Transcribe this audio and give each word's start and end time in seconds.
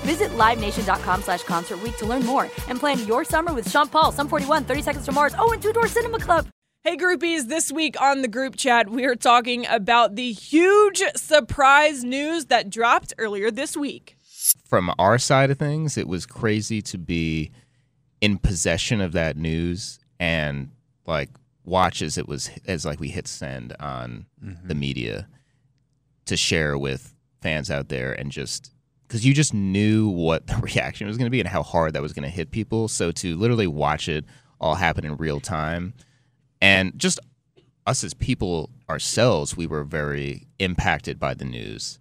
Visit 0.00 0.30
LiveNation.com 0.30 1.22
slash 1.22 1.42
Concert 1.44 1.82
Week 1.82 1.96
to 1.98 2.06
learn 2.06 2.24
more 2.24 2.44
and 2.68 2.78
plan 2.80 2.98
your 3.06 3.24
summer 3.24 3.52
with 3.52 3.70
Sean 3.70 3.88
Paul, 3.88 4.12
Sum 4.12 4.28
41, 4.28 4.64
30 4.64 4.82
Seconds 4.82 5.04
to 5.06 5.12
Mars, 5.12 5.34
oh, 5.38 5.52
and 5.52 5.62
Two 5.62 5.72
Door 5.72 5.88
Cinema 5.88 6.18
Club. 6.18 6.46
Hey, 6.82 6.96
groupies, 6.96 7.48
this 7.48 7.70
week 7.70 8.00
on 8.00 8.22
the 8.22 8.28
group 8.28 8.56
chat, 8.56 8.88
we 8.88 9.04
are 9.04 9.14
talking 9.14 9.66
about 9.66 10.16
the 10.16 10.32
huge 10.32 11.02
surprise 11.14 12.02
news 12.04 12.46
that 12.46 12.70
dropped 12.70 13.12
earlier 13.18 13.50
this 13.50 13.76
week. 13.76 14.16
From 14.66 14.90
our 14.98 15.18
side 15.18 15.50
of 15.50 15.58
things, 15.58 15.98
it 15.98 16.08
was 16.08 16.24
crazy 16.24 16.80
to 16.82 16.96
be 16.96 17.50
in 18.22 18.38
possession 18.38 19.02
of 19.02 19.12
that 19.12 19.36
news 19.36 19.98
and 20.18 20.70
like 21.06 21.28
watch 21.66 22.00
as 22.00 22.16
it 22.16 22.26
was 22.26 22.50
as 22.66 22.86
like 22.86 22.98
we 22.98 23.08
hit 23.08 23.28
send 23.28 23.74
on 23.78 24.26
Mm-hmm. 24.42 24.68
the 24.68 24.74
media 24.74 25.28
to 26.24 26.34
share 26.34 26.78
with 26.78 27.14
fans 27.42 27.70
out 27.70 27.90
there 27.90 28.12
and 28.14 28.32
just 28.32 28.72
because 29.10 29.26
you 29.26 29.34
just 29.34 29.52
knew 29.52 30.08
what 30.08 30.46
the 30.46 30.56
reaction 30.62 31.08
was 31.08 31.16
going 31.16 31.26
to 31.26 31.30
be 31.30 31.40
and 31.40 31.48
how 31.48 31.64
hard 31.64 31.94
that 31.94 32.02
was 32.02 32.12
going 32.12 32.22
to 32.22 32.28
hit 32.28 32.52
people. 32.52 32.86
So 32.86 33.10
to 33.10 33.36
literally 33.36 33.66
watch 33.66 34.08
it 34.08 34.24
all 34.60 34.76
happen 34.76 35.04
in 35.04 35.16
real 35.16 35.40
time 35.40 35.94
and 36.60 36.96
just 36.96 37.18
us 37.86 38.04
as 38.04 38.14
people 38.14 38.70
ourselves, 38.88 39.56
we 39.56 39.66
were 39.66 39.82
very 39.82 40.46
impacted 40.60 41.18
by 41.18 41.34
the 41.34 41.44
news. 41.44 41.98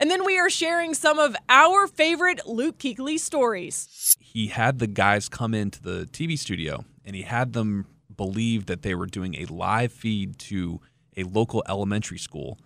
And 0.00 0.10
then 0.10 0.24
we 0.24 0.36
are 0.36 0.50
sharing 0.50 0.94
some 0.94 1.20
of 1.20 1.36
our 1.48 1.86
favorite 1.86 2.44
Luke 2.44 2.78
Kuechly 2.78 3.20
stories. 3.20 4.16
he 4.18 4.48
had 4.48 4.80
the 4.80 4.88
guys 4.88 5.28
come 5.28 5.54
into 5.54 5.80
the 5.80 6.08
TV 6.10 6.36
studio 6.36 6.84
and 7.04 7.14
he 7.14 7.22
had 7.22 7.52
them 7.52 7.86
believe 8.16 8.66
that 8.66 8.82
they 8.82 8.96
were 8.96 9.06
doing 9.06 9.36
a 9.36 9.44
live 9.44 9.92
feed 9.92 10.40
to 10.40 10.80
a 11.16 11.22
local 11.22 11.62
elementary 11.68 12.18
school 12.18 12.58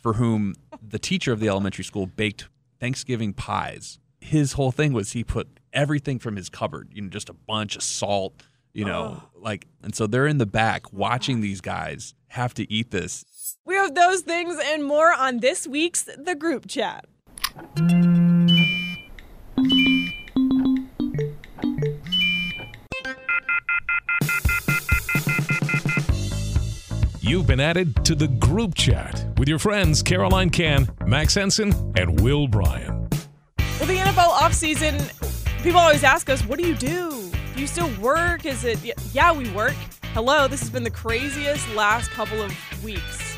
for 0.00 0.12
whom 0.12 0.54
the 0.80 1.00
teacher 1.00 1.32
of 1.32 1.40
the 1.40 1.48
elementary 1.48 1.82
school 1.82 2.06
baked 2.06 2.46
Thanksgiving 2.80 3.32
pies. 3.32 3.98
His 4.20 4.54
whole 4.54 4.72
thing 4.72 4.92
was 4.92 5.12
he 5.12 5.24
put 5.24 5.60
everything 5.72 6.18
from 6.18 6.36
his 6.36 6.48
cupboard, 6.48 6.90
you 6.92 7.02
know, 7.02 7.08
just 7.08 7.28
a 7.28 7.34
bunch 7.34 7.76
of 7.76 7.82
salt, 7.82 8.42
you 8.72 8.84
know, 8.84 9.22
oh. 9.22 9.40
like, 9.40 9.66
and 9.82 9.94
so 9.94 10.06
they're 10.06 10.26
in 10.26 10.38
the 10.38 10.46
back 10.46 10.92
watching 10.92 11.40
these 11.40 11.60
guys 11.60 12.14
have 12.28 12.54
to 12.54 12.70
eat 12.72 12.90
this. 12.90 13.24
We 13.64 13.74
have 13.76 13.94
those 13.94 14.22
things 14.22 14.56
and 14.64 14.84
more 14.84 15.12
on 15.12 15.38
this 15.38 15.66
week's 15.66 16.02
The 16.02 16.34
Group 16.34 16.66
Chat. 16.68 17.06
You've 27.26 27.48
been 27.48 27.58
added 27.58 28.04
to 28.04 28.14
the 28.14 28.28
group 28.28 28.76
chat 28.76 29.26
with 29.36 29.48
your 29.48 29.58
friends 29.58 30.00
Caroline 30.00 30.48
Can, 30.48 30.88
Max 31.06 31.34
Henson, 31.34 31.72
and 31.96 32.20
Will 32.20 32.46
Bryan. 32.46 33.08
Well, 33.58 33.88
the 33.88 33.96
NFL 33.96 34.30
offseason, 34.34 35.60
people 35.60 35.80
always 35.80 36.04
ask 36.04 36.30
us, 36.30 36.42
what 36.46 36.56
do 36.56 36.64
you 36.64 36.76
do? 36.76 37.28
Do 37.56 37.60
you 37.60 37.66
still 37.66 37.90
work? 38.00 38.46
Is 38.46 38.62
it, 38.62 38.78
yeah, 39.12 39.32
we 39.32 39.50
work. 39.50 39.74
Hello, 40.14 40.46
this 40.46 40.60
has 40.60 40.70
been 40.70 40.84
the 40.84 40.90
craziest 40.90 41.68
last 41.74 42.12
couple 42.12 42.40
of 42.40 42.54
weeks 42.84 43.36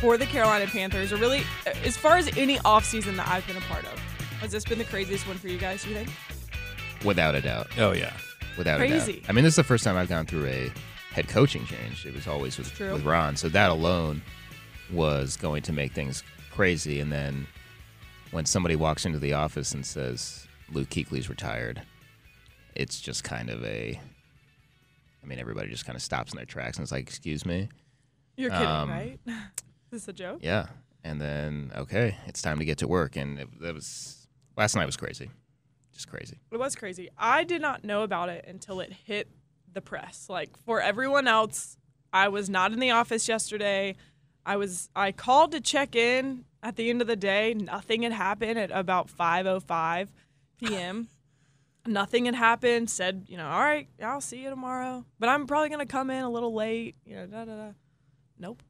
for 0.00 0.16
the 0.16 0.26
Carolina 0.26 0.66
Panthers, 0.66 1.12
or 1.12 1.16
really, 1.16 1.42
as 1.84 1.96
far 1.96 2.16
as 2.16 2.28
any 2.38 2.58
offseason 2.58 3.16
that 3.16 3.26
I've 3.26 3.44
been 3.48 3.56
a 3.56 3.62
part 3.62 3.84
of. 3.86 3.98
Has 4.42 4.52
this 4.52 4.64
been 4.64 4.78
the 4.78 4.84
craziest 4.84 5.26
one 5.26 5.38
for 5.38 5.48
you 5.48 5.58
guys, 5.58 5.82
do 5.82 5.88
you 5.90 5.96
think? 5.96 6.10
Without 7.04 7.34
a 7.34 7.40
doubt. 7.40 7.66
Oh, 7.78 7.90
yeah. 7.90 8.12
Without 8.56 8.80
a 8.80 8.86
Crazy. 8.86 9.14
doubt. 9.14 9.22
I 9.28 9.32
mean, 9.32 9.42
this 9.42 9.54
is 9.54 9.56
the 9.56 9.64
first 9.64 9.82
time 9.82 9.96
I've 9.96 10.08
gone 10.08 10.24
through 10.24 10.46
a 10.46 10.70
head 11.14 11.28
coaching 11.28 11.64
change. 11.66 12.04
It 12.04 12.14
was 12.14 12.26
always 12.26 12.58
with, 12.58 12.76
with 12.78 13.04
Ron. 13.04 13.36
So 13.36 13.48
that 13.50 13.70
alone 13.70 14.20
was 14.92 15.36
going 15.36 15.62
to 15.62 15.72
make 15.72 15.92
things 15.92 16.22
crazy. 16.50 16.98
And 17.00 17.10
then 17.12 17.46
when 18.32 18.44
somebody 18.46 18.74
walks 18.76 19.06
into 19.06 19.18
the 19.20 19.32
office 19.32 19.72
and 19.72 19.86
says, 19.86 20.46
Luke 20.72 20.88
Kuechly's 20.90 21.28
retired, 21.28 21.82
it's 22.74 23.00
just 23.00 23.22
kind 23.24 23.48
of 23.48 23.64
a. 23.64 23.98
I 25.22 25.26
mean, 25.26 25.38
everybody 25.38 25.70
just 25.70 25.86
kind 25.86 25.96
of 25.96 26.02
stops 26.02 26.32
in 26.32 26.36
their 26.36 26.44
tracks 26.44 26.76
and 26.76 26.82
it's 26.84 26.92
like, 26.92 27.02
excuse 27.02 27.46
me? 27.46 27.68
You're 28.36 28.50
kidding, 28.50 28.66
Um, 28.66 28.90
right? 28.90 29.18
Is 29.26 29.36
this 29.90 30.08
a 30.08 30.12
joke? 30.12 30.40
Yeah. 30.42 30.66
And 31.04 31.20
then, 31.20 31.70
okay, 31.76 32.16
it's 32.26 32.42
time 32.42 32.58
to 32.58 32.64
get 32.64 32.78
to 32.78 32.88
work. 32.88 33.16
And 33.16 33.38
it, 33.38 33.60
that 33.60 33.72
was. 33.74 34.26
Last 34.56 34.74
night 34.74 34.86
was 34.86 34.96
crazy. 34.96 35.30
Just 35.92 36.08
crazy. 36.08 36.38
It 36.50 36.58
was 36.58 36.74
crazy. 36.74 37.08
I 37.16 37.44
did 37.44 37.62
not 37.62 37.84
know 37.84 38.02
about 38.02 38.28
it 38.28 38.44
until 38.48 38.80
it 38.80 38.92
hit 38.92 39.28
the 39.74 39.80
press. 39.82 40.26
Like 40.28 40.56
for 40.64 40.80
everyone 40.80 41.26
else, 41.28 41.76
I 42.12 42.28
was 42.28 42.48
not 42.48 42.72
in 42.72 42.80
the 42.80 42.90
office 42.90 43.28
yesterday. 43.28 43.96
I 44.46 44.56
was 44.56 44.88
I 44.94 45.12
called 45.12 45.52
to 45.52 45.60
check 45.60 45.94
in 45.96 46.44
at 46.62 46.76
the 46.76 46.90
end 46.90 47.00
of 47.00 47.06
the 47.06 47.16
day. 47.16 47.54
Nothing 47.54 48.02
had 48.02 48.12
happened 48.12 48.58
at 48.58 48.70
about 48.70 49.08
5:05 49.08 50.08
p.m. 50.58 51.08
Nothing 51.86 52.24
had 52.24 52.34
happened. 52.34 52.88
Said, 52.88 53.24
you 53.28 53.36
know, 53.36 53.46
all 53.46 53.60
right, 53.60 53.88
I'll 54.02 54.20
see 54.20 54.42
you 54.42 54.50
tomorrow. 54.50 55.04
But 55.18 55.28
I'm 55.28 55.46
probably 55.46 55.68
going 55.68 55.86
to 55.86 55.90
come 55.92 56.08
in 56.10 56.22
a 56.24 56.30
little 56.30 56.54
late, 56.54 56.96
you 57.04 57.16
know, 57.16 57.26
da 57.26 57.44
da 57.44 57.56
da. 57.56 57.68
Nope. 58.38 58.62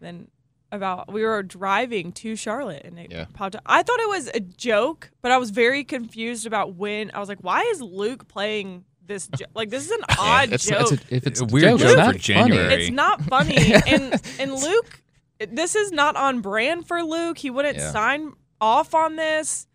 Then 0.00 0.28
about 0.72 1.12
we 1.12 1.22
were 1.24 1.42
driving 1.42 2.12
to 2.12 2.36
Charlotte 2.36 2.82
and 2.84 2.98
it 2.98 3.10
Yeah. 3.10 3.26
popped 3.32 3.56
up. 3.56 3.62
I 3.66 3.82
thought 3.82 4.00
it 4.00 4.08
was 4.08 4.28
a 4.28 4.40
joke, 4.40 5.10
but 5.20 5.32
I 5.32 5.36
was 5.38 5.50
very 5.50 5.82
confused 5.84 6.46
about 6.46 6.74
when 6.74 7.10
I 7.12 7.18
was 7.20 7.28
like, 7.28 7.40
why 7.42 7.62
is 7.72 7.80
Luke 7.82 8.28
playing 8.28 8.84
this 9.10 9.28
jo- 9.36 9.44
like 9.54 9.68
this 9.68 9.84
is 9.84 9.90
an 9.90 10.00
odd 10.18 10.52
it's, 10.52 10.66
joke. 10.66 10.92
It's 10.92 11.02
a, 11.10 11.14
if 11.14 11.26
it's 11.26 11.40
A 11.40 11.44
a 11.44 11.46
weird 11.48 11.78
joke, 11.78 11.80
joke 11.80 11.88
it's 11.88 11.92
for 11.92 12.06
not 12.06 12.16
January. 12.16 12.68
funny. 12.70 12.82
it's 12.84 12.90
not 12.92 13.20
funny 13.34 13.74
and 13.86 14.22
and 14.40 14.54
Luke 14.54 15.02
this 15.50 15.74
is 15.74 15.90
not 15.92 16.16
on 16.16 16.40
brand 16.40 16.86
for 16.86 17.02
Luke. 17.02 17.38
He 17.38 17.48
wouldn't 17.50 17.76
Yeah. 17.78 17.90
sign 17.92 18.32
off 18.60 18.94
on 18.94 19.16
this. 19.16 19.66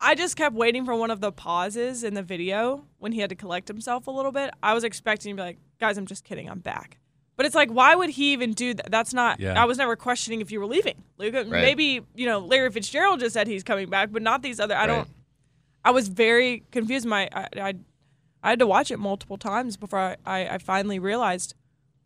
I 0.00 0.14
just 0.14 0.36
kept 0.36 0.54
waiting 0.54 0.84
for 0.84 0.94
one 0.94 1.10
of 1.10 1.20
the 1.22 1.32
pauses 1.32 2.04
in 2.04 2.12
the 2.12 2.22
video 2.22 2.84
when 2.98 3.12
he 3.12 3.20
had 3.20 3.30
to 3.30 3.36
collect 3.36 3.66
himself 3.68 4.06
a 4.06 4.10
little 4.10 4.32
bit. 4.32 4.50
I 4.62 4.74
was 4.74 4.84
expecting 4.84 5.34
to 5.34 5.40
be 5.40 5.46
like, 5.46 5.58
guys, 5.80 5.96
I'm 5.96 6.04
just 6.04 6.22
kidding, 6.24 6.50
I'm 6.50 6.58
back. 6.58 6.98
But 7.36 7.46
it's 7.46 7.54
like, 7.54 7.70
why 7.70 7.94
would 7.94 8.10
he 8.10 8.32
even 8.34 8.52
do 8.52 8.74
that? 8.74 8.90
That's 8.90 9.14
not. 9.14 9.40
Yeah. 9.40 9.60
I 9.60 9.64
was 9.64 9.78
never 9.78 9.96
questioning 9.96 10.42
if 10.42 10.52
you 10.52 10.60
were 10.60 10.66
leaving, 10.66 11.02
Luke. 11.16 11.48
Maybe 11.48 12.02
you 12.14 12.26
know 12.26 12.40
Larry 12.40 12.70
Fitzgerald 12.70 13.20
just 13.20 13.32
said 13.32 13.46
he's 13.46 13.64
coming 13.64 13.88
back, 13.88 14.12
but 14.12 14.20
not 14.20 14.42
these 14.42 14.60
other. 14.60 14.74
I 14.74 14.80
Right. 14.80 14.86
don't. 14.88 15.08
I 15.84 15.90
was 15.92 16.08
very 16.08 16.62
confused. 16.70 17.06
My 17.06 17.28
I, 17.32 17.48
I, 17.60 17.74
I 18.44 18.50
had 18.50 18.58
to 18.60 18.66
watch 18.66 18.90
it 18.92 18.98
multiple 18.98 19.38
times 19.38 19.76
before 19.76 19.98
I, 19.98 20.16
I, 20.24 20.46
I 20.54 20.58
finally 20.58 20.98
realized, 21.00 21.54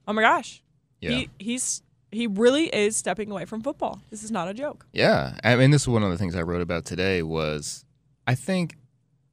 oh 0.06 0.12
my 0.14 0.22
gosh, 0.22 0.62
Yeah. 1.00 1.10
he 1.10 1.30
he's 1.38 1.82
he 2.10 2.26
really 2.26 2.66
is 2.68 2.96
stepping 2.96 3.30
away 3.30 3.44
from 3.44 3.60
football. 3.60 4.00
This 4.08 4.22
is 4.22 4.30
not 4.30 4.48
a 4.48 4.54
joke. 4.54 4.86
Yeah, 4.94 5.36
I 5.44 5.56
mean, 5.56 5.72
this 5.72 5.82
is 5.82 5.88
one 5.88 6.02
of 6.02 6.10
the 6.10 6.16
things 6.16 6.34
I 6.34 6.42
wrote 6.42 6.62
about 6.62 6.84
today. 6.86 7.22
Was 7.22 7.84
I 8.26 8.34
think 8.34 8.76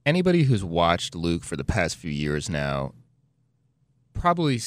anybody 0.05 0.43
who's 0.43 0.63
watched 0.63 1.15
Luke 1.15 1.43
for 1.43 1.55
the 1.55 1.63
past 1.63 1.95
few 1.95 2.11
years 2.11 2.49
now 2.49 2.93
probably 4.13 4.59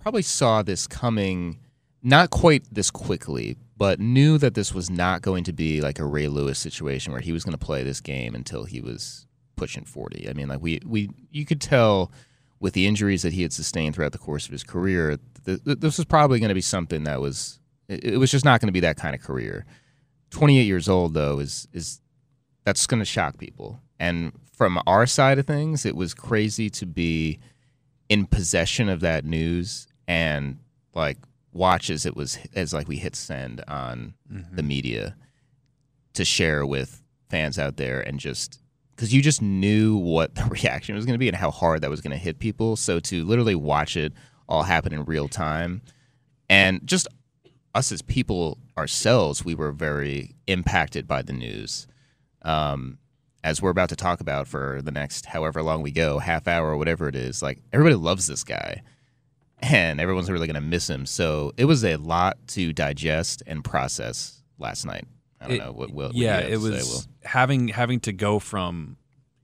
probably 0.00 0.22
saw 0.22 0.62
this 0.62 0.86
coming, 0.86 1.58
not 2.02 2.30
quite 2.30 2.64
this 2.72 2.90
quickly, 2.90 3.56
but 3.76 3.98
knew 3.98 4.38
that 4.38 4.54
this 4.54 4.72
was 4.74 4.90
not 4.90 5.22
going 5.22 5.44
to 5.44 5.52
be 5.52 5.80
like 5.80 5.98
a 5.98 6.04
Ray 6.06 6.28
Lewis 6.28 6.58
situation 6.58 7.12
where 7.12 7.20
he 7.20 7.32
was 7.32 7.44
going 7.44 7.56
to 7.58 7.66
play 7.66 7.82
this 7.82 8.00
game 8.00 8.34
until 8.34 8.64
he 8.64 8.80
was 8.80 9.26
pushing 9.56 9.84
forty. 9.84 10.28
I 10.28 10.32
mean, 10.32 10.48
like 10.48 10.60
we 10.60 10.80
we 10.84 11.10
you 11.30 11.44
could 11.44 11.60
tell 11.60 12.12
with 12.60 12.74
the 12.74 12.86
injuries 12.86 13.22
that 13.22 13.32
he 13.32 13.42
had 13.42 13.52
sustained 13.52 13.94
throughout 13.94 14.12
the 14.12 14.18
course 14.18 14.46
of 14.46 14.52
his 14.52 14.64
career, 14.64 15.18
th- 15.44 15.62
th- 15.64 15.78
this 15.80 15.98
was 15.98 16.04
probably 16.04 16.38
going 16.38 16.48
to 16.48 16.54
be 16.54 16.60
something 16.60 17.04
that 17.04 17.20
was 17.20 17.60
it, 17.88 18.04
it 18.04 18.16
was 18.16 18.30
just 18.30 18.44
not 18.44 18.60
going 18.60 18.68
to 18.68 18.72
be 18.72 18.80
that 18.80 18.96
kind 18.96 19.14
of 19.14 19.20
career. 19.20 19.66
28 20.30 20.62
years 20.62 20.88
old 20.88 21.14
though 21.14 21.38
is 21.38 21.68
is 21.72 22.00
that's 22.64 22.86
going 22.86 23.00
to 23.00 23.04
shock 23.04 23.38
people. 23.38 23.80
And 23.98 24.32
from 24.52 24.80
our 24.86 25.06
side 25.06 25.38
of 25.38 25.46
things, 25.46 25.84
it 25.84 25.96
was 25.96 26.14
crazy 26.14 26.70
to 26.70 26.86
be 26.86 27.38
in 28.08 28.26
possession 28.26 28.88
of 28.88 29.00
that 29.00 29.24
news 29.24 29.86
and 30.06 30.58
like 30.94 31.18
watch 31.52 31.90
as 31.90 32.04
it 32.04 32.16
was 32.16 32.38
as 32.54 32.72
like 32.72 32.88
we 32.88 32.96
hit 32.96 33.16
send 33.16 33.62
on 33.68 34.14
mm-hmm. 34.30 34.56
the 34.56 34.62
media 34.62 35.16
to 36.14 36.24
share 36.24 36.66
with 36.66 37.02
fans 37.28 37.58
out 37.58 37.76
there 37.76 38.00
and 38.00 38.20
just 38.20 38.60
because 38.94 39.12
you 39.12 39.22
just 39.22 39.42
knew 39.42 39.96
what 39.96 40.34
the 40.34 40.44
reaction 40.50 40.94
was 40.94 41.04
going 41.04 41.14
to 41.14 41.18
be 41.18 41.28
and 41.28 41.36
how 41.36 41.50
hard 41.50 41.80
that 41.80 41.90
was 41.90 42.00
going 42.00 42.12
to 42.12 42.16
hit 42.16 42.38
people. 42.38 42.76
So 42.76 43.00
to 43.00 43.24
literally 43.24 43.54
watch 43.54 43.96
it 43.96 44.12
all 44.48 44.62
happen 44.62 44.92
in 44.92 45.04
real 45.04 45.28
time 45.28 45.82
and 46.48 46.80
just 46.84 47.08
us 47.74 47.90
as 47.90 48.02
people 48.02 48.58
ourselves, 48.76 49.44
we 49.44 49.54
were 49.54 49.72
very 49.72 50.34
impacted 50.46 51.08
by 51.08 51.22
the 51.22 51.32
news. 51.32 51.86
Um, 52.42 52.98
as 53.42 53.60
we're 53.60 53.70
about 53.70 53.90
to 53.90 53.96
talk 53.96 54.20
about 54.20 54.48
for 54.48 54.80
the 54.82 54.90
next 54.90 55.26
however 55.26 55.62
long 55.62 55.82
we 55.82 55.90
go, 55.90 56.18
half 56.18 56.48
hour 56.48 56.70
or 56.70 56.76
whatever 56.76 57.08
it 57.08 57.16
is, 57.16 57.42
like 57.42 57.58
everybody 57.72 57.96
loves 57.96 58.26
this 58.26 58.44
guy 58.44 58.82
and 59.60 60.00
everyone's 60.00 60.30
really 60.30 60.46
going 60.46 60.54
to 60.54 60.60
miss 60.60 60.88
him. 60.88 61.06
So 61.06 61.52
it 61.56 61.64
was 61.64 61.84
a 61.84 61.96
lot 61.96 62.36
to 62.48 62.72
digest 62.72 63.42
and 63.46 63.64
process 63.64 64.42
last 64.58 64.84
night. 64.86 65.06
I 65.40 65.46
don't 65.46 65.56
It- 65.56 65.58
know 65.60 65.72
what 65.72 65.90
will. 65.92 66.10
yeah, 66.14 66.40
it 66.40 66.58
was 66.58 67.08
having 67.22 67.68
having 67.68 68.00
to 68.00 68.12
go 68.12 68.38
from 68.38 68.96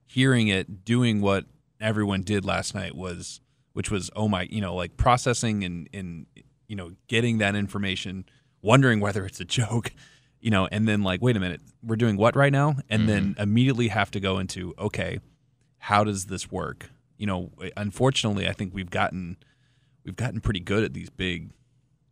hearing 0.07 0.49
it, 0.49 0.85
doing 0.85 1.21
what 1.21 1.47
everyone 1.81 2.23
did 2.23 2.45
last 2.45 2.75
night 2.75 2.95
was, 2.95 3.41
which 3.73 3.91
was 3.91 4.11
oh 4.17 4.29
my, 4.29 4.43
you 4.51 4.61
know, 4.61 4.75
like 4.75 4.97
processing 4.97 5.65
and 5.65 5.89
and 5.93 6.27
you 6.69 6.77
know 6.77 6.93
getting 7.07 7.39
that 7.39 7.55
information, 7.55 8.25
wondering 8.63 9.01
whether 9.01 9.25
it's 9.25 9.41
a 9.41 9.45
joke, 9.45 9.93
you 10.41 10.51
know, 10.51 10.69
and 10.71 10.89
then 10.89 11.03
like 11.03 11.21
wait 11.21 11.37
a 11.37 11.41
minute, 11.41 11.61
we're 11.83 11.97
doing 11.97 12.17
what 12.17 12.37
right 12.37 12.53
now, 12.53 12.77
and 12.89 13.09
then 13.09 13.35
mm-hmm. 13.35 13.43
immediately 13.43 13.89
have 13.89 14.11
to 14.13 14.21
go 14.21 14.39
into 14.39 14.75
okay, 14.79 15.19
how 15.79 16.05
does 16.05 16.27
this 16.27 16.51
work? 16.51 16.91
You 17.19 17.27
know, 17.27 17.51
eh, 17.63 17.71
unfortunately, 17.77 18.49
I 18.49 18.53
think 18.53 18.73
we've 18.75 18.91
gotten 18.91 19.37
we've 20.05 20.17
gotten 20.17 20.41
pretty 20.41 20.61
good 20.61 20.85
at 20.85 20.95
these 20.95 21.11
big 21.11 21.51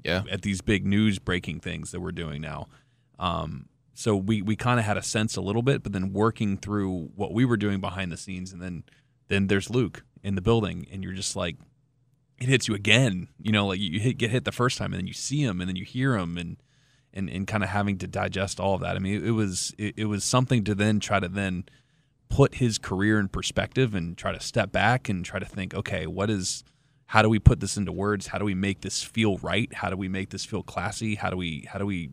yeah. 0.04 0.22
at 0.30 0.42
these 0.42 0.60
big 0.60 0.86
news 0.86 1.18
breaking 1.18 1.60
things 1.60 1.90
that 1.92 2.00
we're 2.00 2.12
doing 2.12 2.40
now. 2.40 2.68
Um, 3.18 3.68
so 3.94 4.16
we 4.16 4.42
we 4.42 4.54
kind 4.54 4.78
of 4.78 4.86
had 4.86 4.96
a 4.96 5.02
sense 5.02 5.36
a 5.36 5.40
little 5.40 5.62
bit, 5.62 5.82
but 5.82 5.92
then 5.92 6.12
working 6.12 6.56
through 6.56 7.10
what 7.16 7.32
we 7.32 7.44
were 7.44 7.56
doing 7.56 7.80
behind 7.80 8.12
the 8.12 8.16
scenes, 8.16 8.52
and 8.52 8.62
then 8.62 8.84
then 9.28 9.48
there's 9.48 9.70
Luke 9.70 10.04
in 10.22 10.34
the 10.34 10.40
building, 10.40 10.86
and 10.92 11.02
you're 11.02 11.12
just 11.12 11.36
like, 11.36 11.56
it 12.38 12.48
hits 12.48 12.68
you 12.68 12.74
again. 12.74 13.28
You 13.40 13.52
know, 13.52 13.66
like 13.66 13.80
you 13.80 13.98
hit, 13.98 14.18
get 14.18 14.30
hit 14.30 14.44
the 14.44 14.52
first 14.52 14.78
time, 14.78 14.92
and 14.92 15.00
then 15.00 15.06
you 15.06 15.14
see 15.14 15.42
him, 15.42 15.60
and 15.60 15.68
then 15.68 15.76
you 15.76 15.84
hear 15.84 16.16
him, 16.16 16.38
and 16.38 16.56
and 17.12 17.28
and 17.28 17.46
kind 17.46 17.64
of 17.64 17.70
having 17.70 17.98
to 17.98 18.06
digest 18.06 18.60
all 18.60 18.74
of 18.74 18.80
that. 18.82 18.96
I 18.96 19.00
mean, 19.00 19.24
it, 19.24 19.30
was 19.30 19.74
it, 19.78 19.94
it 19.96 20.04
was 20.04 20.24
something 20.24 20.64
to 20.64 20.74
then 20.74 21.00
try 21.00 21.18
to 21.20 21.28
then 21.28 21.64
put 22.28 22.56
his 22.56 22.78
career 22.78 23.18
in 23.18 23.28
perspective 23.28 23.94
and 23.94 24.16
try 24.16 24.32
to 24.32 24.40
step 24.40 24.70
back 24.70 25.08
and 25.08 25.24
try 25.24 25.38
to 25.38 25.46
think, 25.46 25.74
okay, 25.74 26.06
what 26.06 26.30
is 26.30 26.62
how 27.06 27.22
do 27.22 27.28
we 27.28 27.38
put 27.38 27.60
this 27.60 27.76
into 27.76 27.90
words? 27.90 28.28
How 28.28 28.38
do 28.38 28.44
we 28.44 28.54
make 28.54 28.82
this 28.82 29.02
feel 29.02 29.38
right? 29.38 29.72
How 29.72 29.88
do 29.90 29.96
we 29.96 30.08
make 30.08 30.30
this 30.30 30.44
feel 30.44 30.62
classy? 30.62 31.14
How 31.14 31.30
do 31.30 31.36
we 31.36 31.66
how 31.68 31.78
do 31.78 31.86
we 31.86 32.10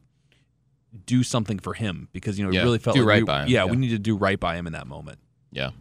do 1.06 1.24
something 1.24 1.60
for 1.60 1.74
him? 1.74 2.10
Because 2.14 2.38
you 2.40 2.46
know, 2.46 2.58
it 2.58 2.64
really 2.64 2.80
felt 2.80 2.96
do 2.96 3.02
like 3.02 3.10
right 3.10 3.22
we, 3.22 3.26
by 3.26 3.44
him, 3.44 3.50
Yeah, 3.50 3.66
yeah. 3.66 3.72
we 3.72 3.78
need 3.78 3.90
to 3.90 4.00
do 4.00 4.16
right 4.16 4.40
by 4.40 4.56
him 4.56 4.68
in 4.68 4.74
that 4.74 4.88
moment. 4.88 5.20
Yeah. 5.52 5.72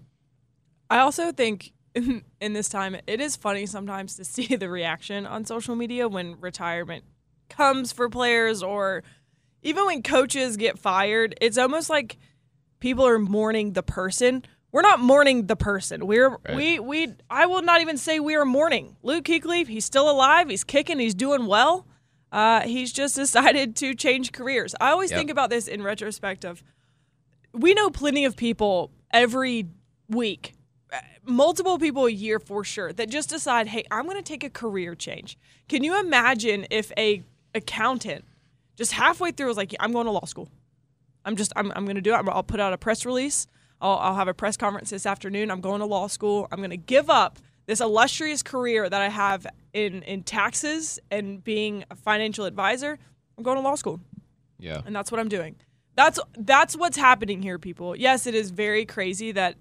I 0.91 0.99
also 0.99 1.33
think 1.33 1.73
in, 1.95 2.23
in 2.41 2.53
this 2.53 2.69
time, 2.69 2.97
it 3.07 3.21
is 3.21 3.37
funny 3.37 3.67
sometimes 3.67 4.17
to 4.17 4.25
see 4.25 4.57
the 4.57 4.69
reaction 4.69 5.27
on 5.27 5.45
social 5.45 5.77
media 5.77 6.09
when 6.09 6.41
retirement 6.41 7.05
comes 7.49 7.93
for 7.93 8.09
players 8.09 8.63
or 8.63 9.03
even 9.63 9.87
when 9.87 10.03
coaches 10.03 10.57
get 10.57 10.79
fired. 10.79 11.35
It's 11.41 11.59
almost 11.59 11.91
like 11.91 12.19
people 12.81 13.07
are 13.07 13.19
mourning 13.19 13.73
the 13.73 13.83
person. 13.83 14.45
We're 14.73 14.83
not 14.83 14.99
mourning 14.99 15.47
the 15.47 15.57
person. 15.57 16.07
We're 16.07 16.37
we 16.53 16.81
we 16.81 17.15
I 17.31 17.47
will 17.47 17.63
not 17.63 17.81
even 17.81 17.97
say 17.97 18.19
we 18.19 18.35
are 18.35 18.45
mourning. 18.45 18.97
Luke 19.05 19.25
Kuechly, 19.25 19.67
he's 19.69 19.85
still 19.85 20.11
alive. 20.11 20.49
He's 20.49 20.65
kicking. 20.65 20.99
He's 20.99 21.15
doing 21.15 21.47
well. 21.47 21.87
Uh, 22.35 22.63
he's 22.63 22.93
just 22.93 23.15
decided 23.25 23.77
to 23.77 23.95
change 23.95 24.33
careers. 24.33 24.75
I 24.81 24.91
always 24.91 25.11
Yep. 25.11 25.19
think 25.19 25.31
about 25.31 25.51
this 25.51 25.69
in 25.69 25.83
retrospect 25.83 26.45
of 26.45 26.63
we 27.53 27.73
know 27.75 27.89
plenty 27.91 28.25
of 28.25 28.37
people 28.37 28.91
every 29.13 29.69
week, 30.09 30.55
uh, 30.93 30.97
multiple 31.25 31.79
people 31.79 32.07
a 32.07 32.11
year 32.11 32.41
for 32.41 32.65
sure, 32.65 32.93
that 32.93 33.09
just 33.09 33.31
decide, 33.31 33.69
hey, 33.69 33.85
I'm 33.91 34.05
going 34.05 34.17
to 34.17 34.23
take 34.23 34.43
a 34.43 34.51
career 34.51 34.97
change. 34.97 35.39
Can 35.69 35.85
you 35.85 35.99
imagine 35.99 36.67
if 36.71 36.91
a 36.99 37.23
accountant 37.55 38.25
just 38.77 38.91
halfway 38.93 39.31
through 39.31 39.47
was 39.47 39.57
like, 39.57 39.73
I'm 39.79 39.93
going 39.93 40.07
to 40.07 40.11
law 40.11 40.25
school. 40.25 40.49
I'm 41.25 41.37
just, 41.37 41.53
I'm, 41.55 41.71
I'm 41.77 41.85
going 41.85 41.95
to 41.95 42.03
do 42.03 42.11
it. 42.13 42.17
I'm- 42.17 42.29
I'll 42.29 42.43
put 42.43 42.59
out 42.59 42.73
a 42.73 42.77
press 42.79 43.07
release. 43.07 43.47
I'll, 43.81 43.99
I'll 43.99 44.15
have 44.17 44.27
a 44.27 44.35
press 44.35 44.57
conference 44.57 44.91
this 44.91 45.07
afternoon. 45.07 45.53
I'm 45.53 45.61
going 45.61 45.79
to 45.79 45.87
law 45.87 46.09
school. 46.09 46.49
I'm 46.51 46.59
going 46.59 46.71
to 46.71 46.77
give 46.77 47.09
up 47.09 47.39
this 47.67 47.81
illustrious 47.81 48.43
career 48.43 48.89
that 48.89 49.01
I 49.03 49.09
have 49.09 49.47
in, 49.73 50.03
in 50.03 50.23
taxes 50.23 50.99
and 51.11 51.43
being 51.43 51.85
a 51.91 51.97
financial 51.97 52.45
advisor. 52.45 52.99
I'm 53.37 53.43
going 53.45 53.57
to 53.57 53.63
law 53.63 53.75
school 53.75 54.01
Yeah. 54.59 54.83
and 54.87 54.95
that's 54.95 55.11
what 55.11 55.21
I'm 55.21 55.29
doing. 55.29 55.57
That's 55.97 56.19
that's 56.37 56.77
what's 56.77 56.97
happening 56.97 57.41
here, 57.41 57.59
people. 57.59 57.95
Yes, 57.95 58.27
it 58.27 58.35
is 58.35 58.51
very 58.51 58.85
crazy 58.85 59.31
that 59.33 59.55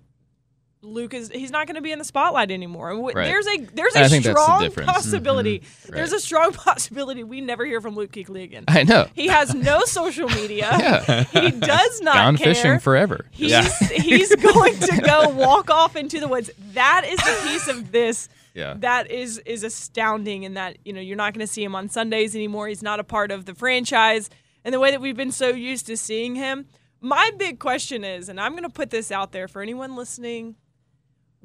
Luke 0.83 1.13
is 1.13 1.30
he's 1.33 1.50
not 1.50 1.65
going 1.65 1.75
to 1.75 1.81
be 1.81 1.91
in 1.91 1.97
the 2.00 2.06
spotlight 2.06 2.51
anymore. 2.51 2.91
And 2.91 3.01
Right. 3.03 3.15
There's 3.25 3.47
a 3.47 3.57
there's 3.74 3.95
a 3.95 4.09
think 4.09 4.24
that's 4.25 4.35
the 4.35 4.41
strong 4.44 4.62
difference. 4.62 4.88
Mm-hmm. 4.89 4.95
possibility. 4.95 5.63
There's 5.88 6.12
a 6.12 6.19
strong 6.19 6.51
possibility 6.53 7.24
we 7.24 7.41
never 7.41 7.65
hear 7.65 7.80
from 7.81 7.95
Luke 7.95 8.12
Kuechly 8.12 8.44
again. 8.44 8.65
I 8.68 8.83
know. 8.83 9.07
He 9.15 9.27
has 9.27 9.56
no 9.56 9.81
social 9.85 10.27
media. 10.30 10.69
Yeah. 10.83 11.24
He 11.24 11.51
does 11.51 12.01
not 12.01 12.15
Gone 12.15 12.38
care. 12.38 12.53
fishing 12.53 12.80
forever. 12.80 13.25
He's 13.31 13.77
he's 13.91 14.35
going 14.35 14.77
to 14.80 15.01
go 15.01 15.30
walk 15.30 15.69
off 15.69 15.95
into 15.95 16.19
the 16.19 16.27
woods. 16.27 16.51
That 16.74 17.03
is 17.06 17.18
the 17.19 17.47
piece 17.50 17.68
of 17.68 17.91
this 17.91 18.27
Yeah. 18.53 18.75
that 18.80 19.09
is 19.09 19.38
is 19.39 19.63
astounding 19.63 20.44
and 20.45 20.57
that 20.57 20.77
you 20.83 20.91
know 20.94 21.01
you're 21.01 21.15
not 21.18 21.33
going 21.33 21.45
to 21.45 21.51
see 21.51 21.63
him 21.63 21.75
on 21.75 21.88
Sundays 21.89 22.35
anymore. 22.35 22.68
He's 22.68 22.83
not 22.83 23.00
a 23.00 23.03
part 23.03 23.31
of 23.31 23.45
the 23.45 23.53
franchise 23.56 24.30
and 24.65 24.74
the 24.74 24.80
way 24.80 24.91
that 24.91 25.01
we've 25.01 25.18
been 25.18 25.31
so 25.31 25.50
used 25.50 25.88
to 25.88 25.95
seeing 25.97 26.35
him. 26.35 26.65
My 27.01 27.31
big 27.38 27.59
question 27.59 28.03
is, 28.03 28.30
and 28.30 28.39
I'm 28.39 28.51
going 28.53 28.63
to 28.63 28.69
put 28.69 28.89
this 28.89 29.12
out 29.12 29.31
there 29.33 29.47
for 29.50 29.62
anyone 29.62 29.95
listening, 29.97 30.56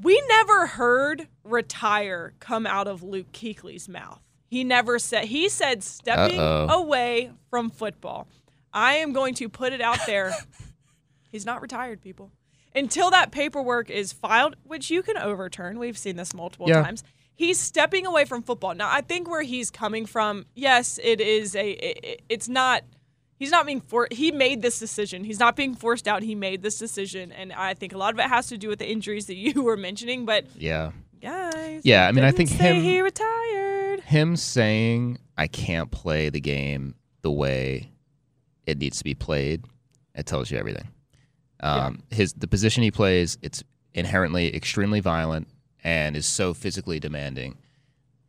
we 0.03 0.21
never 0.29 0.67
heard 0.67 1.29
retire 1.45 2.33
come 2.41 2.67
out 2.67 2.87
of 2.87 3.03
Luke 3.03 3.33
Kuechly's 3.33 3.89
mouth. 3.89 4.21
He 4.47 4.65
never 4.65 4.99
said 4.99 5.27
he 5.27 5.49
said 5.49 5.83
stepping 5.85 6.39
Uh-oh. 6.41 6.83
away 6.83 7.33
from 7.51 7.71
football. 7.71 8.29
I 8.73 8.95
am 8.95 9.13
going 9.13 9.35
to 9.35 9.49
put 9.49 9.73
it 9.73 9.81
out 9.81 9.99
there. 10.07 10.33
He's 11.31 11.45
not 11.45 11.61
retired, 11.61 12.01
people. 12.01 12.31
Until 12.75 13.11
that 13.11 13.33
paperwork 13.33 13.91
is 13.91 14.13
filed, 14.13 14.57
which 14.65 14.91
you 14.91 15.03
can 15.03 15.17
overturn. 15.19 15.79
We've 15.79 15.99
seen 15.99 16.17
this 16.17 16.33
multiple 16.35 16.69
Yeah. 16.69 16.83
times. 16.83 17.03
He's 17.35 17.59
stepping 17.59 18.07
away 18.07 18.25
from 18.25 18.43
football. 18.43 18.75
Now, 18.75 18.89
I 18.91 19.01
think 19.01 19.29
where 19.29 19.43
he's 19.43 19.71
coming 19.71 20.07
from, 20.07 20.47
yes, 20.55 20.99
it 21.03 21.21
is 21.21 21.55
a 21.55 21.71
it, 21.71 22.23
it's 22.29 22.49
not 22.49 22.83
he's 23.39 23.51
not 23.51 23.67
being 23.67 23.81
for 23.81 24.09
he 24.11 24.31
made 24.33 24.63
this 24.63 24.79
decision. 24.79 25.25
He's 25.25 25.39
not 25.41 25.57
being 25.57 25.75
forced 25.75 26.07
out. 26.09 26.23
He 26.23 26.35
made 26.35 26.63
this 26.63 26.79
decision 26.79 27.33
and 27.33 27.53
I 27.53 27.75
think 27.75 27.93
a 27.93 27.99
lot 27.99 28.13
of 28.15 28.21
it 28.21 28.29
has 28.29 28.47
to 28.49 28.59
do 28.59 28.69
with 28.69 28.79
the 28.79 28.89
injuries 28.91 29.27
that 29.27 29.37
you 29.37 29.63
were 29.69 29.77
mentioning, 29.77 30.25
but 30.27 30.45
Yeah. 30.57 30.93
guys, 31.21 31.83
Yeah, 31.85 32.07
I 32.07 32.13
mean, 32.13 32.25
I 32.25 32.31
think 32.31 32.51
him- 32.51 32.83
he 32.83 33.01
retired. 33.01 34.01
Him 34.01 34.37
saying 34.37 35.19
I 35.37 35.47
can't 35.47 35.91
play 35.91 36.29
the 36.31 36.41
game 36.41 36.95
the 37.23 37.31
way 37.31 37.91
it 38.67 38.79
needs 38.79 38.99
to 38.99 39.05
be 39.05 39.15
played, 39.15 39.65
it 40.15 40.27
tells 40.27 40.51
you 40.51 40.59
everything. 40.59 40.89
Um, 41.61 42.03
His 42.11 42.33
the 42.35 42.47
position 42.47 42.83
he 42.83 42.91
plays, 42.91 43.37
it's 43.43 43.65
inherently 43.95 44.55
extremely 44.55 45.01
violent 45.01 45.49
and 45.83 46.17
is 46.17 46.27
so 46.27 46.55
physically 46.55 47.01
demanding 47.01 47.57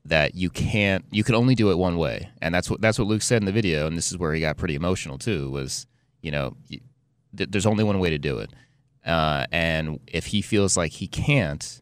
that 0.10 0.36
you 0.36 0.50
can't 0.50 1.06
you 1.12 1.24
can 1.24 1.36
only 1.36 1.56
do 1.56 1.72
it 1.72 1.78
one 1.78 1.98
way. 1.98 2.30
And 2.42 2.54
that's 2.54 2.70
what 2.70 2.82
that's 2.82 3.00
what 3.00 3.08
luke 3.08 3.22
said 3.22 3.42
in 3.42 3.46
the 3.46 3.52
video 3.52 3.88
and 3.88 3.98
this 3.98 4.12
is 4.12 4.18
where 4.18 4.34
he 4.34 4.42
got 4.42 4.58
pretty 4.58 4.76
emotional 4.76 5.18
too 5.18 5.50
was 5.52 5.86
you 6.22 6.32
know 6.32 6.56
y- 6.70 6.82
th- 7.36 7.50
there's 7.52 7.66
only 7.66 7.84
one 7.84 8.00
way 8.00 8.10
to 8.10 8.18
do 8.18 8.40
it. 8.40 8.52
Uh, 9.06 9.46
and 9.52 10.00
if 10.08 10.28
he 10.28 10.42
feels 10.42 10.76
like 10.76 10.92
he 10.94 11.08
can't 11.08 11.82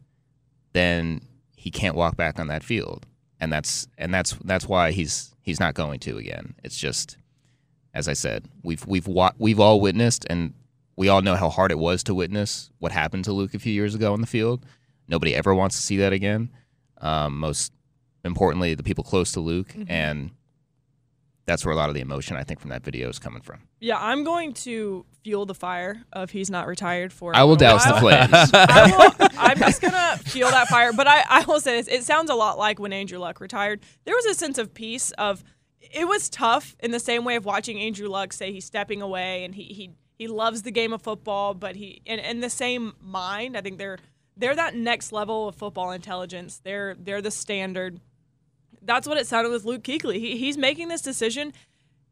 then 0.72 1.20
he 1.56 1.70
can't 1.70 1.96
walk 1.96 2.16
back 2.16 2.38
on 2.38 2.46
that 2.48 2.62
field. 2.62 3.06
And 3.40 3.52
that's 3.52 3.88
and 3.96 4.12
that's 4.12 4.32
that's 4.44 4.68
why 4.68 4.92
he's 4.92 5.34
he's 5.40 5.58
not 5.60 5.74
going 5.74 5.98
to 6.00 6.18
again. 6.18 6.54
It's 6.62 6.78
just 6.78 7.16
as 7.94 8.06
i 8.06 8.12
said 8.12 8.44
we've 8.62 8.86
we've 8.86 9.06
wa- 9.06 9.32
we've 9.38 9.58
all 9.58 9.80
witnessed 9.80 10.26
and 10.28 10.52
we 10.96 11.08
all 11.08 11.22
know 11.22 11.34
how 11.36 11.48
hard 11.48 11.70
it 11.70 11.78
was 11.78 12.02
to 12.04 12.14
witness 12.14 12.70
what 12.78 12.92
happened 12.92 13.24
to 13.24 13.32
luke 13.32 13.54
a 13.54 13.58
few 13.58 13.72
years 13.72 13.94
ago 13.94 14.12
on 14.12 14.20
the 14.20 14.26
field. 14.26 14.66
Nobody 15.08 15.34
ever 15.34 15.54
wants 15.54 15.76
to 15.76 15.82
see 15.82 15.96
that 15.96 16.12
again. 16.12 16.50
Um, 17.00 17.38
most 17.38 17.72
importantly 18.24 18.74
the 18.74 18.82
people 18.82 19.04
close 19.04 19.32
to 19.32 19.40
luke 19.40 19.68
mm-hmm. 19.68 19.90
and 19.90 20.30
that's 21.46 21.64
where 21.64 21.72
a 21.72 21.76
lot 21.76 21.88
of 21.88 21.94
the 21.94 22.00
emotion 22.00 22.36
i 22.36 22.42
think 22.42 22.60
from 22.60 22.70
that 22.70 22.84
video 22.84 23.08
is 23.08 23.18
coming 23.18 23.40
from 23.42 23.60
Yeah, 23.80 23.96
I'm 24.00 24.24
going 24.24 24.54
to 24.64 25.06
fuel 25.22 25.46
the 25.46 25.54
fire 25.54 26.02
of 26.12 26.30
he's 26.30 26.50
not 26.50 26.66
retired 26.66 27.12
for. 27.12 27.34
i 27.34 27.44
will 27.44 27.56
douse 27.56 27.84
the 27.84 27.94
flames 27.94 28.32
I 28.52 29.28
I'm 29.38 29.58
just 29.58 29.80
gonna 29.80 30.18
fuel 30.18 30.50
that 30.50 30.68
fire. 30.68 30.92
But 30.92 31.06
I, 31.06 31.24
I 31.28 31.44
will 31.46 31.60
say 31.60 31.76
this: 31.76 31.88
it 31.88 32.04
sounds 32.04 32.30
a 32.30 32.34
lot 32.34 32.58
like 32.58 32.78
when 32.78 32.92
Andrew 32.92 33.18
Luck 33.18 33.40
retired. 33.40 33.80
There 34.04 34.14
was 34.14 34.26
a 34.26 34.34
sense 34.34 34.58
of 34.58 34.74
peace. 34.74 35.10
Of 35.12 35.42
it 35.80 36.06
was 36.06 36.28
tough 36.28 36.76
in 36.80 36.90
the 36.90 37.00
same 37.00 37.24
way 37.24 37.36
of 37.36 37.44
watching 37.44 37.80
Andrew 37.80 38.08
Luck 38.08 38.32
say 38.32 38.52
he's 38.52 38.64
stepping 38.64 39.00
away 39.00 39.44
and 39.44 39.54
he 39.54 39.64
he 39.64 39.90
he 40.16 40.26
loves 40.26 40.62
the 40.62 40.70
game 40.70 40.92
of 40.92 41.00
football, 41.02 41.54
but 41.54 41.76
he 41.76 42.02
in, 42.04 42.18
in 42.18 42.40
the 42.40 42.50
same 42.50 42.94
mind. 43.00 43.56
I 43.56 43.60
think 43.60 43.78
they're 43.78 43.98
they're 44.36 44.56
that 44.56 44.74
next 44.74 45.12
level 45.12 45.48
of 45.48 45.54
football 45.54 45.92
intelligence. 45.92 46.60
They're 46.62 46.94
they're 46.98 47.22
the 47.22 47.30
standard. 47.30 48.00
That's 48.88 49.06
what 49.06 49.18
it 49.18 49.26
sounded 49.26 49.50
with 49.50 49.66
Luke 49.66 49.82
Kuechly. 49.82 50.14
He, 50.14 50.38
he's 50.38 50.56
making 50.56 50.88
this 50.88 51.02
decision, 51.02 51.52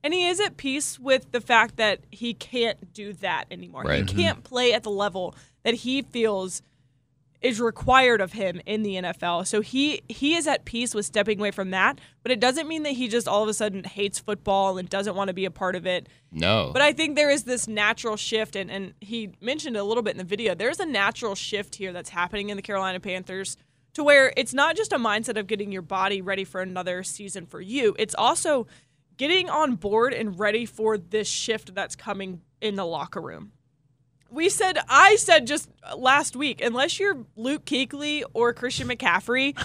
and 0.05 0.13
he 0.13 0.29
is 0.29 0.39
at 0.41 0.59
peace 0.59 0.99
with 0.99 1.33
the 1.33 1.41
fact 1.41 1.79
that 1.79 2.01
he 2.11 2.35
can't 2.35 2.93
do 2.93 3.15
that 3.15 3.47
anymore. 3.51 3.83
Right. 3.83 4.09
He 4.09 4.15
can't 4.15 4.45
play 4.45 4.75
at 4.75 4.83
the 4.83 4.91
level 4.91 5.35
that 5.65 5.73
he 5.73 6.03
feels 6.03 6.61
is 7.41 7.61
required 7.61 8.21
of 8.21 8.33
him 8.33 8.61
in 8.67 8.83
the 8.83 8.97
NFL. 8.97 9.47
So 9.47 9.63
he 9.63 10.03
he 10.09 10.35
is 10.35 10.47
at 10.47 10.65
peace 10.67 10.95
with 10.95 11.07
stepping 11.07 11.39
away 11.39 11.51
from 11.51 11.71
that, 11.71 11.99
but 12.23 12.31
it 12.31 12.41
doesn't 12.41 12.69
mean 12.69 12.83
that 12.83 12.93
he 12.93 13.09
just 13.09 13.27
all 13.27 13.43
of 13.43 13.49
a 13.49 13.55
sudden 13.55 13.85
hates 13.85 14.19
football 14.19 14.77
and 14.77 14.89
doesn't 14.89 15.15
want 15.15 15.29
to 15.29 15.35
be 15.35 15.45
a 15.47 15.51
part 15.51 15.77
of 15.77 15.87
it. 15.87 16.09
No. 16.31 16.71
But 16.75 16.83
I 16.83 16.93
think 16.93 17.17
there 17.17 17.31
is 17.31 17.45
this 17.45 17.67
natural 17.67 18.17
shift, 18.17 18.55
and, 18.55 18.71
and 18.71 18.93
he 19.01 19.31
mentioned 19.41 19.77
it 19.77 19.79
a 19.79 19.85
little 19.85 20.03
bit 20.03 20.11
in 20.11 20.19
the 20.19 20.25
video. 20.25 20.55
There's 20.55 20.81
a 20.81 20.87
natural 20.87 21.35
shift 21.35 21.77
here 21.77 21.93
that's 21.93 22.11
happening 22.11 22.51
in 22.51 22.57
the 22.57 22.63
Carolina 22.63 23.01
Panthers 23.01 23.57
to 23.97 24.05
where 24.05 24.31
it's 24.37 24.53
not 24.53 24.77
just 24.77 24.93
a 24.93 24.99
mindset 24.99 25.39
of 25.39 25.47
getting 25.47 25.73
your 25.73 25.81
body 25.81 26.21
ready 26.21 26.45
for 26.45 26.61
another 26.61 27.03
season 27.03 27.47
for 27.47 27.63
you, 27.63 27.97
it's 27.99 28.15
also 28.15 28.67
getting 29.17 29.49
on 29.49 29.75
board 29.75 30.13
and 30.13 30.39
ready 30.39 30.67
for 30.67 30.99
this 30.99 31.27
shift 31.27 31.75
that's 31.75 31.97
coming 31.97 32.43
in 32.61 32.75
the 32.75 32.85
locker 32.85 33.23
room. 33.23 33.53
We 34.31 34.51
said, 34.51 34.79
I 34.87 35.17
said 35.17 35.47
just 35.47 35.71
last 35.97 36.37
week, 36.37 36.61
unless 36.61 37.01
you're 37.01 37.25
Luke 37.37 37.65
Kuechly 37.65 38.23
or 38.35 38.53
Christian 38.53 38.87
McCaffrey, 38.87 39.59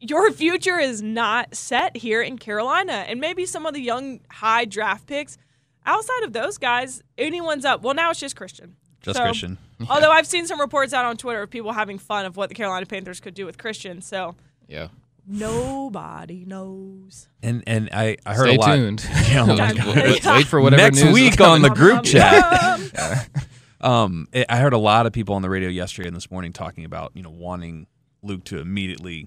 your 0.00 0.32
future 0.32 0.78
is 0.78 1.02
not 1.02 1.54
set 1.54 1.98
here 1.98 2.22
in 2.22 2.38
Carolina. 2.38 3.04
And 3.08 3.20
maybe 3.20 3.44
some 3.44 3.66
of 3.66 3.74
the 3.74 3.82
young 3.82 4.20
high 4.30 4.64
draft 4.64 5.06
picks, 5.06 5.36
outside 5.84 6.22
of 6.22 6.32
those 6.32 6.56
guys, 6.56 7.02
anyone's 7.18 7.66
up. 7.66 7.82
Well, 7.82 7.92
now 7.92 8.10
it's 8.10 8.20
just 8.20 8.36
Christian. 8.36 8.76
Just 9.02 9.16
So- 9.16 9.24
Christian. 9.24 9.58
Although 9.88 10.10
I've 10.10 10.26
seen 10.26 10.46
some 10.46 10.60
reports 10.60 10.92
out 10.92 11.04
on 11.06 11.16
Twitter 11.16 11.42
of 11.42 11.50
people 11.50 11.72
having 11.72 11.98
fun 11.98 12.26
of 12.26 12.36
what 12.36 12.48
the 12.50 12.54
Carolina 12.54 12.84
Panthers 12.86 13.18
could 13.20 13.34
do 13.34 13.46
with 13.46 13.56
Christian. 13.58 14.02
So 14.02 14.34
yeah. 14.68 14.88
nobody 15.26 16.44
knows. 16.44 17.28
And 17.42 17.62
and 17.66 17.88
I, 17.92 18.16
I 18.26 18.34
heard 18.34 18.46
Stay 18.48 18.56
a 18.56 18.60
lot. 18.60 18.74
tuned. 18.74 19.06
Yeah, 19.30 19.42
oh 19.42 19.56
my 19.56 19.72
Yeah. 19.72 20.36
Wait 20.36 20.46
for 20.46 20.60
whatever 20.60 20.82
Next 20.82 21.02
news 21.02 21.14
week 21.14 21.40
on 21.40 21.62
the 21.62 21.70
group 21.70 22.04
chat. 22.04 23.28
Um, 23.82 24.28
I 24.34 24.44
I 24.46 24.56
heard 24.58 24.74
a 24.74 24.78
lot 24.78 25.06
of 25.06 25.14
people 25.14 25.34
on 25.34 25.40
the 25.40 25.48
radio 25.48 25.70
yesterday 25.70 26.06
and 26.08 26.14
this 26.14 26.30
morning 26.30 26.52
talking 26.52 26.84
about 26.84 27.12
you 27.14 27.22
know 27.22 27.30
wanting 27.30 27.86
Luke 28.22 28.44
to 28.44 28.58
immediately 28.58 29.26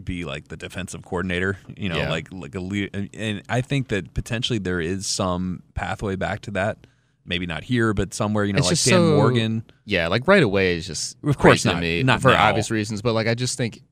be 0.00 0.24
like 0.24 0.46
the 0.46 0.56
defensive 0.56 1.02
coordinator. 1.04 1.58
You 1.76 1.88
know, 1.88 1.96
Yeah. 1.96 2.08
like 2.08 2.28
like 2.32 2.54
a 2.54 2.60
lead, 2.60 2.90
and, 2.94 3.10
and 3.12 3.42
I 3.48 3.60
think 3.60 3.88
that 3.88 4.14
potentially 4.14 4.60
there 4.60 4.80
is 4.80 5.04
some 5.08 5.64
pathway 5.74 6.14
back 6.14 6.42
to 6.42 6.52
that. 6.52 6.86
Maybe 7.28 7.46
not 7.46 7.62
here, 7.62 7.92
but 7.94 8.14
somewhere. 8.14 8.44
You 8.44 8.52
know, 8.54 8.58
It's 8.58 8.66
like 8.68 8.78
Dan 8.82 9.00
so- 9.10 9.16
Morgan. 9.16 9.62
Yeah, 9.84 10.08
like 10.08 10.26
right 10.26 10.42
away 10.42 10.76
is 10.76 10.86
just 10.86 11.16
Of 11.22 11.36
course 11.38 11.64
not- 11.64 11.80
me 11.80 12.02
not 12.02 12.20
for 12.22 12.28
now. 12.30 12.48
obvious 12.48 12.70
reasons. 12.70 13.02
But 13.02 13.12
like 13.12 13.26
I 13.28 13.34
just 13.34 13.56
think 13.58 13.82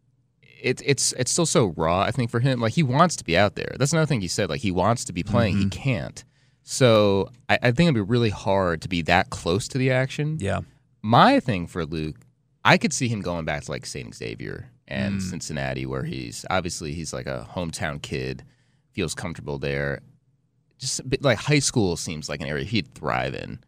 it's 0.63 0.83
it's 0.85 1.13
it's 1.13 1.31
still 1.31 1.47
so 1.47 1.67
raw. 1.77 2.01
I 2.01 2.11
think 2.11 2.31
for 2.31 2.41
him, 2.41 2.61
like 2.61 2.73
he 2.73 2.83
wants 2.83 3.15
to 3.17 3.25
be 3.25 3.37
out 3.37 3.55
there. 3.57 3.75
That's 3.79 3.93
another 3.93 4.07
thing 4.07 4.21
he 4.23 4.29
said. 4.29 4.49
Like 4.49 4.63
he 4.63 4.71
wants 4.73 5.05
to 5.05 5.13
be 5.13 5.23
playing, 5.23 5.55
Mm-hmm. 5.57 5.63
he 5.65 5.69
can't. 5.71 6.25
So 6.63 7.31
I, 7.49 7.59
I 7.63 7.71
think 7.73 7.89
it'd 7.89 7.95
be 7.95 8.01
really 8.01 8.31
hard 8.31 8.83
to 8.83 8.89
be 8.89 9.03
that 9.03 9.31
close 9.31 9.69
to 9.69 9.79
the 9.79 9.91
action. 9.93 10.39
Yeah, 10.41 10.61
My 11.03 11.39
thing 11.41 11.67
for 11.69 11.87
Luke, 11.87 12.17
I 12.65 12.77
could 12.79 12.93
see 12.93 13.07
him 13.07 13.21
going 13.21 13.45
back 13.45 13.65
to 13.65 13.71
like 13.71 13.87
Saint 13.87 14.15
Xavier 14.15 14.71
and 14.89 15.21
Mm. 15.21 15.23
Cincinnati, 15.23 15.87
where 15.87 16.03
he's 16.05 16.45
obviously 16.51 16.93
he's 16.93 17.13
like 17.13 17.27
a 17.27 17.47
hometown 17.55 18.01
kid, 18.03 18.43
feels 18.93 19.15
comfortable 19.15 19.59
there. 19.59 20.01
Just 20.79 21.09
bit, 21.09 21.23
like 21.23 21.39
high 21.39 21.59
school 21.59 21.97
seems 21.97 22.29
like 22.29 22.41
an 22.41 22.49
area 22.49 22.65
he'd 22.65 22.95
thrive 22.95 23.35
in, 23.35 23.61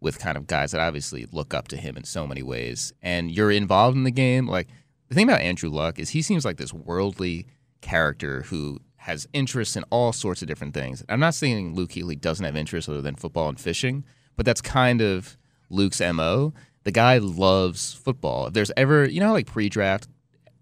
with 0.00 0.18
kind 0.18 0.36
of 0.36 0.46
guys 0.46 0.72
that 0.72 0.80
obviously 0.80 1.26
look 1.32 1.54
up 1.54 1.68
to 1.68 1.76
him 1.76 1.96
in 1.96 2.04
so 2.04 2.26
many 2.26 2.42
ways. 2.42 2.92
And 3.02 3.30
you're 3.30 3.50
involved 3.50 3.96
in 3.96 4.04
the 4.04 4.10
game. 4.10 4.46
Like 4.46 4.68
the 5.08 5.14
thing 5.14 5.28
about 5.28 5.40
Andrew 5.40 5.70
Luck 5.70 5.98
is 5.98 6.10
he 6.10 6.22
seems 6.22 6.44
like 6.44 6.56
this 6.56 6.72
worldly 6.72 7.46
character 7.80 8.42
who 8.42 8.80
has 8.96 9.28
interests 9.34 9.76
in 9.76 9.84
all 9.90 10.12
sorts 10.12 10.40
of 10.40 10.48
different 10.48 10.72
things. 10.72 11.04
I'm 11.08 11.20
not 11.20 11.34
saying 11.34 11.74
Luke 11.74 11.90
Kuechly 11.90 12.18
doesn't 12.18 12.44
have 12.44 12.56
interests 12.56 12.88
other 12.88 13.02
than 13.02 13.16
football 13.16 13.48
and 13.48 13.60
fishing, 13.60 14.04
but 14.36 14.46
that's 14.46 14.62
kind 14.62 15.02
of 15.02 15.36
Luke's 15.68 16.00
MO. 16.00 16.54
The 16.84 16.90
guy 16.90 17.18
loves 17.18 17.92
football. 17.92 18.46
If 18.46 18.54
there's 18.54 18.72
ever, 18.76 19.04
you 19.04 19.20
know, 19.20 19.32
like 19.32 19.46
pre-draft, 19.46 20.08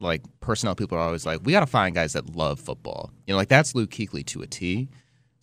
like 0.01 0.23
personnel 0.41 0.75
people 0.75 0.99
are 0.99 1.03
always 1.03 1.25
like, 1.25 1.41
we 1.45 1.53
got 1.53 1.61
to 1.61 1.67
find 1.67 1.95
guys 1.95 2.13
that 2.15 2.35
love 2.35 2.59
football. 2.59 3.13
You 3.27 3.35
know, 3.35 3.39
like 3.39 3.49
that's 3.49 3.75
Luke 3.75 3.91
Kuechly 3.91 4.27
to 4.27 4.43
a 4.43 4.47
T. 4.47 4.89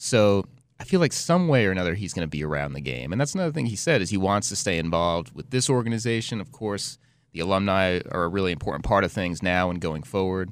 So 0.02 0.46
I 0.80 0.86
feel 0.86 1.02
like 1.02 1.12
some 1.14 1.50
way 1.50 1.66
or 1.66 1.72
another 1.72 1.94
he's 1.94 2.14
going 2.14 2.26
to 2.26 2.30
be 2.30 2.44
around 2.44 2.72
the 2.74 2.82
game, 2.82 3.12
and 3.12 3.20
that's 3.20 3.36
another 3.36 3.52
thing 3.52 3.66
he 3.68 3.76
said 3.76 4.02
is 4.02 4.10
he 4.10 4.18
wants 4.18 4.48
to 4.50 4.56
stay 4.56 4.78
involved 4.80 5.36
with 5.36 5.50
this 5.52 5.70
organization. 5.70 6.40
Of 6.40 6.52
course, 6.54 6.98
the 7.34 7.42
alumni 7.42 8.00
are 8.10 8.24
a 8.24 8.28
really 8.30 8.54
important 8.54 8.86
part 8.86 9.04
of 9.04 9.12
things 9.12 9.44
now 9.44 9.70
and 9.70 9.80
going 9.82 10.04
forward. 10.04 10.52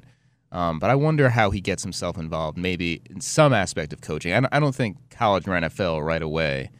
Um, 0.52 0.78
but 0.78 0.90
I 0.90 0.94
wonder 0.94 1.30
how 1.30 1.50
he 1.50 1.60
gets 1.60 1.82
himself 1.82 2.16
involved, 2.18 2.56
maybe 2.56 3.02
in 3.10 3.20
some 3.20 3.52
aspect 3.52 3.92
of 3.92 4.00
coaching. 4.00 4.32
I 4.32 4.40
don't, 4.40 4.54
I 4.54 4.60
don't 4.60 4.74
think 4.74 4.96
college 5.10 5.46
or 5.48 5.52
NFL 5.52 6.04
right 6.04 6.22
away, 6.22 6.70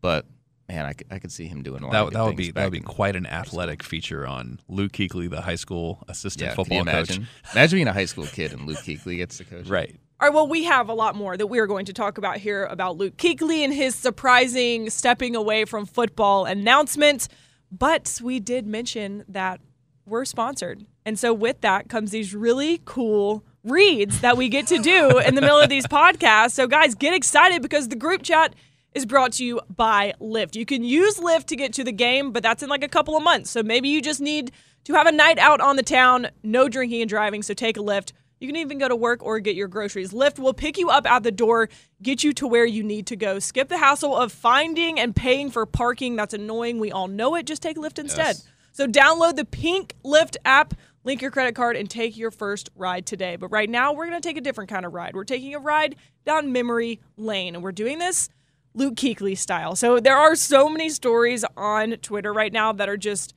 but 0.00 0.26
man, 0.68 0.86
I 0.86 0.92
could, 0.92 1.06
I 1.10 1.18
could 1.18 1.32
see 1.32 1.46
him 1.46 1.62
doing 1.62 1.82
a 1.82 1.86
lot. 1.88 1.92
that, 1.92 2.12
that 2.18 2.24
would 2.24 2.36
be 2.36 2.50
that 2.52 2.64
would 2.64 2.72
be 2.72 2.80
quite 2.80 3.16
an 3.16 3.26
athletic 3.26 3.82
feature 3.82 4.26
on 4.26 4.60
Luke 4.68 4.92
Kuechly, 4.92 5.28
the 5.30 5.42
high 5.42 5.56
school 5.56 6.02
assistant 6.08 6.48
Yeah, 6.50 6.54
football 6.54 6.78
you 6.78 6.84
coach. 6.84 7.10
imagine? 7.10 7.28
Imagine 7.52 7.76
being 7.78 7.88
a 7.88 7.92
high 7.92 8.04
school 8.06 8.26
kid 8.26 8.52
and 8.52 8.66
Luke 8.66 8.78
Kuechly 8.78 9.16
gets 9.18 9.38
to 9.38 9.44
coach. 9.44 9.66
Right. 9.66 9.96
All 10.22 10.28
right, 10.28 10.34
well, 10.36 10.46
we 10.46 10.62
have 10.62 10.88
a 10.88 10.94
lot 10.94 11.16
more 11.16 11.36
that 11.36 11.48
we 11.48 11.58
are 11.58 11.66
going 11.66 11.86
to 11.86 11.92
talk 11.92 12.16
about 12.16 12.36
here 12.36 12.64
about 12.66 12.96
Luke 12.96 13.16
Kuechly 13.16 13.64
and 13.64 13.74
his 13.74 13.96
surprising 13.96 14.88
stepping 14.88 15.34
away 15.34 15.64
from 15.64 15.84
football 15.84 16.44
announcement. 16.44 17.26
But 17.72 18.20
we 18.22 18.38
did 18.38 18.64
mention 18.64 19.24
that 19.26 19.60
we're 20.06 20.24
sponsored. 20.24 20.86
And 21.04 21.18
so 21.18 21.34
with 21.34 21.62
that 21.62 21.88
comes 21.88 22.12
these 22.12 22.36
really 22.36 22.80
cool 22.84 23.44
reads 23.64 24.20
that 24.20 24.36
we 24.36 24.48
get 24.48 24.68
to 24.68 24.78
do 24.78 25.18
in 25.18 25.34
the 25.34 25.40
middle 25.40 25.58
of 25.58 25.68
these 25.68 25.88
podcasts. 25.88 26.52
So 26.52 26.68
guys, 26.68 26.94
get 26.94 27.14
excited 27.14 27.60
because 27.60 27.88
the 27.88 27.96
group 27.96 28.22
chat 28.22 28.54
is 28.94 29.04
brought 29.04 29.32
to 29.32 29.44
you 29.44 29.60
by 29.74 30.14
Lyft. 30.20 30.54
You 30.54 30.64
can 30.64 30.84
use 30.84 31.16
Lyft 31.16 31.46
to 31.46 31.56
get 31.56 31.72
to 31.72 31.82
the 31.82 31.90
game, 31.90 32.30
but 32.30 32.44
that's 32.44 32.62
in 32.62 32.68
like 32.68 32.84
a 32.84 32.88
couple 32.88 33.16
of 33.16 33.24
months. 33.24 33.50
So 33.50 33.64
maybe 33.64 33.88
you 33.88 34.00
just 34.00 34.20
need 34.20 34.52
to 34.84 34.92
have 34.92 35.08
a 35.08 35.12
night 35.12 35.40
out 35.40 35.60
on 35.60 35.74
the 35.74 35.82
town, 35.82 36.28
no 36.44 36.68
drinking 36.68 37.00
and 37.00 37.08
driving, 37.08 37.42
so 37.42 37.54
take 37.54 37.76
a 37.76 37.80
Lyft. 37.80 38.12
You 38.42 38.48
can 38.48 38.56
even 38.56 38.78
go 38.78 38.88
to 38.88 38.96
work 38.96 39.22
or 39.22 39.38
get 39.38 39.54
your 39.54 39.68
groceries. 39.68 40.12
Lyft 40.12 40.40
will 40.40 40.52
pick 40.52 40.76
you 40.76 40.90
up 40.90 41.06
at 41.06 41.22
the 41.22 41.30
door, 41.30 41.68
get 42.02 42.24
you 42.24 42.32
to 42.32 42.46
where 42.48 42.66
you 42.66 42.82
need 42.82 43.06
to 43.06 43.16
go. 43.16 43.38
Skip 43.38 43.68
the 43.68 43.78
hassle 43.78 44.16
of 44.16 44.32
finding 44.32 44.98
and 44.98 45.14
paying 45.14 45.48
for 45.48 45.64
parking. 45.64 46.16
That's 46.16 46.34
annoying. 46.34 46.80
We 46.80 46.90
all 46.90 47.06
know 47.06 47.36
it. 47.36 47.46
Just 47.46 47.62
take 47.62 47.76
Lyft 47.76 48.00
instead. 48.00 48.36
So 48.72 48.88
download 48.88 49.36
the 49.36 49.44
Pink 49.44 49.94
Lyft 50.04 50.36
app, 50.44 50.74
link 51.04 51.22
your 51.22 51.30
credit 51.30 51.54
card, 51.54 51.76
and 51.76 51.88
take 51.88 52.16
your 52.16 52.32
first 52.32 52.68
ride 52.74 53.06
today. 53.06 53.36
But 53.36 53.48
right 53.48 53.70
now, 53.70 53.92
we're 53.92 54.06
going 54.08 54.20
to 54.20 54.28
take 54.28 54.36
a 54.36 54.40
different 54.40 54.68
kind 54.68 54.84
of 54.84 54.92
ride. 54.92 55.14
We're 55.14 55.22
taking 55.22 55.54
a 55.54 55.60
ride 55.60 55.94
down 56.26 56.50
memory 56.50 57.00
lane, 57.16 57.54
and 57.54 57.62
we're 57.62 57.70
doing 57.70 58.00
this 58.00 58.28
Luke 58.74 58.96
Kuechly 58.96 59.38
style. 59.38 59.76
So 59.76 60.00
there 60.00 60.16
are 60.16 60.34
so 60.34 60.68
many 60.68 60.88
stories 60.88 61.44
on 61.56 61.92
Twitter 62.02 62.32
right 62.32 62.52
now 62.52 62.72
that 62.72 62.88
are 62.88 62.96
just, 62.96 63.34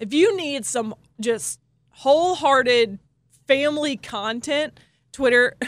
if 0.00 0.14
you 0.14 0.34
need 0.34 0.64
some 0.64 0.94
just 1.20 1.60
wholehearted 1.90 3.00
family 3.48 3.96
content, 3.96 4.78
Twitter. 5.12 5.56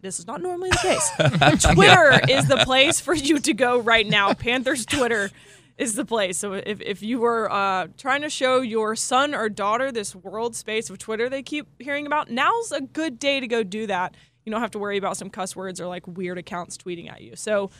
This 0.00 0.18
is 0.18 0.26
not 0.26 0.42
normally 0.42 0.70
the 0.70 0.78
case. 0.78 1.62
Twitter 1.74 2.20
is 2.28 2.48
the 2.48 2.56
place 2.64 2.98
for 2.98 3.14
you 3.14 3.38
to 3.38 3.52
go 3.54 3.78
right 3.78 4.04
now. 4.04 4.34
Panthers 4.34 4.84
Twitter 4.84 5.30
is 5.78 5.94
the 5.94 6.04
place. 6.04 6.38
So 6.38 6.54
if, 6.54 6.80
if 6.80 7.02
you 7.04 7.20
were 7.20 7.48
uh, 7.52 7.86
trying 7.96 8.22
to 8.22 8.28
show 8.30 8.62
your 8.62 8.96
son 8.96 9.32
or 9.32 9.48
daughter 9.48 9.92
this 9.92 10.16
world 10.16 10.56
space 10.56 10.90
of 10.90 10.98
Twitter 10.98 11.28
they 11.28 11.42
keep 11.44 11.68
hearing 11.80 12.04
about, 12.06 12.32
now's 12.32 12.72
a 12.72 12.80
good 12.80 13.20
day 13.20 13.38
to 13.38 13.46
go 13.46 13.62
do 13.62 13.86
that. 13.86 14.16
You 14.44 14.50
don't 14.50 14.60
have 14.60 14.72
to 14.72 14.80
worry 14.80 14.96
about 14.96 15.16
some 15.16 15.30
cuss 15.30 15.54
words 15.54 15.80
or 15.80 15.86
like 15.86 16.04
weird 16.08 16.36
accounts 16.38 16.76
tweeting 16.76 17.08
at 17.08 17.20
you. 17.20 17.36
So 17.36 17.70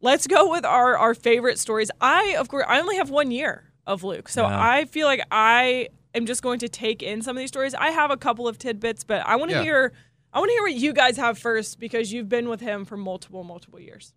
let's 0.00 0.26
go 0.26 0.50
with 0.50 0.64
our 0.64 0.96
our 0.96 1.12
favorite 1.12 1.58
stories. 1.58 1.90
I 2.00 2.36
of 2.38 2.48
course 2.48 2.64
I 2.66 2.80
only 2.80 2.96
have 2.96 3.10
one 3.10 3.30
year 3.30 3.64
of 3.86 4.02
Luke, 4.02 4.30
so 4.30 4.44
Yeah. 4.48 4.58
I 4.58 4.86
feel 4.86 5.06
like 5.06 5.20
I 5.30 5.88
am 6.16 6.26
just 6.26 6.42
going 6.42 6.58
to 6.60 6.68
take 6.68 7.02
in 7.02 7.22
some 7.22 7.36
of 7.36 7.40
these 7.40 7.48
stories. 7.48 7.74
I 7.74 7.90
have 7.90 8.10
a 8.10 8.16
couple 8.16 8.48
of 8.48 8.58
tidbits, 8.58 9.04
but 9.04 9.26
I 9.26 9.36
want 9.36 9.50
to 9.50 9.58
Yeah. 9.58 9.62
hear 9.62 9.92
I 10.32 10.38
want 10.38 10.50
to 10.50 10.52
hear 10.52 10.62
what 10.62 10.74
you 10.74 10.92
guys 10.92 11.16
have 11.16 11.38
first 11.38 11.80
because 11.80 12.12
you've 12.12 12.28
been 12.28 12.48
with 12.48 12.60
him 12.60 12.84
for 12.84 12.96
multiple 12.96 13.42
multiple 13.44 13.80
years. 13.80 14.12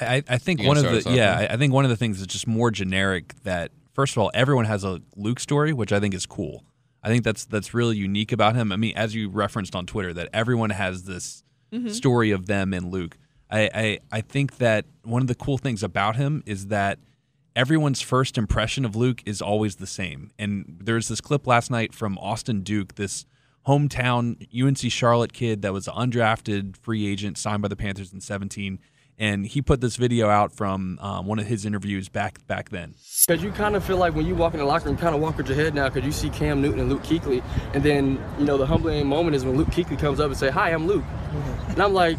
I, 0.00 0.22
I 0.28 0.38
think 0.38 0.60
You 0.60 0.68
one 0.68 0.76
of 0.76 0.82
the 0.84 0.88
start 0.88 0.98
us 0.98 1.06
off, 1.06 1.14
yeah, 1.14 1.34
man? 1.34 1.50
I 1.50 1.54
I 1.54 1.56
think 1.56 1.72
one 1.72 1.84
of 1.84 1.90
the 1.90 1.96
things 1.96 2.20
that's 2.20 2.32
just 2.32 2.46
more 2.46 2.70
generic 2.70 3.34
that 3.42 3.72
first 3.94 4.14
of 4.14 4.18
all, 4.22 4.30
everyone 4.34 4.66
has 4.66 4.84
a 4.84 5.00
Luke 5.16 5.40
story, 5.40 5.72
which 5.72 5.92
I 5.92 6.00
think 6.00 6.14
is 6.14 6.26
cool. 6.26 6.64
I 7.02 7.08
think 7.08 7.24
that's 7.24 7.44
that's 7.44 7.72
really 7.74 7.96
unique 7.96 8.32
about 8.32 8.56
him. 8.56 8.72
I 8.72 8.76
mean, 8.76 8.92
as 8.96 9.14
you 9.14 9.28
referenced 9.28 9.74
on 9.74 9.86
Twitter, 9.86 10.12
that 10.14 10.28
everyone 10.32 10.70
has 10.70 11.04
this 11.04 11.44
mm-hmm. 11.72 11.88
story 11.88 12.30
of 12.30 12.46
them 12.46 12.72
and 12.74 12.90
Luke. 12.90 13.16
I, 13.50 13.70
I 13.74 13.98
I 14.12 14.20
think 14.20 14.58
that 14.58 14.86
one 15.02 15.22
of 15.22 15.28
the 15.28 15.34
cool 15.34 15.56
things 15.56 15.82
about 15.82 16.16
him 16.16 16.42
is 16.46 16.66
that 16.66 16.98
everyone's 17.56 18.02
first 18.02 18.36
impression 18.36 18.84
of 18.84 18.94
Luke 18.94 19.22
is 19.24 19.40
always 19.40 19.76
the 19.76 19.86
same. 19.86 20.30
And 20.38 20.78
there's 20.80 21.08
this 21.08 21.22
clip 21.22 21.46
last 21.46 21.70
night 21.70 21.94
from 21.94 22.18
Austin 22.18 22.60
Duke, 22.62 22.94
this 22.94 23.24
hometown 23.66 24.46
UNC 24.54 24.92
Charlotte 24.92 25.32
kid 25.32 25.62
that 25.62 25.72
was 25.72 25.88
undrafted 25.88 26.76
free 26.76 27.06
agent 27.10 27.38
signed 27.38 27.62
by 27.62 27.68
the 27.68 27.74
Panthers 27.74 28.12
in 28.12 28.20
17. 28.20 28.78
and 29.18 29.46
he 29.46 29.62
put 29.62 29.80
this 29.80 29.96
video 29.96 30.28
out 30.28 30.52
from 30.52 30.98
um, 31.00 31.24
one 31.26 31.38
of 31.38 31.46
his 31.46 31.64
interviews 31.64 32.10
back 32.10 32.46
back 32.46 32.68
then. 32.68 32.94
Because 33.26 33.42
you 33.42 33.50
kind 33.50 33.74
of 33.74 33.82
feel 33.82 33.96
like 33.96 34.14
when 34.14 34.26
you 34.26 34.34
walk 34.34 34.52
in 34.52 34.60
the 34.60 34.66
locker 34.66 34.90
room, 34.90 34.98
kind 34.98 35.14
of 35.14 35.22
walk 35.22 35.38
with 35.38 35.48
your 35.48 35.56
head 35.56 35.74
now 35.74 35.88
because 35.88 36.04
you 36.04 36.12
see 36.12 36.28
Cam 36.28 36.60
Newton 36.60 36.80
and 36.80 36.90
Luke 36.90 37.02
Kuechly. 37.02 37.42
And 37.72 37.82
then, 37.82 38.22
you 38.38 38.44
know, 38.44 38.58
the 38.58 38.66
humbling 38.66 39.06
moment 39.06 39.34
is 39.34 39.42
when 39.44 39.56
Luke 39.56 39.68
Kuechly 39.68 39.98
comes 39.98 40.20
up 40.20 40.26
and 40.26 40.36
say, 40.36 40.50
hi, 40.50 40.70
I'm 40.70 40.86
Luke. 40.86 41.04
And 41.68 41.82
I'm 41.82 41.94
like, 41.94 42.18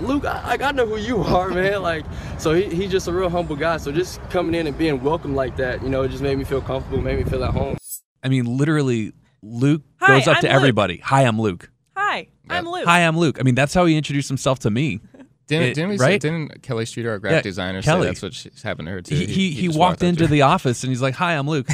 Luke, 0.00 0.24
I, 0.24 0.56
I 0.60 0.72
know 0.72 0.86
who 0.86 0.96
you 0.96 1.22
are, 1.22 1.48
man. 1.50 1.82
Like, 1.82 2.04
so 2.38 2.52
he, 2.54 2.64
he's 2.74 2.90
just 2.90 3.08
a 3.08 3.12
real 3.12 3.28
humble 3.30 3.56
guy. 3.56 3.76
So 3.78 3.92
just 3.92 4.20
coming 4.30 4.54
in 4.54 4.66
and 4.66 4.76
being 4.76 5.02
welcomed 5.02 5.36
like 5.36 5.56
that, 5.56 5.82
you 5.82 5.88
know, 5.88 6.02
it 6.02 6.08
just 6.10 6.22
made 6.22 6.36
me 6.38 6.44
feel 6.44 6.60
comfortable, 6.60 7.00
made 7.00 7.18
me 7.18 7.24
feel 7.24 7.44
at 7.44 7.52
home. 7.52 7.76
I 8.22 8.28
mean, 8.28 8.56
literally, 8.56 9.12
Luke 9.42 9.82
Hi, 10.00 10.18
goes 10.18 10.28
up 10.28 10.36
I'm 10.36 10.40
to 10.42 10.46
Luke. 10.48 10.56
everybody. 10.56 10.96
Hi, 10.98 11.22
I'm 11.22 11.40
Luke. 11.40 11.70
Hi, 11.96 12.28
I'm 12.50 12.68
Luke. 12.68 12.84
Hi, 12.86 13.00
I'm 13.00 13.16
Luke. 13.16 13.38
I 13.40 13.42
mean, 13.42 13.54
that's 13.54 13.72
how 13.74 13.84
he 13.86 13.96
introduced 13.96 14.28
himself 14.28 14.58
to 14.60 14.70
me. 14.70 15.00
Didn't, 15.46 15.68
It- 15.68 15.74
didn't 15.74 15.90
we 15.90 15.98
say, 15.98 16.18
didn't 16.18 16.62
Kelly 16.62 16.86
Streeter, 16.86 17.10
our 17.10 17.18
graphic 17.18 17.36
Yeah, 17.36 17.42
designer, 17.42 17.82
Kelly. 17.82 18.02
say 18.02 18.06
that's 18.08 18.22
what 18.22 18.32
she's 18.32 18.62
happened 18.62 18.86
to 18.86 18.92
her 18.92 19.02
too? 19.02 19.14
He 19.14 19.26
he, 19.26 19.50
he 19.50 19.66
just 19.66 19.78
walked 19.78 20.02
up 20.02 20.08
into 20.08 20.24
to 20.24 20.26
the 20.26 20.40
office 20.42 20.82
and 20.84 20.90
he's 20.90 21.02
like, 21.02 21.14
"Hi, 21.16 21.34
I'm 21.36 21.46
Luke." 21.46 21.68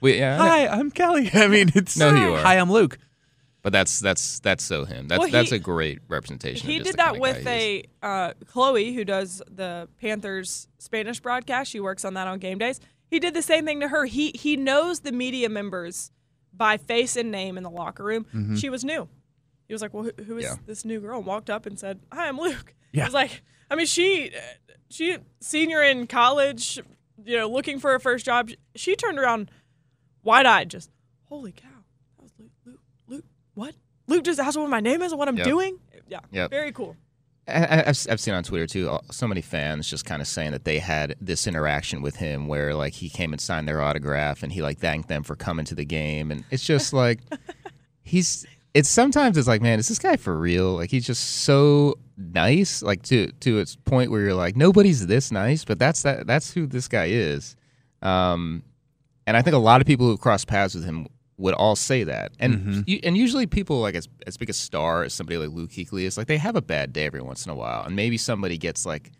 we, 0.00 0.14
yeah, 0.18 0.34
I 0.34 0.38
know. 0.38 0.48
Hi, 0.50 0.66
I'm 0.66 0.90
Kelly. 0.90 1.30
I 1.32 1.46
mean, 1.46 1.70
it's 1.76 1.96
Know 1.96 2.10
who 2.10 2.20
you 2.20 2.34
are. 2.34 2.42
Hi, 2.42 2.56
I'm 2.58 2.72
Luke. 2.72 2.98
But 3.62 3.72
that's 3.72 4.00
that's 4.00 4.40
that's 4.40 4.64
so 4.64 4.84
him. 4.84 5.08
That's 5.08 5.18
Well, 5.18 5.26
he- 5.26 5.32
that's 5.32 5.52
a 5.52 5.58
great 5.58 6.00
representation. 6.08 6.68
He 6.68 6.78
of 6.78 6.84
did 6.84 6.96
that 6.96 7.18
with 7.18 7.44
guy 7.44 7.58
he 7.58 7.76
is. 7.76 7.84
a 8.02 8.06
uh, 8.06 8.32
Chloe 8.46 8.92
who 8.94 9.04
does 9.04 9.42
the 9.50 9.88
Panthers 10.00 10.68
Spanish 10.78 11.20
broadcast. 11.20 11.70
She 11.70 11.80
works 11.80 12.04
on 12.04 12.14
that 12.14 12.26
on 12.28 12.38
game 12.38 12.58
days. 12.58 12.80
He 13.08 13.18
did 13.18 13.34
the 13.34 13.42
same 13.42 13.64
thing 13.64 13.80
to 13.80 13.88
her. 13.88 14.04
He 14.06 14.30
he 14.34 14.56
knows 14.56 15.00
the 15.00 15.12
media 15.12 15.48
members 15.48 16.10
by 16.52 16.76
face 16.76 17.16
and 17.16 17.30
name 17.30 17.56
in 17.56 17.62
the 17.62 17.70
locker 17.70 18.04
room. 18.04 18.24
Mm-hmm. 18.34 18.56
She 18.56 18.68
was 18.70 18.84
new. 18.84 19.08
He 19.68 19.74
was 19.74 19.80
like, 19.82 19.94
"Well, 19.94 20.04
who, 20.04 20.24
who 20.24 20.36
is 20.38 20.44
Yeah. 20.44 20.56
this 20.66 20.84
new 20.84 21.00
girl?" 21.00 21.18
And 21.18 21.26
walked 21.26 21.48
up 21.50 21.64
and 21.66 21.78
said, 21.78 22.00
"Hi, 22.12 22.28
I'm 22.28 22.38
Luke." 22.38 22.74
Yeah. 22.92 23.04
I 23.04 23.06
was 23.06 23.14
like, 23.14 23.42
I 23.70 23.74
mean, 23.76 23.86
she 23.86 24.32
she 24.90 25.16
senior 25.40 25.82
in 25.82 26.06
college, 26.06 26.78
you 27.24 27.38
know, 27.38 27.48
looking 27.48 27.78
for 27.78 27.90
her 27.92 27.98
first 27.98 28.26
job. 28.26 28.50
She 28.76 28.94
turned 28.96 29.18
around, 29.18 29.50
wide 30.22 30.44
eyed, 30.44 30.68
just 30.68 30.90
holy 31.24 31.52
cow, 31.52 31.68
that 32.16 32.22
was 32.22 32.32
Luke. 32.38 32.50
Luke, 32.66 32.80
Luke, 33.06 33.24
what? 33.54 33.74
Luke 34.08 34.24
just 34.24 34.40
asked 34.40 34.56
what 34.58 34.68
my 34.70 34.80
name 34.80 35.02
is 35.02 35.12
and 35.12 35.18
what 35.18 35.28
I'm 35.28 35.36
Yep. 35.36 35.46
doing. 35.46 35.78
Yeah, 36.08 36.20
Yep. 36.32 36.50
very 36.50 36.72
cool. 36.72 36.96
I've, 37.48 37.88
I've 38.08 38.20
seen 38.20 38.34
on 38.34 38.44
Twitter 38.44 38.66
too. 38.66 38.88
uh, 38.88 39.00
So 39.10 39.26
many 39.26 39.40
fans 39.40 39.88
just 39.90 40.04
kind 40.04 40.22
of 40.22 40.28
saying 40.28 40.52
that 40.52 40.64
they 40.64 40.78
had 40.78 41.16
this 41.20 41.46
interaction 41.46 42.00
with 42.02 42.16
him, 42.16 42.46
where 42.46 42.74
like 42.74 42.92
he 42.94 43.08
came 43.08 43.32
and 43.32 43.40
signed 43.40 43.66
their 43.66 43.82
autograph, 43.82 44.42
and 44.42 44.52
he 44.52 44.62
like 44.62 44.78
thanked 44.78 45.08
them 45.08 45.22
for 45.24 45.34
coming 45.34 45.64
to 45.66 45.74
the 45.74 45.84
game, 45.84 46.30
and 46.30 46.44
it's 46.50 46.64
just 46.64 46.92
like 47.04 47.20
he's. 48.02 48.46
It's 48.74 48.88
sometimes 48.88 49.36
it's 49.36 49.48
like, 49.48 49.60
man, 49.60 49.78
is 49.78 49.88
this 49.88 49.98
guy 49.98 50.16
for 50.16 50.34
real? 50.38 50.72
Like 50.76 50.90
he's 50.90 51.04
just 51.06 51.42
so 51.42 51.98
nice, 52.16 52.80
like 52.82 53.02
to 53.02 53.30
to 53.40 53.58
its 53.58 53.76
point 53.76 54.10
where 54.10 54.22
you're 54.22 54.34
like, 54.34 54.56
nobody's 54.56 55.06
this 55.06 55.30
nice, 55.30 55.64
but 55.64 55.78
that's 55.78 56.02
that 56.02 56.26
that's 56.26 56.52
who 56.52 56.66
this 56.66 56.88
guy 56.88 57.06
is. 57.06 57.54
Um, 58.00 58.62
and 59.26 59.36
I 59.36 59.42
think 59.42 59.54
a 59.54 59.58
lot 59.58 59.80
of 59.82 59.86
people 59.86 60.06
who 60.06 60.16
cross 60.16 60.44
paths 60.46 60.74
with 60.74 60.84
him 60.84 61.06
would 61.38 61.54
all 61.54 61.76
say 61.76 62.04
that. 62.04 62.32
And 62.38 62.54
mm-hmm. 62.54 62.80
you, 62.86 63.00
and 63.02 63.16
usually 63.16 63.46
people 63.46 63.80
like 63.80 63.94
as 63.94 64.08
as 64.26 64.36
big 64.36 64.50
a 64.50 64.52
star 64.52 65.02
as 65.02 65.14
somebody 65.14 65.38
like 65.38 65.50
Luke 65.50 65.70
Kuechly 65.70 66.02
is, 66.02 66.16
like 66.16 66.26
they 66.26 66.38
have 66.38 66.56
a 66.56 66.62
bad 66.62 66.92
day 66.92 67.06
every 67.06 67.22
once 67.22 67.46
in 67.46 67.50
a 67.52 67.54
while, 67.54 67.84
and 67.84 67.96
maybe 67.96 68.16
somebody 68.16 68.58
gets 68.58 68.86
like 68.86 69.10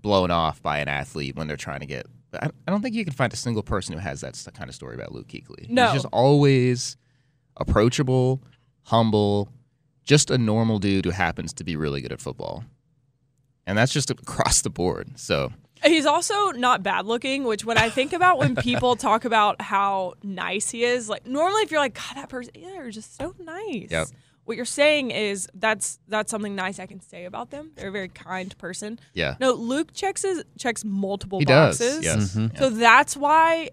blown 0.00 0.30
off 0.30 0.62
by 0.62 0.78
an 0.78 0.88
athlete 0.88 1.36
when 1.36 1.46
they're 1.46 1.56
trying 1.56 1.80
to 1.80 1.86
get. 1.86 2.06
I, 2.34 2.50
I 2.66 2.70
don't 2.70 2.82
think 2.82 2.94
you 2.94 3.04
can 3.04 3.12
find 3.12 3.32
a 3.32 3.36
single 3.36 3.62
person 3.62 3.94
who 3.94 4.00
has 4.00 4.20
that 4.22 4.38
kind 4.54 4.68
of 4.68 4.74
story 4.74 4.94
about 4.94 5.12
Luke 5.12 5.28
Kuechly. 5.28 5.68
No. 5.68 5.86
he's 5.86 6.02
just 6.02 6.12
always 6.12 6.96
approachable, 7.56 8.42
humble, 8.84 9.48
just 10.04 10.30
a 10.30 10.38
normal 10.38 10.78
dude 10.78 11.04
who 11.04 11.10
happens 11.10 11.52
to 11.54 11.64
be 11.64 11.76
really 11.76 12.00
good 12.00 12.12
at 12.12 12.20
football, 12.20 12.64
and 13.66 13.76
that's 13.78 13.92
just 13.92 14.10
across 14.10 14.62
the 14.62 14.70
board. 14.70 15.18
So 15.18 15.52
He's 15.84 16.06
also 16.06 16.50
not 16.52 16.82
bad 16.82 17.06
looking, 17.06 17.44
which 17.44 17.64
when 17.64 17.78
I 17.78 17.88
think 17.90 18.12
about 18.12 18.38
when 18.38 18.54
people 18.56 18.96
talk 19.08 19.24
about 19.24 19.60
how 19.60 20.14
nice 20.22 20.70
he 20.70 20.84
is, 20.84 21.08
like 21.08 21.26
normally 21.26 21.62
if 21.62 21.70
you're 21.70 21.80
like, 21.80 21.94
God, 21.94 22.16
that 22.16 22.28
person, 22.28 22.52
yeah, 22.56 22.70
they're 22.70 22.90
just 22.90 23.16
so 23.16 23.34
nice. 23.38 23.88
Yep. 23.90 24.08
What 24.44 24.56
you're 24.56 24.64
saying 24.66 25.12
is 25.12 25.48
that's 25.54 25.98
that's 26.08 26.30
something 26.30 26.54
nice 26.56 26.78
I 26.80 26.86
can 26.86 27.00
say 27.00 27.26
about 27.26 27.50
them. 27.50 27.70
They're 27.76 27.88
a 27.88 27.92
very 27.92 28.08
kind 28.08 28.56
person. 28.58 28.98
yeah, 29.14 29.36
No, 29.40 29.52
Luke 29.52 29.92
checks 29.94 30.22
his 30.22 30.44
checks 30.58 30.84
multiple 30.84 31.38
he 31.38 31.44
does. 31.44 31.78
boxes. 31.78 32.04
Yes. 32.04 32.36
Yeah. 32.36 32.48
So 32.58 32.70
that's 32.70 33.16
why 33.16 33.70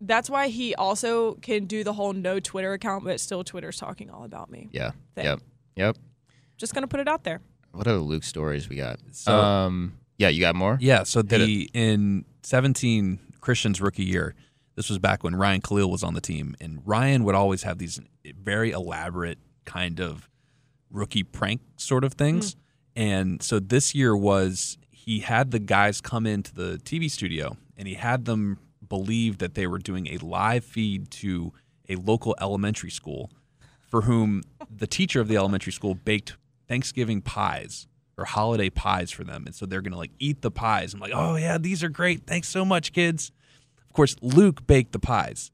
that's 0.00 0.30
why 0.30 0.48
he 0.48 0.74
also 0.76 1.34
can 1.34 1.66
do 1.66 1.84
the 1.84 1.92
whole 1.92 2.12
no 2.12 2.40
Twitter 2.40 2.72
account, 2.72 3.04
but 3.04 3.20
still 3.20 3.44
Twitter's 3.44 3.78
talking 3.78 4.10
all 4.10 4.24
about 4.24 4.50
me. 4.50 4.68
Yeah. 4.72 4.92
thing. 5.14 5.24
Yep. 5.24 5.40
Yep. 5.76 5.96
Just 6.56 6.72
gonna 6.74 6.88
put 6.88 7.00
it 7.00 7.08
out 7.08 7.24
there. 7.24 7.40
What 7.72 7.86
other 7.86 7.98
Luke 7.98 8.24
stories 8.24 8.68
we 8.68 8.76
got? 8.76 8.98
So- 9.12 9.32
um, 9.32 9.94
yeah, 10.20 10.28
you 10.28 10.42
got 10.42 10.54
more? 10.54 10.76
Yeah. 10.82 11.04
So 11.04 11.22
the 11.22 11.70
in 11.72 12.26
17 12.42 13.18
Christian's 13.40 13.80
rookie 13.80 14.04
year, 14.04 14.34
this 14.76 14.90
was 14.90 14.98
back 14.98 15.24
when 15.24 15.34
Ryan 15.34 15.62
Kalil 15.62 15.90
was 15.90 16.02
on 16.02 16.12
the 16.12 16.20
team, 16.20 16.54
and 16.60 16.82
Ryan 16.84 17.24
would 17.24 17.34
always 17.34 17.62
have 17.62 17.78
these 17.78 17.98
very 18.38 18.70
elaborate 18.70 19.38
kind 19.64 19.98
of 19.98 20.28
rookie 20.90 21.22
prank 21.22 21.62
sort 21.78 22.04
of 22.04 22.12
things. 22.12 22.52
Hmm. 22.52 23.02
And 23.02 23.42
so 23.42 23.58
this 23.60 23.94
year 23.94 24.14
was 24.14 24.76
he 24.90 25.20
had 25.20 25.52
the 25.52 25.58
guys 25.58 26.02
come 26.02 26.26
into 26.26 26.54
the 26.54 26.78
TV 26.84 27.10
studio 27.10 27.56
and 27.78 27.88
he 27.88 27.94
had 27.94 28.26
them 28.26 28.58
believe 28.86 29.38
that 29.38 29.54
they 29.54 29.66
were 29.66 29.78
doing 29.78 30.08
a 30.08 30.18
live 30.18 30.64
feed 30.64 31.10
to 31.12 31.52
a 31.88 31.94
local 31.94 32.34
elementary 32.40 32.90
school 32.90 33.30
for 33.88 34.02
whom 34.02 34.42
the 34.68 34.86
teacher 34.86 35.20
of 35.20 35.28
the 35.28 35.36
elementary 35.36 35.72
school 35.72 35.94
baked 35.94 36.36
Thanksgiving 36.68 37.22
pies 37.22 37.86
or 38.20 38.24
holiday 38.24 38.68
pies 38.70 39.10
for 39.10 39.24
them. 39.24 39.44
And 39.46 39.54
so 39.54 39.66
they're 39.66 39.80
going 39.80 39.92
to 39.92 39.98
like 39.98 40.12
eat 40.18 40.42
the 40.42 40.50
pies. 40.50 40.92
I'm 40.92 41.00
like, 41.00 41.12
oh, 41.14 41.36
yeah, 41.36 41.58
these 41.58 41.82
are 41.82 41.88
great. 41.88 42.26
Thanks 42.26 42.48
so 42.48 42.64
much, 42.64 42.92
kids. 42.92 43.32
Of 43.86 43.94
course, 43.94 44.14
Luke 44.20 44.66
baked 44.66 44.92
the 44.92 44.98
pies. 44.98 45.50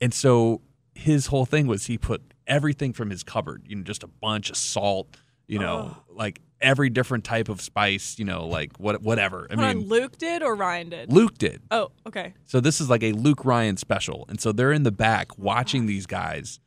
And 0.00 0.12
so 0.12 0.60
his 0.94 1.28
whole 1.28 1.46
thing 1.46 1.66
was 1.66 1.86
he 1.86 1.98
put 1.98 2.22
everything 2.46 2.92
from 2.92 3.10
his 3.10 3.22
cupboard, 3.22 3.64
you 3.66 3.76
know, 3.76 3.82
just 3.82 4.02
a 4.02 4.06
bunch 4.06 4.50
of 4.50 4.56
salt, 4.56 5.16
you 5.46 5.58
know, 5.58 5.96
oh. 5.96 6.14
like 6.14 6.40
every 6.60 6.90
different 6.90 7.24
type 7.24 7.48
of 7.48 7.60
spice, 7.60 8.18
you 8.18 8.24
know, 8.24 8.46
like 8.46 8.78
what 8.78 9.02
whatever. 9.02 9.46
I 9.50 9.56
mean, 9.56 9.88
Luke 9.88 10.18
did 10.18 10.42
or 10.42 10.54
Ryan 10.54 10.90
did? 10.90 11.12
Luke 11.12 11.38
did. 11.38 11.62
Oh, 11.70 11.90
okay. 12.06 12.34
So 12.44 12.60
this 12.60 12.80
is 12.80 12.90
like 12.90 13.02
a 13.02 13.12
Luke 13.12 13.44
Ryan 13.44 13.76
special. 13.76 14.26
And 14.28 14.40
so 14.40 14.52
they're 14.52 14.72
in 14.72 14.82
the 14.82 14.92
back 14.92 15.38
watching 15.38 15.84
ah. 15.84 15.86
these 15.86 16.06
guys 16.06 16.60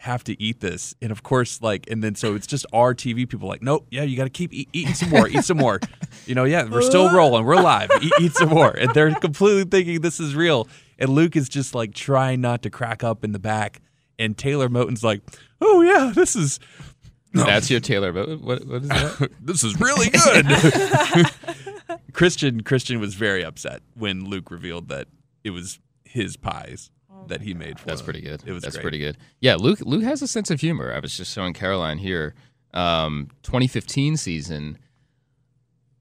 have 0.00 0.24
to 0.24 0.42
eat 0.42 0.60
this. 0.60 0.94
And 1.02 1.12
of 1.12 1.22
course, 1.22 1.60
like, 1.60 1.90
and 1.90 2.02
then 2.02 2.14
so 2.14 2.34
it's 2.34 2.46
just 2.46 2.64
our 2.72 2.94
TV 2.94 3.28
people 3.28 3.46
like, 3.46 3.62
nope, 3.62 3.86
yeah, 3.90 4.02
you 4.02 4.16
got 4.16 4.24
to 4.24 4.30
keep 4.30 4.50
eat, 4.54 4.70
eating 4.72 4.94
some 4.94 5.10
more, 5.10 5.28
eat 5.28 5.44
some 5.44 5.58
more. 5.58 5.80
You 6.26 6.34
know, 6.34 6.44
yeah, 6.44 6.68
we're 6.68 6.82
still 6.82 7.10
rolling, 7.10 7.44
we're 7.44 7.56
live, 7.56 7.90
eat, 8.00 8.12
eat 8.20 8.34
some 8.34 8.50
more. 8.50 8.70
And 8.70 8.92
they're 8.94 9.12
completely 9.14 9.64
thinking 9.64 10.00
this 10.00 10.20
is 10.20 10.34
real. 10.34 10.68
And 10.98 11.08
Luke 11.08 11.34
is 11.34 11.48
just 11.48 11.74
like 11.74 11.94
trying 11.94 12.40
not 12.40 12.62
to 12.62 12.70
crack 12.70 13.02
up 13.02 13.24
in 13.24 13.32
the 13.32 13.38
back. 13.38 13.80
And 14.18 14.36
Taylor 14.36 14.68
Moton's 14.68 15.02
like, 15.02 15.22
oh, 15.60 15.80
yeah, 15.80 16.12
this 16.14 16.36
is. 16.36 16.60
That's 17.32 17.70
your 17.70 17.80
Taylor. 17.80 18.12
But 18.12 18.40
what, 18.40 18.64
what 18.64 18.82
is 18.82 18.88
that? 18.88 19.30
this 19.40 19.64
is 19.64 19.80
really 19.80 20.10
good. 20.10 22.02
Christian 22.12 22.62
Christian 22.62 23.00
was 23.00 23.14
very 23.14 23.44
upset 23.44 23.80
when 23.94 24.24
Luke 24.24 24.50
revealed 24.50 24.88
that 24.88 25.08
it 25.42 25.50
was 25.50 25.80
his 26.04 26.36
pies 26.36 26.90
that 27.30 27.40
he 27.40 27.54
made 27.54 27.78
for 27.80 27.86
That's 27.86 28.00
him. 28.00 28.04
pretty 28.04 28.20
good. 28.20 28.42
It 28.46 28.52
was 28.52 28.62
That's 28.62 28.76
great. 28.76 28.82
pretty 28.82 28.98
good. 28.98 29.16
Yeah, 29.40 29.56
Luke. 29.56 29.80
Luke 29.82 30.02
has 30.04 30.22
a 30.22 30.28
sense 30.28 30.50
of 30.50 30.60
humor. 30.60 30.92
I 30.92 30.98
was 31.00 31.16
just 31.16 31.32
showing 31.34 31.54
Caroline 31.54 31.98
here. 31.98 32.34
Um, 32.74 33.30
2015 33.42 34.16
season. 34.16 34.78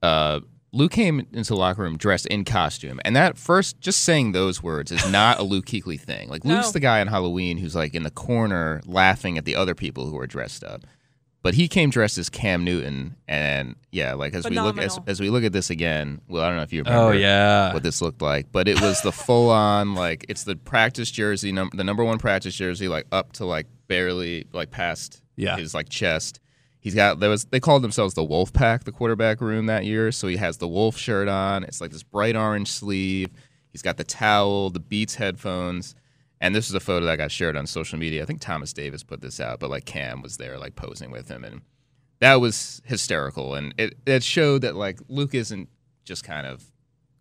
Uh, 0.02 0.42
Luke 0.72 0.92
came 0.92 1.26
into 1.34 1.54
the 1.54 1.56
locker 1.60 1.82
room 1.82 1.98
dressed 1.98 2.28
in 2.28 2.46
costume, 2.46 3.00
and 3.04 3.16
that 3.16 3.38
first, 3.40 3.82
just 3.82 4.04
saying 4.04 4.34
those 4.34 4.62
words 4.62 4.92
is 4.92 5.10
not 5.12 5.40
a 5.40 5.44
Luke 5.44 5.66
Kuechly 5.66 6.00
thing. 6.00 6.30
Like 6.30 6.46
Luke's 6.46 6.72
the 6.72 6.80
guy 6.80 7.02
on 7.02 7.08
Halloween 7.08 7.58
who's 7.58 7.76
like 7.76 7.96
in 7.96 8.04
the 8.04 8.12
corner 8.12 8.82
laughing 8.86 9.38
at 9.38 9.46
the 9.46 9.56
other 9.56 9.74
people 9.74 10.08
who 10.08 10.18
are 10.20 10.28
dressed 10.28 10.64
up. 10.64 10.86
But 11.42 11.54
he 11.54 11.70
came 11.70 11.90
dressed 11.90 12.18
as 12.18 12.30
Cam 12.30 12.66
Newton, 12.66 13.16
and 13.26 13.76
yeah, 13.92 14.14
like 14.14 14.34
as 14.34 14.48
we 14.48 14.60
look 14.60 14.78
as, 14.78 15.00
as 15.08 15.22
we 15.22 15.30
look 15.30 15.46
at 15.46 15.54
this 15.54 15.70
again. 15.70 16.20
Well, 16.28 16.44
I 16.44 16.48
don't 16.48 16.58
know 16.58 16.64
if 16.64 16.74
you 16.74 16.84
oh, 16.86 16.90
remember. 16.90 17.14
Oh 17.14 17.18
yeah. 17.18 17.74
what 17.74 17.82
this 17.82 18.02
looked 18.02 18.22
like, 18.22 18.52
but 18.52 18.68
it 18.68 18.82
was 18.82 19.02
the 19.02 19.14
full 19.14 19.50
on 19.50 19.96
like 19.96 20.26
it's 20.28 20.44
the 20.44 20.58
practice 20.58 21.10
jersey, 21.10 21.54
num- 21.54 21.72
the 21.74 21.84
number 21.86 22.04
one 22.04 22.18
practice 22.18 22.56
jersey, 22.56 22.90
like 22.90 23.06
up 23.14 23.32
to 23.34 23.46
like 23.46 23.68
barely 23.88 24.48
like 24.52 24.70
past 24.70 25.22
Yeah. 25.38 25.56
his 25.56 25.74
like 25.74 25.88
chest. 25.88 26.42
He's 26.82 26.96
got 26.96 27.22
there 27.22 27.30
was 27.30 27.46
they 27.46 27.62
called 27.62 27.84
themselves 27.84 28.16
the 28.16 28.24
Wolf 28.24 28.52
Pack, 28.52 28.84
the 28.84 28.92
quarterback 28.92 29.40
room 29.40 29.68
that 29.68 29.86
year. 29.86 30.12
So 30.12 30.28
he 30.28 30.36
has 30.38 30.58
the 30.58 30.68
wolf 30.68 30.98
shirt 30.98 31.30
on. 31.30 31.64
It's 31.64 31.80
like 31.80 31.92
this 31.92 32.04
bright 32.04 32.36
orange 32.36 32.70
sleeve. 32.70 33.30
He's 33.72 33.82
got 33.82 33.98
the 33.98 34.04
towel, 34.04 34.70
the 34.72 34.80
Beats 34.80 35.16
headphones, 35.16 35.96
and 36.42 36.56
this 36.56 36.70
is 36.70 36.76
a 36.76 36.80
photo 36.80 37.06
that 37.06 37.18
got 37.18 37.32
shared 37.32 37.58
on 37.58 37.68
social 37.68 38.00
media. 38.00 38.24
I 38.24 38.26
think 38.26 38.42
Thomas 38.42 38.74
Davis 38.74 39.04
put 39.04 39.22
this 39.22 39.40
out, 39.40 39.60
but 39.60 39.70
like 39.70 39.86
Cam 39.86 40.22
was 40.22 40.38
there 40.38 40.58
like 40.58 40.76
posing 40.76 41.12
with 41.12 41.28
him, 41.28 41.44
and 41.44 41.62
that 42.20 42.36
was 42.36 42.82
hysterical. 42.86 43.56
And 43.56 43.74
it 43.78 43.98
it 44.06 44.24
showed 44.24 44.62
that 44.62 44.76
like 44.76 45.00
Luke 45.08 45.36
isn't 45.36 45.70
just 46.06 46.24
kind 46.24 46.48
of 46.48 46.64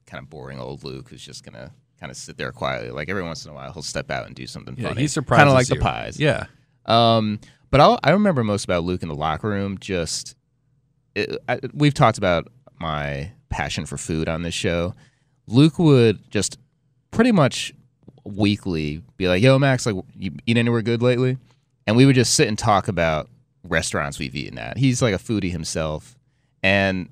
kind 0.07 0.23
of 0.23 0.31
boring 0.31 0.59
old 0.61 0.85
Luke 0.85 1.09
who's 1.11 1.25
just 1.25 1.45
gonna 1.45 1.73
kind 2.01 2.11
of 2.11 2.17
sit 2.17 2.37
there 2.37 2.53
quietly. 2.53 2.91
Like 2.91 3.09
every 3.09 3.23
once 3.23 3.45
in 3.45 3.51
a 3.51 3.55
while, 3.55 3.73
he'll 3.73 3.83
step 3.83 4.11
out 4.11 4.27
and 4.27 4.35
do 4.35 4.47
something 4.47 4.77
yeah, 4.79 4.89
funny. 4.89 5.03
he 5.03 5.09
surprised 5.09 5.39
kind 5.39 5.49
of 5.49 5.55
like 5.55 5.69
you. 5.69 5.77
the 5.77 5.81
pies. 5.81 6.19
Yeah. 6.19 6.47
Um, 6.87 7.41
but 7.71 7.81
I'll, 7.81 7.99
I 8.03 8.11
remember 8.11 8.43
most 8.43 8.65
about 8.65 8.85
Luke 8.85 9.03
in 9.03 9.09
the 9.09 9.15
locker 9.15 9.49
room. 9.49 9.79
Just 9.79 10.37
it, 11.15 11.37
I, 11.49 11.61
we've 11.75 11.93
talked 11.93 12.17
about 12.17 12.49
my 12.81 13.33
passion 13.49 13.87
for 13.87 13.97
food 13.97 14.29
on 14.29 14.43
this 14.43 14.55
show, 14.55 14.95
Luke 15.47 15.79
would 15.79 16.31
just 16.31 16.59
pretty 17.11 17.33
much 17.33 17.73
weekly 18.37 19.03
be 19.17 19.29
like, 19.29 19.43
"Yo, 19.43 19.59
Max, 19.59 19.87
like, 19.87 19.97
you 20.17 20.33
eat 20.47 20.57
anywhere 20.57 20.83
good 20.83 21.03
lately?" 21.03 21.39
And 21.87 21.97
we 21.97 22.07
would 22.07 22.15
just 22.15 22.35
sit 22.35 22.49
and 22.49 22.59
talk 22.59 22.89
about 22.89 23.29
restaurants 23.65 24.19
we've 24.19 24.35
eaten 24.37 24.59
at. 24.59 24.77
He's 24.77 25.03
like 25.03 25.15
a 25.15 25.19
foodie 25.19 25.51
himself, 25.51 26.17
and 26.63 27.09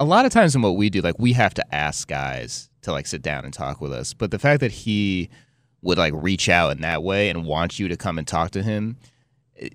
a 0.00 0.04
lot 0.04 0.26
of 0.26 0.32
times 0.32 0.54
in 0.54 0.62
what 0.62 0.76
we 0.76 0.90
do, 0.90 1.00
like, 1.00 1.18
we 1.18 1.32
have 1.32 1.54
to 1.54 1.74
ask 1.74 2.08
guys 2.08 2.68
to 2.82 2.92
like 2.92 3.06
sit 3.06 3.22
down 3.22 3.44
and 3.44 3.52
talk 3.52 3.80
with 3.80 3.92
us. 3.92 4.12
But 4.12 4.30
the 4.30 4.38
fact 4.38 4.60
that 4.60 4.72
he 4.72 5.30
would 5.82 5.98
like 5.98 6.12
reach 6.16 6.48
out 6.48 6.72
in 6.72 6.82
that 6.82 7.02
way 7.02 7.28
and 7.28 7.44
want 7.44 7.78
you 7.78 7.88
to 7.88 7.96
come 7.96 8.18
and 8.18 8.26
talk 8.26 8.50
to 8.52 8.62
him, 8.62 8.96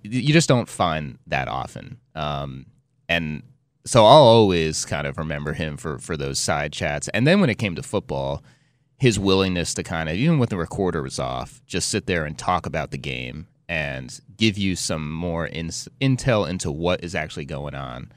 you 0.03 0.33
just 0.33 0.49
don't 0.49 0.67
find 0.67 1.17
that 1.27 1.47
often. 1.47 1.97
Um, 2.15 2.65
and 3.07 3.43
so 3.85 4.05
I'll 4.05 4.23
always 4.23 4.85
kind 4.85 5.07
of 5.07 5.17
remember 5.17 5.53
him 5.53 5.77
for 5.77 5.97
for 5.99 6.17
those 6.17 6.39
side 6.39 6.73
chats. 6.73 7.07
And 7.09 7.25
then 7.25 7.39
when 7.39 7.49
it 7.49 7.57
came 7.57 7.75
to 7.75 7.83
football, 7.83 8.43
his 8.99 9.17
willingness 9.17 9.73
to 9.73 9.83
kind 9.83 10.09
of 10.09 10.15
even 10.15 10.39
when 10.39 10.49
the 10.49 10.57
recorder 10.57 11.01
was 11.01 11.19
off, 11.19 11.61
just 11.65 11.89
sit 11.89 12.05
there 12.05 12.25
and 12.25 12.37
talk 12.37 12.65
about 12.65 12.91
the 12.91 12.97
game 12.97 13.47
and 13.67 14.19
give 14.35 14.57
you 14.57 14.75
some 14.75 15.11
more 15.11 15.47
ins 15.47 15.87
intel 16.01 16.47
into 16.47 16.71
what 16.71 17.03
is 17.03 17.15
actually 17.15 17.45
going 17.45 17.75
on. 17.75 18.11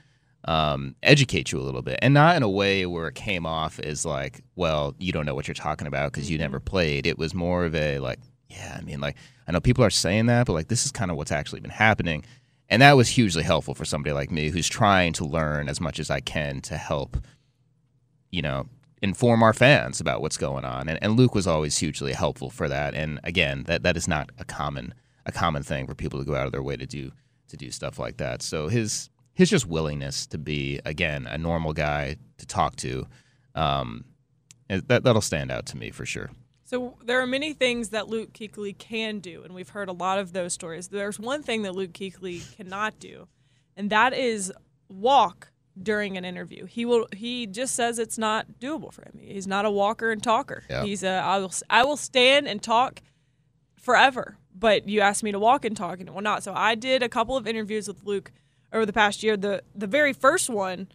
Um, 0.44 0.96
educate 1.04 1.52
you 1.52 1.60
a 1.60 1.62
little 1.62 1.82
bit, 1.82 2.00
and 2.02 2.12
not 2.12 2.34
in 2.34 2.42
a 2.42 2.50
way 2.50 2.84
where 2.84 3.06
it 3.06 3.14
came 3.14 3.46
off 3.46 3.78
as 3.78 4.04
like, 4.04 4.42
well, 4.56 4.96
you 4.98 5.12
don't 5.12 5.24
know 5.24 5.36
what 5.36 5.46
you're 5.46 5.54
talking 5.54 5.86
about 5.86 6.10
because 6.10 6.28
you 6.28 6.36
never 6.36 6.58
played. 6.58 7.06
It 7.06 7.16
was 7.16 7.32
more 7.32 7.64
of 7.64 7.76
a 7.76 8.00
like, 8.00 8.18
yeah, 8.48 8.76
I 8.76 8.82
mean, 8.82 9.00
like 9.00 9.16
I 9.46 9.52
know 9.52 9.60
people 9.60 9.84
are 9.84 9.90
saying 9.90 10.26
that, 10.26 10.46
but 10.46 10.54
like 10.54 10.66
this 10.66 10.84
is 10.84 10.90
kind 10.90 11.12
of 11.12 11.16
what's 11.16 11.30
actually 11.30 11.60
been 11.60 11.70
happening. 11.70 12.24
And 12.68 12.82
that 12.82 12.96
was 12.96 13.08
hugely 13.08 13.44
helpful 13.44 13.74
for 13.74 13.84
somebody 13.84 14.14
like 14.14 14.32
me 14.32 14.48
who's 14.48 14.68
trying 14.68 15.12
to 15.14 15.24
learn 15.24 15.68
as 15.68 15.80
much 15.80 16.00
as 16.00 16.10
I 16.10 16.20
can 16.20 16.60
to 16.62 16.76
help, 16.76 17.18
you 18.30 18.42
know, 18.42 18.66
inform 19.02 19.42
our 19.42 19.52
fans 19.52 20.00
about 20.00 20.22
what's 20.22 20.36
going 20.36 20.64
on. 20.64 20.88
And, 20.88 20.98
and 21.02 21.16
Luke 21.16 21.34
was 21.34 21.46
always 21.46 21.76
hugely 21.78 22.12
helpful 22.12 22.48
for 22.48 22.68
that. 22.68 22.94
And 22.94 23.18
again, 23.24 23.64
that, 23.64 23.82
that 23.82 23.96
is 23.96 24.08
not 24.08 24.30
a 24.38 24.44
common 24.44 24.94
a 25.24 25.30
common 25.32 25.62
thing 25.62 25.86
for 25.86 25.94
people 25.94 26.18
to 26.18 26.24
go 26.24 26.34
out 26.34 26.46
of 26.46 26.52
their 26.52 26.62
way 26.62 26.76
to 26.76 26.86
do 26.86 27.12
to 27.48 27.56
do 27.56 27.70
stuff 27.70 27.98
like 27.98 28.16
that. 28.16 28.42
So 28.42 28.68
his 28.68 29.10
his 29.34 29.50
just 29.50 29.66
willingness 29.66 30.26
to 30.28 30.38
be 30.38 30.80
again 30.84 31.26
a 31.26 31.38
normal 31.38 31.72
guy 31.72 32.16
to 32.38 32.46
talk 32.46 32.76
to, 32.76 33.06
um, 33.54 34.04
that 34.68 35.04
that'll 35.04 35.20
stand 35.20 35.50
out 35.50 35.66
to 35.66 35.76
me 35.76 35.90
for 35.90 36.06
sure. 36.06 36.30
So 36.64 36.96
there 37.04 37.20
are 37.20 37.26
many 37.26 37.52
things 37.52 37.90
that 37.90 38.08
Luke 38.08 38.32
Kuechly 38.32 38.76
can 38.76 39.18
do, 39.18 39.42
and 39.42 39.54
we've 39.54 39.68
heard 39.68 39.88
a 39.88 39.92
lot 39.92 40.18
of 40.18 40.32
those 40.32 40.54
stories. 40.54 40.88
There's 40.88 41.20
one 41.20 41.42
thing 41.42 41.62
that 41.62 41.74
Luke 41.74 41.92
Kuechly 41.92 42.56
cannot 42.56 42.98
do, 42.98 43.28
and 43.76 43.90
that 43.90 44.14
is 44.14 44.52
walk 44.88 45.51
during 45.80 46.16
an 46.16 46.24
interview. 46.24 46.66
He 46.66 46.84
will. 46.84 47.06
He 47.14 47.46
just 47.46 47.74
says 47.74 47.98
it's 47.98 48.18
not 48.18 48.46
doable 48.60 48.92
for 48.92 49.02
him. 49.02 49.18
He's 49.20 49.46
not 49.46 49.64
a 49.64 49.70
walker 49.70 50.10
and 50.10 50.22
talker. 50.22 50.64
Yeah. 50.68 50.84
He's 50.84 51.02
a. 51.02 51.08
I 51.10 51.38
will. 51.38 51.52
I 51.70 51.84
will 51.84 51.96
stand 51.96 52.46
and 52.48 52.62
talk 52.62 53.00
forever, 53.78 54.36
but 54.54 54.88
you 54.88 55.00
asked 55.00 55.22
me 55.22 55.32
to 55.32 55.38
walk 55.38 55.64
and 55.64 55.76
talk, 55.76 55.98
and 56.00 56.08
it 56.08 56.14
will 56.14 56.22
not. 56.22 56.42
So 56.42 56.52
I 56.54 56.74
did 56.74 57.02
a 57.02 57.08
couple 57.08 57.36
of 57.36 57.46
interviews 57.46 57.88
with 57.88 58.04
Luke 58.04 58.32
over 58.72 58.86
the 58.86 58.92
past 58.92 59.22
year. 59.22 59.36
The 59.36 59.62
the 59.74 59.86
very 59.86 60.12
first 60.12 60.50
one, 60.50 60.88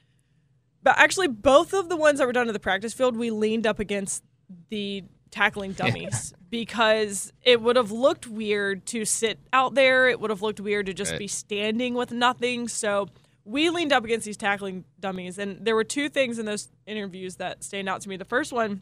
but 0.84 0.98
actually 0.98 1.28
both 1.28 1.74
of 1.74 1.90
the 1.90 1.98
ones 1.98 2.20
that 2.20 2.28
were 2.28 2.34
done 2.34 2.48
in 2.48 2.54
the 2.54 2.60
practice 2.60 2.94
field, 2.94 3.18
we 3.18 3.32
leaned 3.32 3.66
up 3.68 3.80
against 3.80 4.24
the 4.70 5.04
tackling 5.30 5.74
dummies 5.74 6.34
because 6.50 7.34
it 7.44 7.62
would 7.62 7.76
have 7.76 7.92
looked 7.92 8.28
weird 8.28 8.86
to 8.86 9.04
sit 9.04 9.40
out 9.52 9.76
there. 9.76 10.08
It 10.08 10.20
would 10.22 10.30
have 10.30 10.42
looked 10.42 10.60
weird 10.62 10.86
to 10.86 10.94
just 10.94 11.12
Right. 11.12 11.20
be 11.20 11.28
standing 11.28 11.96
with 11.96 12.12
nothing. 12.12 12.68
So 12.70 13.10
we 13.48 13.70
leaned 13.70 13.94
up 13.94 14.04
against 14.04 14.26
these 14.26 14.38
tackling 14.38 14.84
dummies, 15.00 15.38
and 15.38 15.64
there 15.66 15.74
were 15.74 15.86
two 15.86 16.10
things 16.10 16.38
in 16.38 16.46
those 16.46 16.68
interviews 16.86 17.38
that 17.38 17.64
stand 17.64 17.88
out 17.88 18.02
to 18.02 18.10
me. 18.10 18.18
The 18.18 18.26
first 18.26 18.52
one, 18.52 18.82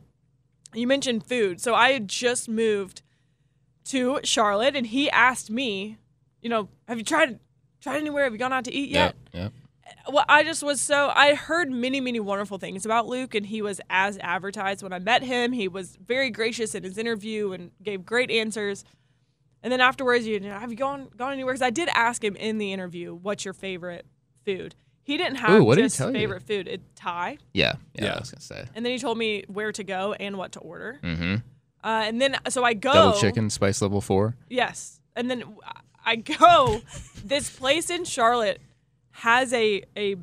you 0.73 0.88
mentioned 0.88 1.25
food. 1.25 1.62
So 1.62 1.75
I 1.75 1.91
had 1.91 2.08
just 2.08 2.49
moved 2.49 3.04
to 3.86 4.19
Charlotte, 4.23 4.75
and 4.75 4.88
he 4.88 5.10
asked 5.12 5.51
me, 5.51 5.97
you 6.41 6.49
know, 6.49 6.69
have 6.88 6.97
you 6.97 7.04
tried 7.04 7.39
tried 7.80 7.97
anywhere? 7.97 8.23
Have 8.23 8.34
you 8.34 8.39
gone 8.39 8.54
out 8.54 8.65
to 8.65 8.73
eat 8.73 8.89
yet? 8.89 9.15
Yeah. 9.32 9.49
well, 10.12 10.25
I 10.28 10.43
just 10.43 10.63
was 10.63 10.82
so 10.82 11.12
I 11.13 11.36
heard 11.36 11.69
many, 11.69 12.01
many 12.01 12.19
wonderful 12.19 12.58
things 12.58 12.86
about 12.86 13.06
Luke, 13.06 13.36
and 13.36 13.45
he 13.45 13.62
was 13.62 13.80
as 13.91 14.17
advertised 14.19 14.82
when 14.82 14.93
I 14.93 14.99
met 14.99 15.21
him. 15.21 15.51
He 15.51 15.67
was 15.67 15.95
very 16.04 16.32
gracious 16.32 16.73
in 16.73 16.84
his 16.84 16.97
interview 16.97 17.51
and 17.51 17.69
gave 17.84 18.04
great 18.04 18.32
answers. 18.32 18.84
And 19.62 19.71
then 19.71 19.82
afterwards, 19.82 20.25
you 20.25 20.39
know, 20.39 20.58
have 20.58 20.71
you 20.71 20.78
gone 20.78 21.10
gone 21.15 21.34
anywhere? 21.34 21.54
Because 21.54 21.65
I 21.65 21.69
did 21.69 21.88
ask 21.93 22.23
him 22.23 22.36
in 22.36 22.58
the 22.58 22.73
interview, 22.73 23.13
"What's 23.13 23.45
your 23.45 23.54
favorite 23.54 24.08
food?" 24.45 24.75
He 25.03 25.17
didn't 25.17 25.36
have 25.36 25.51
Ooh, 25.60 25.63
what 25.63 25.75
did 25.75 25.81
he 25.81 25.86
just 25.88 25.97
tell 25.97 26.08
you? 26.08 26.13
favorite 26.13 26.41
food. 26.43 26.67
It 26.67 26.81
Thai, 26.95 27.38
Yeah. 27.53 27.73
Yeah. 27.93 28.05
Yeah. 28.05 28.13
I 28.15 28.19
was 28.19 28.31
gonna 28.31 28.41
say. 28.41 28.65
and 28.73 28.84
then 28.86 28.91
he 28.91 28.97
told 28.99 29.17
me 29.17 29.43
where 29.47 29.71
to 29.71 29.84
go 29.84 30.13
and 30.13 30.38
what 30.38 30.53
to 30.53 30.60
order. 30.60 30.99
Mm-hmm. 31.03 31.36
Uh, 31.84 32.03
and 32.08 32.19
then 32.19 32.36
so 32.49 32.63
I 32.63 32.73
go 32.73 32.91
Double 32.93 33.19
chicken, 33.19 33.49
spice 33.51 33.81
level 33.81 34.01
four. 34.01 34.36
Yes. 34.49 34.99
And 35.15 35.29
then 35.29 35.43
I 36.03 36.15
go, 36.15 36.81
this 37.23 37.49
place 37.51 37.89
in 37.91 38.03
Charlotte 38.05 38.60
has 39.12 39.53
a 39.53 39.84
a 39.95 40.15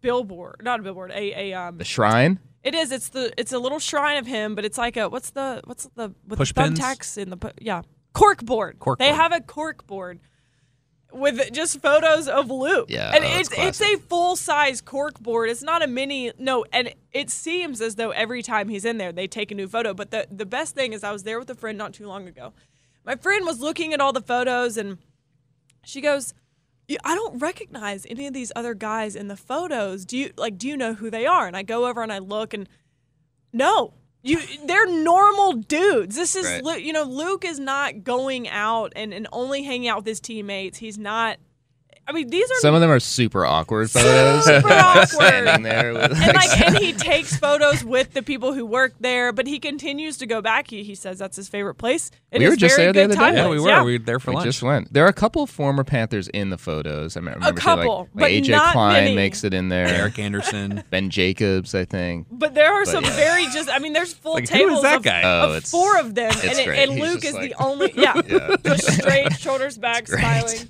billboard, 0.00 0.62
not 0.64 0.80
a 0.80 0.82
billboard, 0.82 1.10
a 1.12 1.50
a 1.52 1.52
um 1.52 1.78
The 1.78 1.84
shrine. 1.84 2.38
it 2.64 2.74
is 2.74 2.90
it's 2.92 3.10
the 3.10 3.32
it's 3.38 3.52
a 3.52 3.58
little 3.58 3.78
shrine 3.78 4.16
of 4.16 4.26
him, 4.26 4.54
but 4.54 4.64
it's 4.64 4.78
like 4.78 4.96
a 4.96 5.08
what's 5.08 5.30
the 5.30 5.60
what's 5.64 5.88
the 5.94 6.14
with 6.26 6.38
Push 6.38 6.52
the 6.54 6.62
pins? 6.62 6.78
thumbtacks 6.80 7.18
in 7.18 7.30
the 7.30 7.36
pu- 7.36 7.50
yeah, 7.60 7.82
cork 8.14 8.42
board. 8.42 8.78
Cork 8.78 8.98
They 8.98 9.10
board. 9.10 9.20
have 9.20 9.32
a 9.32 9.40
cork 9.40 9.86
board 9.86 10.20
with 11.12 11.52
just 11.52 11.80
photos 11.80 12.28
of 12.28 12.50
Luke. 12.50 12.86
Yeah, 12.88 13.12
And 13.14 13.24
oh, 13.24 13.38
it's 13.38 13.50
it's 13.52 13.80
a 13.80 13.96
full 13.96 14.36
size 14.36 14.80
cork 14.80 15.20
board. 15.20 15.50
It's 15.50 15.62
not 15.62 15.82
a 15.82 15.86
mini 15.86 16.32
no, 16.38 16.64
and 16.72 16.94
it 17.12 17.30
seems 17.30 17.80
as 17.80 17.96
though 17.96 18.10
every 18.10 18.42
time 18.42 18.68
he's 18.68 18.84
in 18.84 18.98
there 18.98 19.12
they 19.12 19.26
take 19.26 19.50
a 19.50 19.54
new 19.54 19.68
photo. 19.68 19.94
But 19.94 20.10
the 20.10 20.26
the 20.30 20.46
best 20.46 20.74
thing 20.74 20.92
is 20.92 21.04
I 21.04 21.12
was 21.12 21.22
there 21.22 21.38
with 21.38 21.50
a 21.50 21.54
friend 21.54 21.76
not 21.78 21.92
too 21.94 22.06
long 22.06 22.28
ago. 22.28 22.52
My 23.04 23.16
friend 23.16 23.44
was 23.44 23.60
looking 23.60 23.92
at 23.92 24.00
all 24.00 24.12
the 24.12 24.20
photos 24.20 24.76
and 24.76 24.98
she 25.84 26.00
goes, 26.00 26.34
I 27.04 27.14
don't 27.14 27.38
recognize 27.38 28.06
any 28.08 28.26
of 28.26 28.34
these 28.34 28.52
other 28.54 28.74
guys 28.74 29.16
in 29.16 29.28
the 29.28 29.36
photos. 29.36 30.04
Do 30.04 30.16
you 30.16 30.32
like 30.36 30.58
do 30.58 30.68
you 30.68 30.76
know 30.76 30.94
who 30.94 31.10
they 31.10 31.26
are? 31.26 31.46
And 31.46 31.56
I 31.56 31.62
go 31.62 31.86
over 31.86 32.02
and 32.02 32.12
I 32.12 32.18
look 32.18 32.54
and 32.54 32.68
no. 33.52 33.94
You 34.22 34.38
they're 34.64 34.86
normal 34.86 35.54
dudes. 35.54 36.14
This 36.16 36.36
is 36.36 36.62
Right. 36.62 36.82
You 36.82 36.92
know 36.92 37.02
Luke 37.04 37.44
is 37.44 37.58
not 37.58 38.04
going 38.04 38.48
out 38.48 38.92
and, 38.94 39.12
and 39.12 39.26
only 39.32 39.62
hanging 39.64 39.88
out 39.88 39.98
with 39.98 40.06
his 40.06 40.20
teammates. 40.20 40.78
He's 40.78 40.98
not 40.98 41.38
I 42.06 42.12
mean 42.12 42.28
these 42.30 42.50
are 42.50 42.54
Some 42.60 42.74
of 42.74 42.80
them 42.80 42.90
are 42.90 42.98
super 43.00 43.46
awkward 43.46 43.90
photos. 43.90 44.44
Super 44.44 44.68
awkward. 44.72 45.08
Standing 45.08 45.62
there 45.62 45.92
with 45.92 46.12
and 46.12 46.34
like 46.34 46.60
and 46.60 46.76
he 46.78 46.92
takes 46.92 47.36
photos 47.36 47.84
with 47.84 48.12
the 48.12 48.22
people 48.22 48.52
who 48.52 48.66
work 48.66 48.94
there, 49.00 49.32
but 49.32 49.46
he 49.46 49.58
continues 49.60 50.16
to 50.18 50.26
go 50.26 50.42
back. 50.42 50.68
He, 50.68 50.82
he 50.82 50.94
says 50.96 51.18
that's 51.18 51.36
his 51.36 51.48
favorite 51.48 51.76
place. 51.76 52.10
It 52.32 52.40
We 52.40 52.46
is 52.46 52.50
were 52.50 52.56
just 52.56 52.76
very 52.76 52.92
there 52.92 53.06
the 53.08 53.14
other 53.14 53.32
day. 53.32 53.36
Yeah, 53.38 53.48
we 53.48 53.60
were. 53.60 53.68
Yeah. 53.68 53.82
We 53.84 53.98
were 53.98 54.04
there 54.04 54.18
for 54.18 54.32
we 54.32 54.36
lunch. 54.36 54.46
just 54.46 54.62
went. 54.62 54.92
There 54.92 55.04
are 55.04 55.08
a 55.08 55.12
couple 55.12 55.46
former 55.46 55.84
Panthers 55.84 56.28
in 56.28 56.50
the 56.50 56.58
photos. 56.58 57.16
I 57.16 57.20
remember 57.20 57.44
seeing, 57.44 57.56
couple, 57.56 57.98
like, 58.00 58.08
but 58.14 58.30
AJ 58.32 58.50
not 58.50 58.72
Klein 58.72 59.04
many. 59.04 59.14
makes 59.16 59.44
it 59.44 59.54
in 59.54 59.68
there. 59.68 59.86
Eric 59.86 60.18
Anderson. 60.18 60.82
Ben 60.90 61.08
Jacobs, 61.08 61.74
I 61.74 61.84
think. 61.84 62.26
But 62.30 62.54
there 62.54 62.72
are 62.72 62.84
some 62.84 63.04
yeah. 63.04 63.10
very 63.16 63.44
just. 63.46 63.68
I 63.70 63.78
mean, 63.78 63.92
there's 63.92 64.12
full 64.12 64.34
Like, 64.34 64.48
who 64.48 64.56
is 64.56 64.60
tables 64.60 64.82
that 64.82 64.96
of, 64.96 65.02
guy? 65.04 65.22
Oh, 65.24 65.50
of 65.50 65.56
it's- 65.56 65.70
four 65.70 65.98
of 66.00 66.14
them, 66.14 66.30
it's 66.32 66.42
and, 66.44 66.58
it, 66.58 66.64
great. 66.66 66.88
and 66.88 66.98
Luke 67.00 67.24
is 67.24 67.34
like- 67.34 67.50
the 67.50 67.62
only. 67.62 67.92
Yeah, 68.02 68.20
Yeah. 68.26 68.56
just 68.64 68.90
straight, 68.92 69.32
shoulders 69.38 69.78
back, 69.78 70.06
great. 70.06 70.66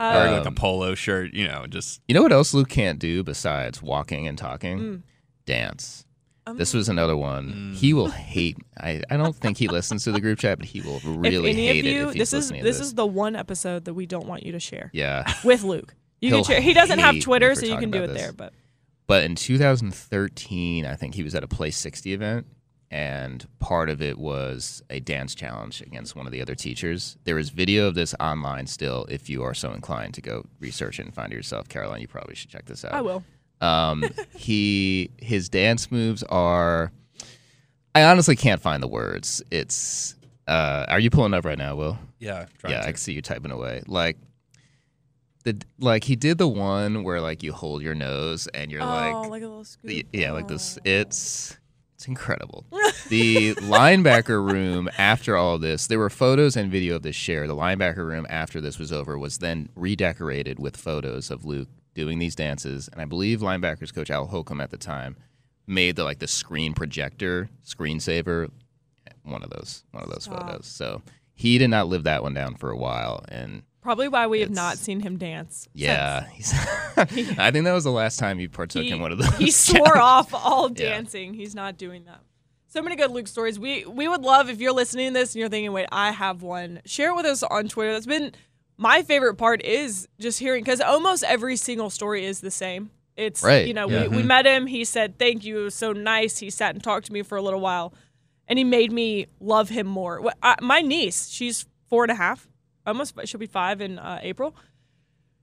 Smiling. 0.00 0.16
Wearing 0.16 0.36
like 0.38 0.44
a 0.44 0.48
Um, 0.48 0.54
polo 0.54 0.94
shirt, 0.94 1.34
you 1.34 1.46
know, 1.46 1.66
just 1.68 2.00
You 2.08 2.14
know 2.14 2.22
what 2.22 2.32
else 2.32 2.52
Luke 2.54 2.68
can't 2.68 2.98
do 2.98 3.22
besides 3.22 3.82
walking 3.82 4.26
and 4.26 4.36
talking? 4.38 4.78
Mm. 4.78 5.02
Dance. 5.46 6.04
Um, 6.46 6.56
This 6.56 6.72
was 6.74 6.88
another 6.88 7.16
one. 7.16 7.74
He 7.76 7.92
will 7.92 8.08
hate. 8.10 8.56
I, 8.78 9.02
I 9.10 9.16
don't 9.16 9.36
think 9.36 9.58
he 9.58 9.68
listens 9.68 10.04
to 10.04 10.12
the 10.12 10.20
group 10.20 10.38
chat, 10.38 10.58
but 10.58 10.66
he 10.68 10.80
will 10.80 11.00
really 11.04 11.50
if 11.50 11.56
any 11.56 11.66
hate 11.66 11.78
of 11.80 11.84
you, 11.92 11.98
it 12.04 12.08
if 12.08 12.14
he's 12.14 12.30
this 12.30 12.32
is 12.32 12.50
this 12.50 12.62
this. 12.62 12.80
is 12.80 12.94
the 12.94 13.06
one 13.06 13.36
episode 13.36 13.84
that 13.84 13.94
we 13.94 14.06
don't 14.06 14.26
want 14.26 14.44
you 14.44 14.52
to 14.52 14.60
share 14.60 14.90
yeah. 14.94 15.30
with 15.44 15.62
Luke. 15.62 15.94
You 16.20 16.28
He'll 16.30 16.38
can 16.44 16.54
share. 16.54 16.60
He 16.60 16.72
doesn't 16.74 16.98
have 16.98 17.20
Twitter, 17.20 17.54
so 17.54 17.66
you 17.66 17.76
can 17.78 17.90
do 17.90 18.02
it 18.02 18.08
this. 18.08 18.20
there. 18.22 18.32
But 18.32 18.52
But 19.06 19.24
in 19.24 19.34
2013, 19.34 20.86
I 20.86 20.94
think 20.96 21.14
he 21.14 21.22
was 21.22 21.34
at 21.34 21.42
a 21.44 21.48
Play 21.48 21.70
60 21.70 22.12
event, 22.12 22.46
and 22.90 23.46
part 23.60 23.88
of 23.88 24.02
it 24.02 24.18
was 24.18 24.82
a 24.90 24.98
dance 25.00 25.34
challenge 25.34 25.80
against 25.80 26.16
one 26.16 26.26
of 26.26 26.32
the 26.32 26.42
other 26.42 26.56
teachers. 26.56 27.16
There 27.24 27.38
is 27.38 27.50
video 27.50 27.86
of 27.86 27.94
this 27.94 28.14
online 28.18 28.66
still. 28.66 29.06
If 29.08 29.30
you 29.30 29.44
are 29.44 29.54
so 29.54 29.72
inclined 29.72 30.14
to 30.14 30.20
go 30.20 30.44
research 30.58 30.98
it 30.98 31.04
and 31.04 31.14
find 31.14 31.32
it 31.32 31.36
yourself, 31.36 31.68
Caroline, 31.68 32.00
you 32.00 32.08
probably 32.08 32.34
should 32.34 32.50
check 32.50 32.66
this 32.66 32.84
out. 32.84 32.92
I 32.92 33.00
will. 33.00 33.22
Um, 33.60 34.04
he 34.36 35.10
his 35.18 35.48
dance 35.48 35.90
moves 35.90 36.22
are. 36.24 36.90
I 37.94 38.04
honestly 38.04 38.36
can't 38.36 38.60
find 38.60 38.82
the 38.82 38.88
words. 38.88 39.42
It's. 39.50 40.16
Uh, 40.48 40.84
are 40.88 40.98
you 40.98 41.10
pulling 41.10 41.32
up 41.32 41.44
right 41.44 41.58
now, 41.58 41.76
Will? 41.76 41.96
yeah, 42.18 42.46
yeah, 42.68 42.80
I 42.80 42.86
can 42.86 42.96
see 42.96 43.12
you 43.12 43.22
typing 43.22 43.52
away. 43.52 43.82
Like 43.86 44.16
the 45.44 45.56
like 45.78 46.02
he 46.02 46.16
did 46.16 46.38
the 46.38 46.48
one 46.48 47.04
where 47.04 47.20
like 47.20 47.44
you 47.44 47.52
hold 47.52 47.82
your 47.82 47.94
nose 47.94 48.48
and 48.48 48.70
you're 48.70 48.84
like 48.84 49.14
oh, 49.14 49.20
like, 49.22 49.30
like 49.30 49.42
a 49.42 49.46
little 49.46 49.64
scoop. 49.64 50.06
yeah, 50.12 50.32
like 50.32 50.48
this. 50.48 50.76
It's 50.84 51.56
it's 52.00 52.08
incredible. 52.08 52.64
the 53.10 53.54
linebacker 53.56 54.42
room 54.42 54.88
after 54.96 55.36
all 55.36 55.58
this, 55.58 55.86
there 55.86 55.98
were 55.98 56.08
photos 56.08 56.56
and 56.56 56.72
video 56.72 56.96
of 56.96 57.02
this 57.02 57.14
share. 57.14 57.46
The 57.46 57.54
linebacker 57.54 58.06
room 58.06 58.26
after 58.30 58.58
this 58.58 58.78
was 58.78 58.90
over 58.90 59.18
was 59.18 59.36
then 59.36 59.68
redecorated 59.76 60.58
with 60.58 60.78
photos 60.78 61.30
of 61.30 61.44
Luke 61.44 61.68
doing 61.92 62.18
these 62.18 62.34
dances, 62.34 62.88
and 62.88 63.02
I 63.02 63.04
believe 63.04 63.40
linebackers 63.40 63.92
coach 63.92 64.10
Al 64.10 64.28
Holcomb 64.28 64.62
at 64.62 64.70
the 64.70 64.78
time 64.78 65.14
made 65.66 65.96
the 65.96 66.04
like 66.04 66.20
the 66.20 66.26
screen 66.26 66.72
projector 66.72 67.50
screensaver 67.66 68.50
one 69.22 69.42
of 69.42 69.50
those 69.50 69.84
one 69.90 70.02
of 70.02 70.08
those 70.08 70.24
Stop. 70.24 70.48
photos. 70.48 70.66
So 70.66 71.02
he 71.34 71.58
did 71.58 71.68
not 71.68 71.88
live 71.88 72.04
that 72.04 72.22
one 72.22 72.32
down 72.32 72.54
for 72.54 72.70
a 72.70 72.78
while, 72.78 73.26
and 73.28 73.62
Probably 73.82 74.08
why 74.08 74.26
we 74.26 74.40
have 74.40 74.50
It's- 74.50 74.56
not 74.56 74.76
seen 74.78 75.00
him 75.00 75.16
dance. 75.16 75.66
yeah, 75.72 76.26
he's, 76.28 76.52
I 76.96 77.04
think 77.06 77.64
that 77.64 77.72
was 77.72 77.84
the 77.84 77.90
last 77.92 78.18
time 78.18 78.38
he 78.38 78.46
partook 78.48 78.82
he, 78.82 78.90
in 78.90 79.00
one 79.00 79.12
of 79.12 79.18
those. 79.18 79.36
he 79.36 79.50
swore 79.50 79.98
off 79.98 80.34
all 80.34 80.70
Yeah. 80.70 80.90
dancing. 80.90 81.34
He's 81.34 81.54
not 81.54 81.78
doing 81.78 82.04
that. 82.04 82.20
So 82.68 82.82
many 82.82 82.94
good 82.94 83.10
Luke 83.10 83.26
stories. 83.26 83.58
We 83.58 83.84
we 83.84 84.06
would 84.06 84.22
love 84.22 84.48
if 84.48 84.60
you're 84.60 84.72
listening 84.72 85.12
to 85.12 85.18
this 85.18 85.34
and 85.34 85.40
you're 85.40 85.48
thinking, 85.48 85.72
wait, 85.72 85.88
I 85.90 86.12
have 86.12 86.42
one. 86.42 86.80
Share 86.84 87.10
it 87.10 87.16
with 87.16 87.26
us 87.26 87.42
on 87.42 87.68
Twitter. 87.68 87.92
That's 87.92 88.06
been 88.06 88.32
my 88.76 89.02
favorite 89.02 89.34
part 89.34 89.62
is 89.62 90.06
just 90.20 90.38
hearing 90.38 90.62
because 90.62 90.80
almost 90.80 91.24
every 91.24 91.56
single 91.56 91.90
story 91.90 92.24
is 92.24 92.40
the 92.40 92.50
same. 92.50 92.90
It's 93.16 93.42
Right, 93.42 93.66
you 93.66 93.74
know 93.74 93.88
yeah. 93.88 94.02
we, 94.02 94.08
we 94.08 94.16
mm-hmm. 94.18 94.26
met 94.28 94.46
him. 94.46 94.66
He 94.66 94.84
said 94.84 95.18
thank 95.18 95.44
you. 95.44 95.60
It 95.60 95.64
was 95.64 95.74
so 95.74 95.92
nice. 95.92 96.38
He 96.38 96.48
sat 96.50 96.74
and 96.74 96.82
talked 96.84 97.06
to 97.06 97.12
me 97.12 97.22
for 97.22 97.36
a 97.36 97.42
little 97.42 97.60
while, 97.60 97.92
and 98.46 98.58
he 98.58 98.64
made 98.64 98.92
me 98.92 99.26
love 99.40 99.68
him 99.68 99.86
more. 99.86 100.32
I, 100.42 100.54
my 100.62 100.80
niece, 100.80 101.28
she's 101.28 101.66
four 101.88 102.04
and 102.04 102.12
a 102.12 102.14
half, 102.14 102.46
almost 102.90 103.14
she'll 103.24 103.40
be 103.40 103.46
five 103.46 103.80
in 103.80 103.98
uh, 103.98 104.18
April. 104.22 104.54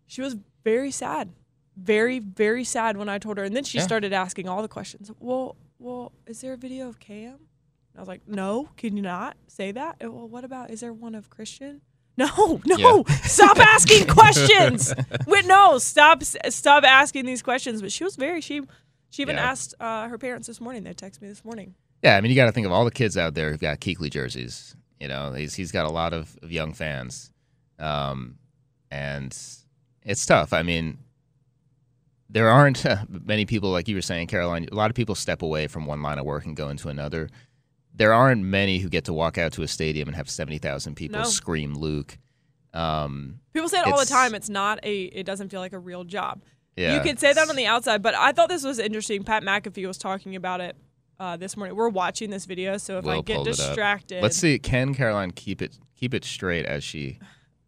She 0.05 0.21
was 0.21 0.35
very 0.63 0.91
sad, 0.91 1.29
very 1.75 2.19
very 2.19 2.63
sad 2.63 2.97
when 2.97 3.09
I 3.09 3.17
told 3.19 3.37
her, 3.37 3.43
and 3.43 3.55
then 3.55 3.63
she 3.63 3.77
Yeah. 3.79 3.83
started 3.83 4.13
asking 4.13 4.47
all 4.47 4.61
the 4.61 4.67
questions. 4.67 5.11
Well, 5.19 5.55
well, 5.79 6.11
is 6.25 6.41
there 6.41 6.53
a 6.53 6.57
video 6.57 6.87
of 6.87 6.99
Cam? 6.99 7.33
And 7.35 7.97
I 7.97 7.99
was 7.99 8.07
like, 8.07 8.27
no. 8.27 8.69
Can 8.77 8.95
you 8.95 9.01
not 9.03 9.35
say 9.47 9.71
that? 9.73 9.95
"Uh, 10.03 10.11
Well, 10.11 10.27
what 10.27 10.43
about? 10.43 10.69
Is 10.71 10.79
there 10.81 10.93
one 10.93 11.15
of 11.15 11.29
Christian? 11.29 11.81
No, 12.19 12.59
no. 12.65 13.03
Stop 13.25 13.59
asking 13.59 14.07
questions. 14.19 14.91
Wait, 15.27 15.45
no. 15.45 15.77
Stop. 15.77 16.23
Stop 16.23 16.83
asking 16.83 17.25
these 17.27 17.43
questions. 17.43 17.79
But 17.79 17.91
she 17.91 18.03
was 18.03 18.15
very. 18.15 18.41
She. 18.41 18.61
She 19.11 19.21
even 19.21 19.35
Yeah. 19.35 19.51
asked 19.51 19.75
uh, 19.79 20.07
her 20.07 20.17
parents 20.17 20.47
this 20.47 20.59
morning. 20.59 20.83
They 20.83 20.95
texted 20.95 21.21
me 21.21 21.27
this 21.29 21.45
morning. 21.45 21.75
Yeah, 22.01 22.17
I 22.17 22.21
mean, 22.21 22.31
you 22.31 22.35
got 22.35 22.47
to 22.47 22.51
think 22.51 22.65
of 22.65 22.71
all 22.73 22.85
the 22.85 22.91
kids 22.91 23.17
out 23.17 23.35
there 23.35 23.51
who've 23.51 23.59
got 23.59 23.79
Kuechly 23.81 24.09
jerseys. 24.09 24.75
You 24.99 25.07
know, 25.07 25.33
he's 25.33 25.53
he's 25.53 25.71
got 25.71 25.85
a 25.85 25.91
lot 25.91 26.11
of, 26.11 26.35
of 26.41 26.51
young 26.51 26.73
fans, 26.73 27.31
um, 27.79 28.37
and 28.91 29.37
it's 30.03 30.25
tough. 30.25 30.53
I 30.53 30.63
mean, 30.63 30.97
there 32.29 32.49
aren't 32.49 32.85
many 33.25 33.45
people 33.45 33.69
like 33.69 33.87
you 33.87 33.95
were 33.95 34.01
saying, 34.01 34.27
Caroline. 34.27 34.67
A 34.71 34.75
lot 34.75 34.89
of 34.89 34.95
people 34.95 35.15
step 35.15 35.41
away 35.41 35.67
from 35.67 35.85
one 35.85 36.01
line 36.01 36.19
of 36.19 36.25
work 36.25 36.45
and 36.45 36.55
go 36.55 36.69
into 36.69 36.89
another. 36.89 37.29
There 37.93 38.13
aren't 38.13 38.43
many 38.43 38.79
who 38.79 38.89
get 38.89 39.05
to 39.05 39.13
walk 39.13 39.37
out 39.37 39.53
to 39.53 39.63
a 39.63 39.67
stadium 39.67 40.07
and 40.07 40.15
have 40.15 40.29
seventy 40.29 40.57
thousand 40.57 40.95
people 40.95 41.19
No. 41.21 41.25
scream 41.25 41.73
Luke. 41.75 42.17
Um, 42.73 43.39
People 43.53 43.69
say 43.69 43.79
it 43.79 43.87
all 43.87 43.97
the 43.99 44.05
time. 44.05 44.35
It's 44.35 44.49
not 44.49 44.79
a. 44.83 45.03
It 45.05 45.25
doesn't 45.25 45.49
feel 45.49 45.61
like 45.61 45.73
a 45.73 45.79
real 45.79 46.03
job. 46.03 46.43
yeah, 46.75 46.95
You 46.95 47.01
could 47.01 47.19
say 47.19 47.33
that 47.33 47.49
on 47.49 47.55
the 47.55 47.65
outside, 47.65 48.03
but 48.03 48.13
I 48.13 48.33
thought 48.33 48.49
this 48.49 48.63
was 48.63 48.77
interesting. 48.77 49.23
Pat 49.23 49.41
McAfee 49.43 49.87
was 49.87 49.97
talking 49.97 50.35
about 50.35 50.61
it 50.61 50.75
uh, 51.19 51.37
this 51.37 51.57
morning. 51.57 51.75
We're 51.75 51.89
watching 51.89 52.29
this 52.29 52.45
video, 52.45 52.77
so 52.77 52.99
if 52.99 53.07
I 53.07 53.15
Will 53.15 53.21
get 53.23 53.37
it 53.37 53.39
up. 53.39 53.45
distracted, 53.55 54.21
Let's 54.21 54.37
see. 54.37 54.59
Can 54.59 54.93
Caroline 54.93 55.31
keep 55.31 55.61
it 55.61 55.77
keep 55.95 56.13
it 56.13 56.23
straight 56.23 56.65
as 56.67 56.83
she 56.83 57.17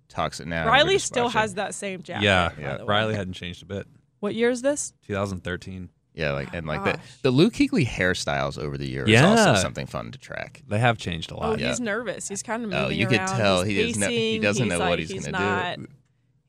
talks 0.10 0.40
it 0.40 0.48
now? 0.48 0.68
Riley 0.68 1.00
still 1.00 1.26
watching. 1.26 1.40
has 1.42 1.54
that 1.56 1.74
same 1.76 2.02
jacket. 2.04 2.26
yeah, 2.26 2.50
by 2.50 2.62
yeah. 2.62 2.78
the 2.78 2.86
way. 2.86 2.88
Riley 2.90 3.16
hadn't 3.16 3.34
changed 3.34 3.64
a 3.64 3.66
bit. 3.66 3.88
What 4.20 4.36
year 4.36 4.50
is 4.50 4.62
this? 4.62 4.94
2013. 5.08 5.90
Yeah, 6.14 6.32
like 6.34 6.50
and 6.54 6.68
like 6.68 6.84
the 6.84 6.92
Gosh. 6.94 7.18
the 7.22 7.32
Luke 7.32 7.54
Kuechly 7.54 7.86
hairstyles 7.88 8.58
over 8.58 8.78
the 8.78 8.90
years 8.90 9.08
Yeah. 9.08 9.34
is 9.34 9.40
also 9.40 9.62
something 9.62 9.86
fun 9.86 10.12
to 10.12 10.18
track. 10.20 10.62
They 10.68 10.80
have 10.80 10.98
changed 10.98 11.32
a 11.32 11.36
Oh, 11.36 11.40
lot. 11.52 11.60
yeah. 11.60 11.70
he's 11.70 11.80
nervous. 11.80 12.28
He's 12.28 12.44
kind 12.44 12.66
of 12.66 12.74
oh, 12.74 12.82
moving 12.82 12.88
Oh, 12.88 13.00
you 13.00 13.08
could 13.08 13.26
tell 13.28 13.64
he's 13.64 13.76
he 13.78 13.90
is 13.92 13.98
no, 13.98 14.08
he 14.10 14.40
doesn't 14.40 14.64
He's 14.64 14.70
know 14.74 14.80
like, 14.80 14.90
what 14.90 15.00
he's, 15.00 15.12
he's 15.12 15.28
gonna 15.28 15.76
do. 15.78 15.88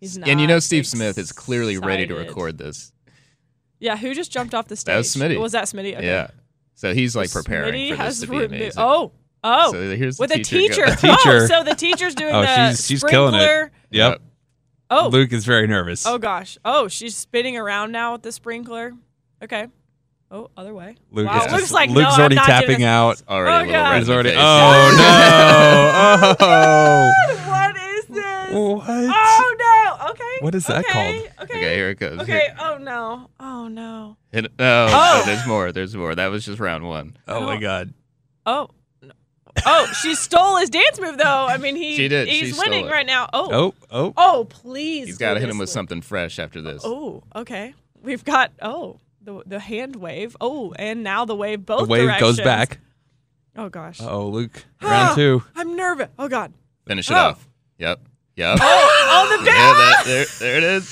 He's 0.00 0.18
not. 0.18 0.28
And 0.28 0.40
you 0.40 0.46
know 0.48 0.58
Steve 0.58 0.86
Smith 0.86 1.18
is 1.18 1.30
clearly 1.30 1.78
ready 1.78 2.06
to 2.06 2.14
record 2.14 2.58
this. 2.58 2.92
Yeah, 3.78 3.96
who 3.96 4.12
just 4.14 4.32
jumped 4.32 4.54
off 4.54 4.66
the 4.66 4.76
stage? 4.76 4.92
That 4.92 4.96
was 4.98 5.14
Smitty. 5.14 5.38
Was 5.38 5.52
that 5.52 5.64
Smitty? 5.66 5.96
Okay. 5.96 6.06
Yeah. 6.06 6.28
So 6.74 6.92
he's 6.94 7.14
like 7.14 7.30
preparing 7.30 7.72
Smitty 7.74 7.90
for 7.90 7.96
this 7.96 7.98
has 8.06 8.20
to 8.20 8.26
be 8.26 8.36
remo- 8.38 8.46
amazing. 8.46 8.72
Oh, 8.82 9.12
oh, 9.44 9.72
So 9.72 9.96
here's 9.96 10.16
the 10.16 10.22
with 10.22 10.30
a 10.32 10.42
teacher 10.42 10.84
teacher. 10.84 10.86
go- 10.86 10.94
teacher. 10.94 11.16
Oh, 11.42 11.46
so 11.46 11.62
the 11.64 11.74
teacher's 11.74 12.14
doing 12.14 12.34
Oh, 12.34 12.42
the 12.42 12.46
she's- 12.54 12.86
she's 12.86 13.04
killing 13.04 13.34
it. 13.34 13.38
sprinkler. 13.38 13.72
Yep. 13.90 14.22
Oh, 14.92 15.08
Luke 15.08 15.32
is 15.32 15.44
very 15.44 15.66
nervous. 15.68 16.04
oh 16.06 16.18
gosh. 16.18 16.58
Oh, 16.64 16.88
she's 16.88 17.16
spinning 17.16 17.56
around 17.56 17.92
now 17.92 18.12
with 18.12 18.22
the 18.22 18.32
sprinkler. 18.32 18.92
Okay. 19.42 19.68
Oh, 20.32 20.48
other 20.56 20.72
way. 20.74 20.96
Luke 21.10 21.26
wow, 21.28 21.44
is 21.44 21.50
looks 21.52 21.62
just- 21.64 21.72
like 21.72 21.90
Luke's 21.90 22.02
no, 22.02 22.08
I'm 22.14 22.20
already 22.20 22.34
not 22.36 22.46
tapping 22.46 22.84
out. 22.84 23.22
Already 23.28 23.50
Oh, 23.50 23.56
a 23.56 23.60
little 23.66 23.72
God. 23.72 23.98
He's 23.98 24.10
already. 24.10 24.32
Oh 24.36 24.94
no! 26.40 27.12
What 27.50 27.76
is 27.76 28.04
this? 28.06 28.48
Oh 28.52 28.74
what? 28.76 28.86
Oh 28.88 29.56
no. 29.58 30.10
Okay. 30.10 30.36
What 30.40 30.54
is 30.54 30.66
that 30.66 30.84
okay. 30.84 30.92
called? 30.92 31.32
Okay. 31.42 31.58
Okay, 31.58 31.74
here 31.74 31.90
it 31.90 31.98
goes. 31.98 32.20
Okay. 32.20 32.48
Oh 32.58 32.78
no. 32.78 33.28
Oh 33.38 33.68
no. 33.68 34.16
Hit 34.32 34.46
it- 34.46 34.52
oh, 34.58 34.86
Oh. 34.90 35.20
oh, 35.22 35.26
there's 35.26 35.46
more. 35.46 35.72
There's 35.72 35.94
more. 35.96 36.14
That 36.14 36.28
was 36.28 36.44
just 36.44 36.58
round 36.60 36.86
one. 36.86 37.16
Oh 37.28 37.40
my 37.42 37.56
oh. 37.56 37.60
God! 37.60 37.94
Oh. 38.46 38.68
No. 39.56 39.62
Oh, 39.66 39.86
she 40.00 40.14
stole 40.14 40.56
his 40.56 40.70
dance 40.70 40.98
move 41.00 41.18
though. 41.18 41.46
I 41.48 41.56
mean, 41.58 41.76
he 41.76 41.96
She 41.96 42.08
did. 42.08 42.28
he's 42.28 42.38
She 42.48 42.52
stole 42.52 42.64
winning 42.70 42.86
it. 42.86 42.90
right 42.90 43.06
now. 43.06 43.28
Oh. 43.32 43.48
Oh 43.52 43.74
oh! 43.90 44.12
Oh, 44.16 44.46
please. 44.48 45.06
He's 45.06 45.18
got 45.18 45.30
to 45.34 45.34
do 45.36 45.40
hit 45.40 45.50
him 45.50 45.58
with 45.58 45.68
Luke. 45.68 45.74
something 45.74 46.00
fresh 46.02 46.38
after 46.38 46.60
this. 46.62 46.82
Oh, 46.84 47.22
okay. 47.34 47.74
We've 48.02 48.24
got 48.24 48.52
oh 48.62 48.98
the 49.22 49.42
the 49.46 49.58
hand 49.60 49.96
wave. 49.96 50.36
Oh, 50.40 50.72
and 50.78 51.02
now 51.02 51.24
the 51.24 51.34
wave 51.36 51.66
both 51.66 51.80
The 51.82 51.86
wave 51.92 52.18
goes 52.20 52.40
back. 52.40 52.78
Oh 53.56 53.68
gosh. 53.68 54.00
Oh 54.00 54.28
Luke, 54.28 54.64
round 54.80 55.16
two. 55.16 55.42
I'm 55.56 55.76
nervous. 55.76 56.08
Oh 56.18 56.28
god. 56.28 56.52
Finish 56.86 57.10
it 57.10 57.14
Oh. 57.14 57.18
off. 57.18 57.48
Yep. 57.78 58.00
Yep. 58.36 58.58
Oh, 58.62 59.36
the 59.38 59.44
yeah, 59.44 59.54
bell. 59.54 59.74
that, 59.74 60.02
there, 60.06 60.26
there 60.38 60.56
it 60.56 60.64
is. 60.64 60.90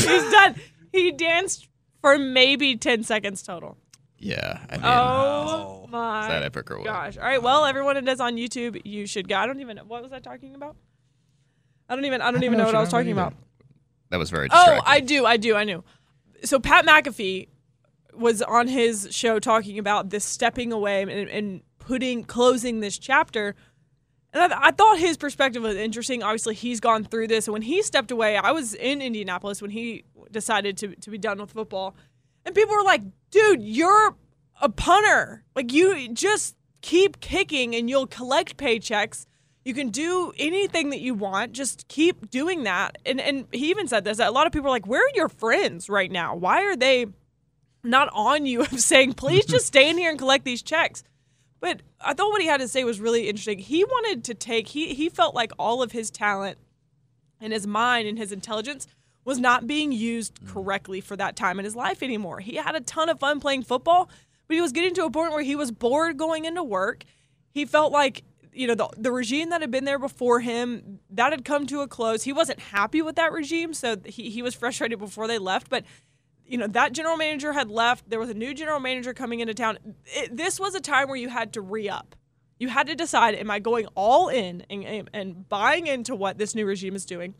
He's 0.10 0.32
done. 0.32 0.56
He 0.92 1.12
danced 1.12 1.68
for 2.00 2.18
maybe 2.18 2.76
10 2.76 3.04
seconds 3.04 3.42
total. 3.42 3.76
Yeah. 4.20 4.60
I 4.70 4.76
mean, 4.76 4.84
Oh 4.84 5.86
my 5.90 6.28
that 6.28 6.42
epic 6.42 6.70
or 6.70 6.78
what? 6.78 6.84
gosh. 6.84 7.16
All 7.16 7.24
right. 7.24 7.42
Well, 7.42 7.64
everyone 7.64 7.96
that 7.96 8.08
is 8.08 8.20
on 8.20 8.36
YouTube, 8.36 8.80
you 8.84 9.06
should 9.06 9.28
go. 9.28 9.36
I 9.36 9.46
don't 9.46 9.60
even 9.60 9.76
know. 9.76 9.84
What 9.84 10.02
was 10.02 10.12
I 10.12 10.20
talking 10.20 10.54
about? 10.54 10.76
I 11.88 11.96
don't 11.96 12.04
even 12.04 12.20
I 12.20 12.30
don't 12.30 12.44
even 12.44 12.58
know 12.58 12.66
what 12.66 12.74
I 12.74 12.80
was 12.80 12.90
talking 12.90 13.12
about. 13.12 13.34
That 14.10 14.18
was 14.18 14.30
very 14.30 14.48
Oh. 14.52 14.80
I 14.84 15.00
do. 15.00 15.26
I 15.26 15.36
do. 15.36 15.56
I 15.56 15.64
knew. 15.64 15.82
So 16.44 16.60
Pat 16.60 16.86
McAfee 16.86 17.48
was 18.14 18.42
on 18.42 18.68
his 18.68 19.08
show 19.10 19.38
talking 19.38 19.78
about 19.78 20.10
this 20.10 20.24
stepping 20.24 20.72
away 20.72 21.02
and, 21.02 21.10
and 21.10 21.62
putting 21.78 22.24
closing 22.24 22.80
this 22.80 22.98
chapter. 22.98 23.54
And 24.32 24.52
I, 24.52 24.68
I 24.68 24.70
thought 24.70 24.98
his 24.98 25.16
perspective 25.16 25.62
was 25.62 25.76
interesting. 25.76 26.22
Obviously, 26.22 26.54
he's 26.54 26.78
gone 26.78 27.04
through 27.04 27.28
this. 27.28 27.48
And 27.48 27.52
when 27.52 27.62
he 27.62 27.82
stepped 27.82 28.10
away, 28.10 28.36
I 28.36 28.52
was 28.52 28.74
in 28.74 29.02
Indianapolis 29.02 29.60
when 29.60 29.70
he 29.72 30.04
decided 30.30 30.76
to, 30.78 30.94
to 30.94 31.10
be 31.10 31.18
done 31.18 31.38
with 31.40 31.50
football. 31.50 31.96
And 32.44 32.54
people 32.54 32.74
were 32.74 32.82
like, 32.82 33.02
dude, 33.30 33.62
you're 33.62 34.16
a 34.60 34.68
punter. 34.68 35.44
Like, 35.54 35.72
you 35.72 36.08
just 36.08 36.56
keep 36.80 37.20
kicking 37.20 37.74
and 37.74 37.88
you'll 37.88 38.06
collect 38.06 38.56
paychecks. 38.56 39.26
You 39.64 39.74
can 39.74 39.90
do 39.90 40.32
anything 40.38 40.90
that 40.90 41.00
you 41.00 41.14
want. 41.14 41.52
Just 41.52 41.86
keep 41.88 42.30
doing 42.30 42.64
that. 42.64 42.96
And 43.04 43.20
and 43.20 43.46
he 43.52 43.70
even 43.70 43.86
said 43.88 44.04
this. 44.04 44.16
That 44.16 44.28
a 44.28 44.32
lot 44.32 44.46
of 44.46 44.52
people 44.52 44.68
are 44.68 44.72
like, 44.72 44.86
"Where 44.86 45.04
are 45.04 45.14
your 45.14 45.28
friends 45.28 45.90
right 45.90 46.10
now? 46.10 46.34
Why 46.34 46.64
are 46.64 46.76
they 46.76 47.06
not 47.84 48.08
on 48.12 48.46
you 48.46 48.62
of 48.72 48.80
saying, 48.80 49.14
please 49.14 49.44
just 49.44 49.66
stay 49.66 49.90
in 49.90 49.98
here 49.98 50.10
and 50.10 50.18
collect 50.18 50.44
these 50.44 50.62
checks?" 50.62 51.04
But 51.60 51.82
I 52.00 52.14
thought 52.14 52.30
what 52.30 52.40
he 52.40 52.46
had 52.46 52.60
to 52.60 52.68
say 52.68 52.84
was 52.84 53.00
really 53.00 53.28
interesting. 53.28 53.58
He 53.58 53.84
wanted 53.84 54.24
to 54.24 54.34
take. 54.34 54.68
He 54.68 54.94
he 54.94 55.10
felt 55.10 55.34
like 55.34 55.52
all 55.58 55.82
of 55.82 55.92
his 55.92 56.10
talent 56.10 56.56
and 57.38 57.52
his 57.52 57.66
mind 57.66 58.08
and 58.08 58.16
his 58.16 58.32
intelligence 58.32 58.86
was 59.24 59.38
not 59.38 59.66
being 59.66 59.92
used 59.92 60.40
mm. 60.40 60.52
correctly 60.52 61.00
for 61.00 61.16
that 61.16 61.36
time 61.36 61.58
in 61.58 61.64
his 61.64 61.76
life 61.76 62.02
anymore. 62.02 62.40
He 62.40 62.56
had 62.56 62.74
a 62.74 62.80
ton 62.80 63.08
of 63.08 63.20
fun 63.20 63.40
playing 63.40 63.62
football, 63.62 64.10
but 64.48 64.54
he 64.54 64.60
was 64.60 64.72
getting 64.72 64.94
to 64.94 65.04
a 65.04 65.10
point 65.10 65.32
where 65.32 65.42
he 65.42 65.56
was 65.56 65.70
bored 65.70 66.16
going 66.16 66.44
into 66.44 66.62
work. 66.62 67.04
He 67.50 67.64
felt 67.64 67.92
like 67.92 68.24
you 68.52 68.66
know 68.66 68.74
the 68.74 68.88
the 68.96 69.12
regime 69.12 69.50
that 69.50 69.60
had 69.60 69.70
been 69.70 69.84
there 69.84 69.98
before 69.98 70.40
him 70.40 70.98
that 71.10 71.32
had 71.32 71.44
come 71.44 71.66
to 71.66 71.80
a 71.80 71.88
close. 71.88 72.24
He 72.24 72.32
wasn't 72.32 72.60
happy 72.60 73.02
with 73.02 73.16
that 73.16 73.32
regime, 73.32 73.74
so 73.74 73.96
he 74.04 74.30
he 74.30 74.42
was 74.42 74.54
frustrated 74.54 74.98
before 74.98 75.28
they 75.28 75.38
left, 75.38 75.70
but 75.70 75.84
you 76.50 76.58
know 76.58 76.66
that 76.66 76.92
general 76.92 77.16
manager 77.16 77.52
had 77.52 77.70
left 77.70 78.10
there 78.10 78.18
was 78.18 78.28
a 78.28 78.34
new 78.34 78.52
general 78.52 78.80
manager 78.80 79.14
coming 79.14 79.40
into 79.40 79.54
town 79.54 79.78
it, 80.06 80.36
this 80.36 80.58
was 80.58 80.74
a 80.74 80.80
time 80.80 81.06
where 81.06 81.16
you 81.16 81.28
had 81.28 81.52
to 81.52 81.60
re-up 81.60 82.16
you 82.58 82.68
had 82.68 82.88
to 82.88 82.96
decide 82.96 83.36
am 83.36 83.50
i 83.50 83.60
going 83.60 83.86
all 83.94 84.28
in 84.28 84.66
and, 84.68 84.84
and, 84.84 85.10
and 85.14 85.48
buying 85.48 85.86
into 85.86 86.14
what 86.14 86.38
this 86.38 86.54
new 86.54 86.66
regime 86.66 86.96
is 86.96 87.06
doing 87.06 87.34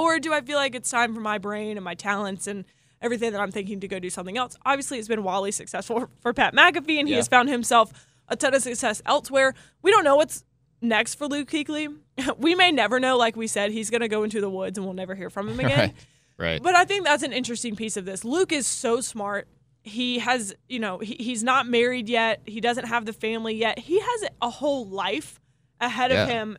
or 0.00 0.18
do 0.18 0.32
i 0.32 0.40
feel 0.40 0.56
like 0.56 0.74
it's 0.74 0.90
time 0.90 1.14
for 1.14 1.20
my 1.20 1.38
brain 1.38 1.76
and 1.76 1.84
my 1.84 1.94
talents 1.94 2.46
and 2.46 2.64
everything 3.02 3.32
that 3.32 3.40
i'm 3.40 3.50
thinking 3.50 3.80
to 3.80 3.88
go 3.88 3.98
do 3.98 4.10
something 4.10 4.36
else 4.38 4.56
obviously 4.66 4.98
it's 4.98 5.08
been 5.08 5.22
wildly 5.22 5.50
successful 5.52 6.08
for, 6.20 6.32
pat 6.32 6.54
mcafee 6.54 6.98
and 6.98 7.08
he 7.08 7.14
has 7.14 7.28
found 7.28 7.48
himself 7.48 7.92
a 8.28 8.36
ton 8.36 8.54
of 8.54 8.62
success 8.62 9.00
elsewhere 9.06 9.54
we 9.82 9.90
don't 9.90 10.04
know 10.04 10.16
what's 10.16 10.44
next 10.82 11.14
for 11.16 11.26
luke 11.26 11.50
kuechly 11.50 11.94
we 12.38 12.54
may 12.54 12.70
never 12.72 12.98
know 13.00 13.16
like 13.16 13.36
we 13.36 13.46
said 13.46 13.70
he's 13.70 13.90
going 13.90 14.00
to 14.00 14.08
go 14.08 14.22
into 14.22 14.40
the 14.40 14.50
woods 14.50 14.78
and 14.78 14.84
we'll 14.86 14.94
never 14.94 15.14
hear 15.14 15.30
from 15.30 15.48
him 15.48 15.60
again 15.66 15.78
Right. 15.78 15.94
Right. 16.52 16.62
but 16.62 16.74
I 16.74 16.86
think 16.86 17.04
that's 17.04 17.22
an 17.22 17.34
interesting 17.34 17.76
piece 17.76 17.98
of 17.98 18.06
this. 18.06 18.24
Luke 18.24 18.50
is 18.50 18.66
so 18.66 19.02
smart. 19.02 19.46
He 19.82 20.20
has, 20.20 20.54
you 20.70 20.78
know, 20.78 20.96
he, 20.98 21.16
he's 21.20 21.42
not 21.42 21.66
married 21.66 22.08
yet. 22.08 22.40
He 22.46 22.62
doesn't 22.62 22.86
have 22.86 23.04
the 23.04 23.12
family 23.12 23.54
yet. 23.56 23.78
He 23.78 24.00
has 24.00 24.24
a 24.40 24.48
whole 24.48 24.86
life 24.86 25.38
ahead 25.82 26.10
Yeah. 26.10 26.22
of 26.22 26.28
him 26.30 26.56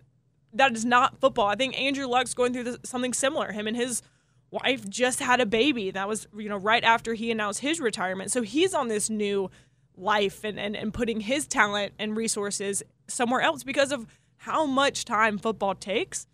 that 0.54 0.74
is 0.74 0.86
not 0.86 1.20
football. 1.20 1.48
I 1.48 1.56
think 1.56 1.80
Andrew 1.80 2.06
Luck's 2.06 2.34
going 2.34 2.54
through 2.54 2.64
this, 2.64 2.78
something 2.84 3.14
similar. 3.14 3.52
Him 3.52 3.68
and 3.68 3.76
his 3.76 4.02
wife 4.50 4.88
just 4.90 5.20
had 5.20 5.40
a 5.40 5.46
baby. 5.46 5.92
That 5.92 6.08
was, 6.08 6.28
you 6.38 6.50
know, 6.50 6.58
right 6.58 6.84
after 6.84 7.14
he 7.14 7.32
announced 7.32 7.62
his 7.62 7.80
retirement. 7.80 8.32
So 8.32 8.42
he's 8.42 8.74
on 8.74 8.88
this 8.88 9.10
new 9.10 9.50
life 9.96 10.44
and, 10.44 10.60
and, 10.60 10.76
and 10.76 10.94
putting 10.94 11.22
his 11.22 11.48
talent 11.48 11.94
and 11.98 12.16
resources 12.16 12.84
somewhere 13.08 13.42
else 13.42 13.64
because 13.64 13.92
of 13.92 14.06
how 14.38 14.66
much 14.66 15.06
time 15.06 15.38
football 15.38 15.76
takes. 15.76 16.28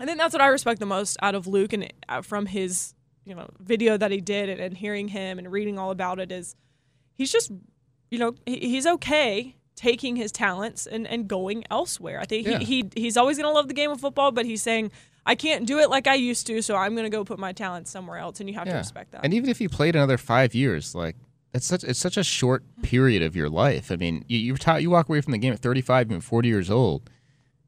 I 0.00 0.06
think 0.06 0.18
that's 0.18 0.32
what 0.32 0.42
I 0.42 0.46
respect 0.46 0.80
the 0.80 0.86
most 0.86 1.16
out 1.22 1.34
of 1.34 1.46
Luke 1.46 1.72
and 1.72 1.92
uh, 2.08 2.22
from 2.22 2.46
his, 2.46 2.94
you 3.24 3.34
know, 3.34 3.48
video 3.58 3.96
that 3.96 4.10
he 4.10 4.20
did 4.20 4.48
and, 4.48 4.60
and 4.60 4.76
hearing 4.76 5.08
him 5.08 5.38
and 5.38 5.50
reading 5.50 5.78
all 5.78 5.90
about 5.90 6.18
it 6.18 6.32
is 6.32 6.54
he's 7.14 7.32
just, 7.32 7.50
you 8.10 8.18
know, 8.18 8.34
he, 8.46 8.58
he's 8.58 8.86
okay 8.86 9.56
taking 9.78 10.16
his 10.16 10.32
talents 10.32 10.86
and, 10.86 11.06
and 11.06 11.28
going 11.28 11.64
elsewhere. 11.70 12.20
I 12.20 12.24
think 12.26 12.46
Yeah. 12.46 12.58
he, 12.58 12.64
he 12.82 12.90
he's 13.02 13.16
always 13.16 13.38
going 13.38 13.48
to 13.48 13.52
love 13.54 13.68
the 13.68 13.74
game 13.74 13.90
of 13.90 14.00
football, 14.00 14.32
but 14.32 14.44
he's 14.44 14.60
saying 14.62 14.90
I 15.24 15.34
can't 15.34 15.66
do 15.66 15.78
it 15.78 15.88
like 15.90 16.06
I 16.06 16.14
used 16.14 16.46
to, 16.48 16.60
so 16.62 16.74
I'm 16.74 16.94
going 16.94 17.04
to 17.04 17.10
go 17.16 17.24
put 17.24 17.38
my 17.38 17.52
talents 17.52 17.90
somewhere 17.90 18.18
else, 18.18 18.40
and 18.40 18.48
you 18.48 18.54
have 18.56 18.66
to 18.68 18.74
respect 18.74 19.12
that. 19.12 19.20
And 19.24 19.32
even 19.34 19.48
if 19.50 19.60
you 19.60 19.68
played 19.68 19.94
another 19.94 20.16
five 20.18 20.54
years, 20.54 20.94
like 20.94 21.16
it's 21.54 21.66
such 21.66 21.84
it's 21.84 21.98
such 21.98 22.16
a 22.16 22.24
short 22.24 22.62
period 22.82 23.22
of 23.22 23.36
your 23.36 23.48
life. 23.48 23.90
I 23.92 23.96
mean, 23.96 24.24
you 24.28 24.38
you, 24.38 24.52
retire, 24.54 24.80
you 24.80 24.90
walk 24.90 25.08
away 25.08 25.20
from 25.20 25.32
the 25.32 25.38
game 25.38 25.52
at 25.52 25.60
35, 25.60 26.08
even 26.10 26.20
40 26.20 26.48
years 26.48 26.70
old. 26.70 27.08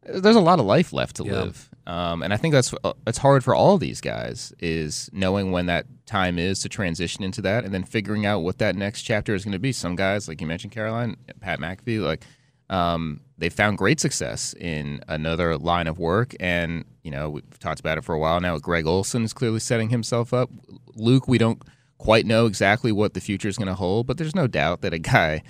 There's 0.02 0.36
a 0.36 0.40
lot 0.40 0.58
of 0.58 0.66
life 0.66 0.92
left 0.92 1.16
to 1.16 1.24
Yeah. 1.24 1.42
live, 1.44 1.69
um, 1.90 2.22
and 2.22 2.32
I 2.32 2.36
think 2.36 2.52
that's 2.54 2.72
uh, 2.84 2.92
it's 3.04 3.18
hard 3.18 3.42
for 3.42 3.52
all 3.52 3.76
these 3.76 4.00
guys 4.00 4.52
is 4.60 5.10
knowing 5.12 5.50
when 5.50 5.66
that 5.66 5.86
time 6.06 6.38
is 6.38 6.60
to 6.60 6.68
transition 6.68 7.24
into 7.24 7.42
that, 7.42 7.64
and 7.64 7.74
then 7.74 7.82
figuring 7.82 8.24
out 8.24 8.44
what 8.44 8.58
that 8.58 8.76
next 8.76 9.02
chapter 9.02 9.34
is 9.34 9.44
going 9.44 9.54
to 9.54 9.58
be. 9.58 9.72
Some 9.72 9.96
guys, 9.96 10.28
like 10.28 10.40
you 10.40 10.46
mentioned, 10.46 10.72
Caroline, 10.72 11.16
Pat 11.40 11.58
McAfee, 11.58 12.00
like 12.00 12.22
um, 12.68 13.22
they 13.38 13.48
found 13.48 13.76
great 13.76 13.98
success 13.98 14.54
in 14.54 15.00
another 15.08 15.58
line 15.58 15.88
of 15.88 15.98
work, 15.98 16.32
and 16.38 16.84
you 17.02 17.10
know 17.10 17.28
we've 17.28 17.58
talked 17.58 17.80
about 17.80 17.98
it 17.98 18.04
for 18.04 18.14
a 18.14 18.20
while 18.20 18.40
now. 18.40 18.56
Greg 18.58 18.86
Olsen 18.86 19.24
is 19.24 19.32
clearly 19.32 19.58
setting 19.58 19.88
himself 19.88 20.32
up. 20.32 20.48
Luke, 20.94 21.26
we 21.26 21.38
don't 21.38 21.60
quite 21.98 22.24
know 22.24 22.46
exactly 22.46 22.92
what 22.92 23.14
the 23.14 23.20
future 23.20 23.48
is 23.48 23.58
going 23.58 23.66
to 23.66 23.74
hold, 23.74 24.06
but 24.06 24.16
there's 24.16 24.36
no 24.36 24.46
doubt 24.46 24.82
that 24.82 24.94
a 24.94 24.98
guy 25.00 25.42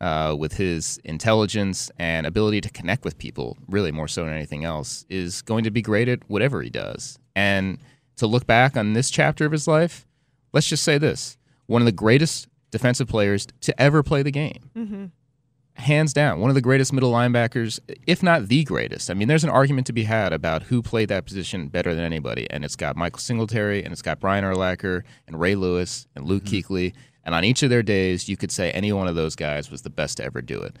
uh, 0.00 0.34
with 0.38 0.54
his 0.54 0.98
intelligence 1.04 1.90
and 1.98 2.26
ability 2.26 2.60
to 2.60 2.70
connect 2.70 3.04
with 3.04 3.18
people, 3.18 3.56
really 3.68 3.92
more 3.92 4.08
so 4.08 4.24
than 4.24 4.34
anything 4.34 4.64
else, 4.64 5.04
is 5.08 5.42
going 5.42 5.64
to 5.64 5.70
be 5.70 5.82
great 5.82 6.08
at 6.08 6.20
whatever 6.28 6.62
he 6.62 6.70
does. 6.70 7.18
And 7.34 7.78
to 8.16 8.26
look 8.26 8.46
back 8.46 8.76
on 8.76 8.92
this 8.92 9.10
chapter 9.10 9.44
of 9.44 9.52
his 9.52 9.66
life, 9.66 10.06
let's 10.52 10.68
just 10.68 10.84
say 10.84 10.98
this: 10.98 11.36
one 11.66 11.82
of 11.82 11.86
the 11.86 11.92
greatest 11.92 12.48
defensive 12.70 13.08
players 13.08 13.46
to 13.62 13.80
ever 13.80 14.02
play 14.02 14.22
the 14.22 14.30
game. 14.30 14.70
Hands 15.74 16.12
down, 16.12 16.40
one 16.40 16.50
of 16.50 16.56
the 16.56 16.60
greatest 16.60 16.92
middle 16.92 17.12
linebackers, 17.12 17.78
if 18.04 18.20
not 18.20 18.48
the 18.48 18.64
greatest. 18.64 19.12
I 19.12 19.14
mean, 19.14 19.28
there's 19.28 19.44
an 19.44 19.50
argument 19.50 19.86
to 19.86 19.92
be 19.92 20.02
had 20.02 20.32
about 20.32 20.64
who 20.64 20.82
played 20.82 21.08
that 21.10 21.24
position 21.24 21.68
better 21.68 21.94
than 21.94 22.02
anybody, 22.04 22.48
and 22.50 22.64
it's 22.64 22.74
got 22.74 22.96
Michael 22.96 23.20
Singletary, 23.20 23.84
and 23.84 23.92
it's 23.92 24.02
got 24.02 24.18
Brian 24.18 24.44
Urlacher, 24.44 25.04
and 25.28 25.38
Ray 25.38 25.54
Lewis, 25.54 26.08
and 26.16 26.24
Luke 26.26 26.42
Kuechly, 26.42 26.94
and 27.28 27.34
on 27.34 27.44
each 27.44 27.62
of 27.62 27.68
their 27.68 27.82
days, 27.82 28.26
you 28.26 28.38
could 28.38 28.50
say 28.50 28.70
any 28.70 28.90
one 28.90 29.06
of 29.06 29.14
those 29.14 29.36
guys 29.36 29.70
was 29.70 29.82
the 29.82 29.90
best 29.90 30.16
to 30.16 30.24
ever 30.24 30.40
do 30.40 30.62
it. 30.62 30.76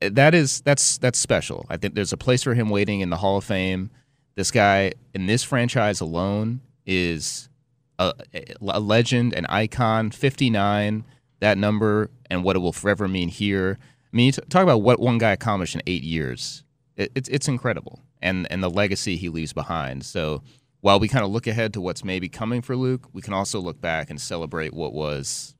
Uh, 0.00 0.08
That 0.14 0.34
is 0.34 0.62
that's 0.62 0.96
that's 0.96 1.18
special. 1.18 1.66
I 1.68 1.76
think 1.76 1.94
there's 1.94 2.14
a 2.14 2.16
place 2.16 2.42
for 2.42 2.54
him 2.54 2.70
waiting 2.70 3.00
in 3.00 3.10
the 3.10 3.18
Hall 3.18 3.36
of 3.36 3.44
Fame. 3.44 3.90
This 4.34 4.50
guy 4.50 4.94
in 5.12 5.26
this 5.26 5.44
franchise 5.44 6.00
alone 6.00 6.62
is 6.86 7.50
a, 7.98 8.14
a 8.62 8.80
legend, 8.80 9.34
an 9.34 9.44
icon. 9.50 10.10
59, 10.10 11.04
that 11.40 11.58
number, 11.58 12.08
and 12.30 12.42
what 12.42 12.56
it 12.56 12.60
will 12.60 12.72
forever 12.72 13.06
mean 13.06 13.28
here. 13.28 13.78
I 14.10 14.16
mean, 14.16 14.32
talk 14.32 14.62
about 14.62 14.80
what 14.80 15.00
one 15.00 15.18
guy 15.18 15.32
accomplished 15.32 15.74
in 15.74 15.82
eight 15.86 16.02
years. 16.02 16.64
It, 16.96 17.12
it's 17.14 17.28
it's 17.28 17.46
incredible, 17.46 18.00
and 18.22 18.50
and 18.50 18.62
the 18.62 18.70
legacy 18.70 19.18
he 19.18 19.28
leaves 19.28 19.52
behind. 19.52 20.06
So 20.06 20.40
while 20.80 20.98
we 20.98 21.08
kind 21.08 21.26
of 21.26 21.30
look 21.30 21.46
ahead 21.46 21.74
to 21.74 21.82
what's 21.82 22.02
maybe 22.04 22.30
coming 22.30 22.62
for 22.62 22.74
Luke, 22.74 23.06
we 23.12 23.20
can 23.20 23.34
also 23.34 23.60
look 23.60 23.82
back 23.82 24.08
and 24.08 24.18
celebrate 24.18 24.72
what 24.72 24.94
was 24.94 25.54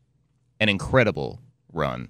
an 0.64 0.70
incredible 0.70 1.40
run 1.74 2.08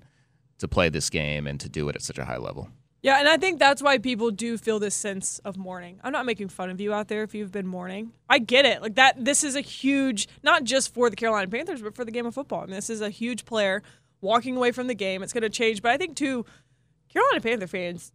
to 0.59 0.69
play 0.69 0.89
this 0.89 1.11
game 1.11 1.49
and 1.49 1.59
to 1.59 1.69
do 1.69 1.89
it 1.89 1.97
at 1.97 2.03
such 2.03 2.19
a 2.19 2.25
high 2.25 2.37
level. 2.37 2.69
Yeah, 3.03 3.19
and 3.19 3.29
I 3.29 3.37
think 3.37 3.59
that's 3.59 3.83
why 3.83 3.99
people 3.99 4.31
do 4.31 4.57
feel 4.57 4.79
this 4.79 4.95
sense 4.95 5.41
of 5.41 5.57
mourning. 5.59 5.99
I'm 6.05 6.13
not 6.13 6.25
making 6.25 6.49
fun 6.51 6.71
of 6.71 6.81
you 6.81 6.95
out 6.95 7.09
there 7.09 7.25
if 7.25 7.35
you've 7.35 7.51
been 7.51 7.67
mourning. 7.67 8.13
I 8.31 8.39
get 8.39 8.65
it. 8.65 8.81
Like 8.81 8.95
that 8.95 9.23
this 9.23 9.43
is 9.43 9.57
a 9.57 9.61
huge 9.61 10.29
not 10.45 10.63
just 10.63 10.95
for 10.95 11.11
the 11.11 11.17
Carolina 11.17 11.49
Panthers, 11.49 11.83
but 11.83 11.97
for 11.97 12.05
the 12.05 12.13
game 12.13 12.27
of 12.27 12.35
football. 12.35 12.61
I 12.61 12.67
mean, 12.67 12.77
this 12.77 12.89
is 12.89 13.01
a 13.01 13.11
huge 13.11 13.45
player 13.45 13.83
walking 14.21 14.57
away 14.57 14.71
from 14.71 14.87
the 14.87 14.95
game. 14.95 15.23
It's 15.23 15.33
going 15.33 15.43
to 15.43 15.51
change, 15.51 15.83
but 15.83 15.91
I 15.91 15.97
think 15.97 16.15
too 16.17 16.47
Carolina 17.09 17.41
Panther 17.41 17.67
fans, 17.67 18.13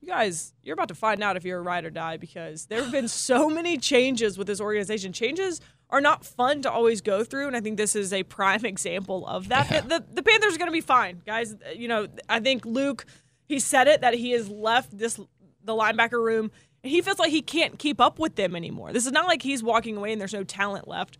you 0.00 0.08
guys, 0.08 0.54
you're 0.62 0.74
about 0.74 0.88
to 0.88 0.94
find 0.94 1.22
out 1.24 1.36
if 1.36 1.44
you're 1.44 1.58
a 1.58 1.62
ride 1.62 1.84
or 1.84 1.90
die 1.90 2.16
because 2.16 2.66
there 2.66 2.80
have 2.82 2.92
been 2.92 3.08
so 3.08 3.50
many 3.50 3.76
changes 3.76 4.38
with 4.38 4.46
this 4.46 4.60
organization. 4.60 5.12
Changes 5.12 5.60
are 5.92 6.00
not 6.00 6.24
fun 6.24 6.62
to 6.62 6.70
always 6.70 7.02
go 7.02 7.22
through, 7.22 7.46
and 7.46 7.54
I 7.54 7.60
think 7.60 7.76
this 7.76 7.94
is 7.94 8.12
a 8.12 8.22
prime 8.22 8.64
example 8.64 9.26
of 9.26 9.48
that. 9.50 9.88
The, 9.88 10.02
the 10.10 10.22
Panthers 10.22 10.54
are 10.54 10.58
going 10.58 10.70
to 10.70 10.72
be 10.72 10.80
fine, 10.80 11.22
guys. 11.24 11.54
You 11.76 11.86
know, 11.86 12.08
I 12.28 12.40
think 12.40 12.64
Luke, 12.64 13.04
he 13.44 13.60
said 13.60 13.86
it 13.86 14.00
that 14.00 14.14
he 14.14 14.32
has 14.32 14.48
left 14.48 14.96
this 14.96 15.20
the 15.64 15.74
linebacker 15.74 16.20
room, 16.24 16.50
and 16.82 16.90
he 16.90 17.00
feels 17.02 17.18
like 17.18 17.30
he 17.30 17.42
can't 17.42 17.78
keep 17.78 18.00
up 18.00 18.18
with 18.18 18.34
them 18.34 18.56
anymore. 18.56 18.92
This 18.92 19.06
is 19.06 19.12
not 19.12 19.26
like 19.26 19.42
he's 19.42 19.62
walking 19.62 19.96
away 19.96 20.10
and 20.10 20.20
there's 20.20 20.32
no 20.32 20.42
talent 20.42 20.88
left. 20.88 21.18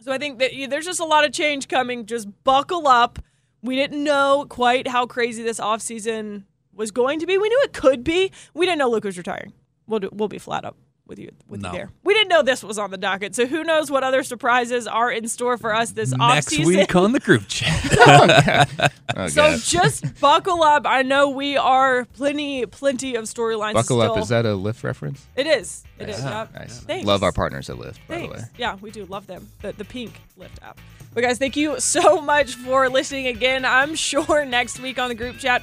So 0.00 0.10
I 0.10 0.18
think 0.18 0.40
that 0.40 0.54
yeah, 0.54 0.66
there's 0.66 0.86
just 0.86 0.98
a 0.98 1.04
lot 1.04 1.24
of 1.24 1.32
change 1.32 1.68
coming. 1.68 2.06
Just 2.06 2.28
buckle 2.42 2.88
up. 2.88 3.20
We 3.62 3.76
didn't 3.76 4.02
know 4.02 4.46
quite 4.48 4.88
how 4.88 5.06
crazy 5.06 5.44
this 5.44 5.60
offseason 5.60 6.44
was 6.72 6.90
going 6.90 7.20
to 7.20 7.26
be. 7.26 7.38
We 7.38 7.48
knew 7.48 7.60
it 7.62 7.72
could 7.72 8.02
be. 8.02 8.32
We 8.54 8.66
didn't 8.66 8.78
know 8.78 8.90
Luke 8.90 9.04
was 9.04 9.18
retiring. 9.18 9.52
We'll 9.86 10.00
do, 10.00 10.08
we'll 10.10 10.28
be 10.28 10.38
flat 10.38 10.64
up 10.64 10.76
with 11.10 11.18
you 11.18 11.30
with 11.48 11.60
No. 11.60 11.68
you 11.72 11.76
there. 11.76 11.90
We 12.04 12.14
didn't 12.14 12.28
know 12.28 12.42
this 12.42 12.64
was 12.64 12.78
on 12.78 12.90
the 12.90 12.96
docket. 12.96 13.34
So 13.34 13.44
who 13.46 13.62
knows 13.64 13.90
what 13.90 14.02
other 14.02 14.22
surprises 14.22 14.86
are 14.86 15.10
in 15.12 15.28
store 15.28 15.58
for 15.58 15.74
us 15.74 15.90
this 15.90 16.14
off 16.18 16.44
season 16.44 16.64
Next 16.64 16.70
offseason. 16.72 16.78
week 16.78 16.96
on 16.96 17.12
the 17.12 17.20
group 17.20 17.42
chat. 17.48 17.78
Oh, 18.02 18.88
oh, 19.16 19.26
so 19.28 19.56
just 19.58 20.18
buckle 20.20 20.62
up. 20.62 20.86
I 20.86 21.02
know 21.02 21.28
we 21.30 21.56
are 21.56 22.04
plenty 22.04 22.64
plenty 22.64 23.16
of 23.16 23.24
storylines. 23.24 23.74
Buckle 23.74 24.00
up. 24.00 24.16
Is 24.18 24.28
that 24.28 24.46
a 24.46 24.50
Lyft 24.50 24.84
reference? 24.84 25.26
It 25.36 25.46
is. 25.46 25.84
It 25.98 26.08
is. 26.08 26.22
Yep. 26.22 26.54
Nice. 26.54 26.78
Thanks. 26.80 27.06
Love 27.06 27.22
our 27.24 27.32
partners 27.32 27.68
at 27.68 27.76
Lyft, 27.76 27.98
by 28.08 28.14
Thanks. 28.14 28.34
the 28.36 28.40
way. 28.42 28.48
Yeah, 28.56 28.76
we 28.80 28.90
do 28.92 29.04
love 29.06 29.26
them. 29.26 29.48
The 29.62 29.72
the 29.72 29.84
pink 29.84 30.20
Lyft 30.38 30.62
app. 30.62 30.78
But 31.12 31.22
guys, 31.24 31.38
thank 31.38 31.56
you 31.56 31.80
so 31.80 32.20
much 32.22 32.54
for 32.54 32.88
listening 32.88 33.26
again. 33.26 33.64
I'm 33.64 33.96
sure 33.96 34.44
next 34.44 34.78
week 34.80 34.98
on 35.00 35.08
the 35.08 35.14
group 35.16 35.38
chat, 35.38 35.62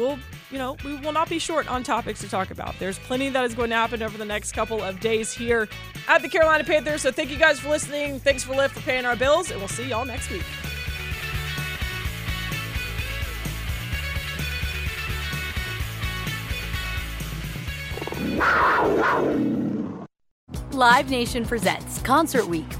we'll 0.00 0.18
you 0.50 0.58
know 0.58 0.76
we 0.84 0.96
will 0.96 1.12
not 1.12 1.28
be 1.28 1.38
short 1.38 1.68
on 1.68 1.82
topics 1.82 2.20
to 2.20 2.28
talk 2.28 2.50
about. 2.50 2.76
There's 2.78 2.98
plenty 2.98 3.28
that 3.28 3.44
is 3.44 3.54
going 3.54 3.70
to 3.70 3.76
happen 3.76 4.02
over 4.02 4.16
the 4.16 4.24
next 4.24 4.52
couple 4.52 4.82
of 4.82 4.98
days 4.98 5.32
here 5.32 5.68
at 6.08 6.22
the 6.22 6.28
Carolina 6.28 6.64
Panthers. 6.64 7.02
So 7.02 7.12
thank 7.12 7.30
you 7.30 7.36
guys 7.36 7.60
for 7.60 7.68
listening. 7.68 8.18
Thanks 8.18 8.42
for 8.42 8.54
Lyft 8.54 8.70
for 8.70 8.80
paying 8.80 9.04
our 9.04 9.16
bills, 9.16 9.50
and 9.50 9.60
we'll 9.60 9.68
see 9.68 9.88
y'all 9.88 10.04
next 10.04 10.30
week. 10.30 10.42
Live 20.72 21.10
Nation 21.10 21.44
presents 21.44 22.00
Concert 22.00 22.46
Week. 22.46 22.79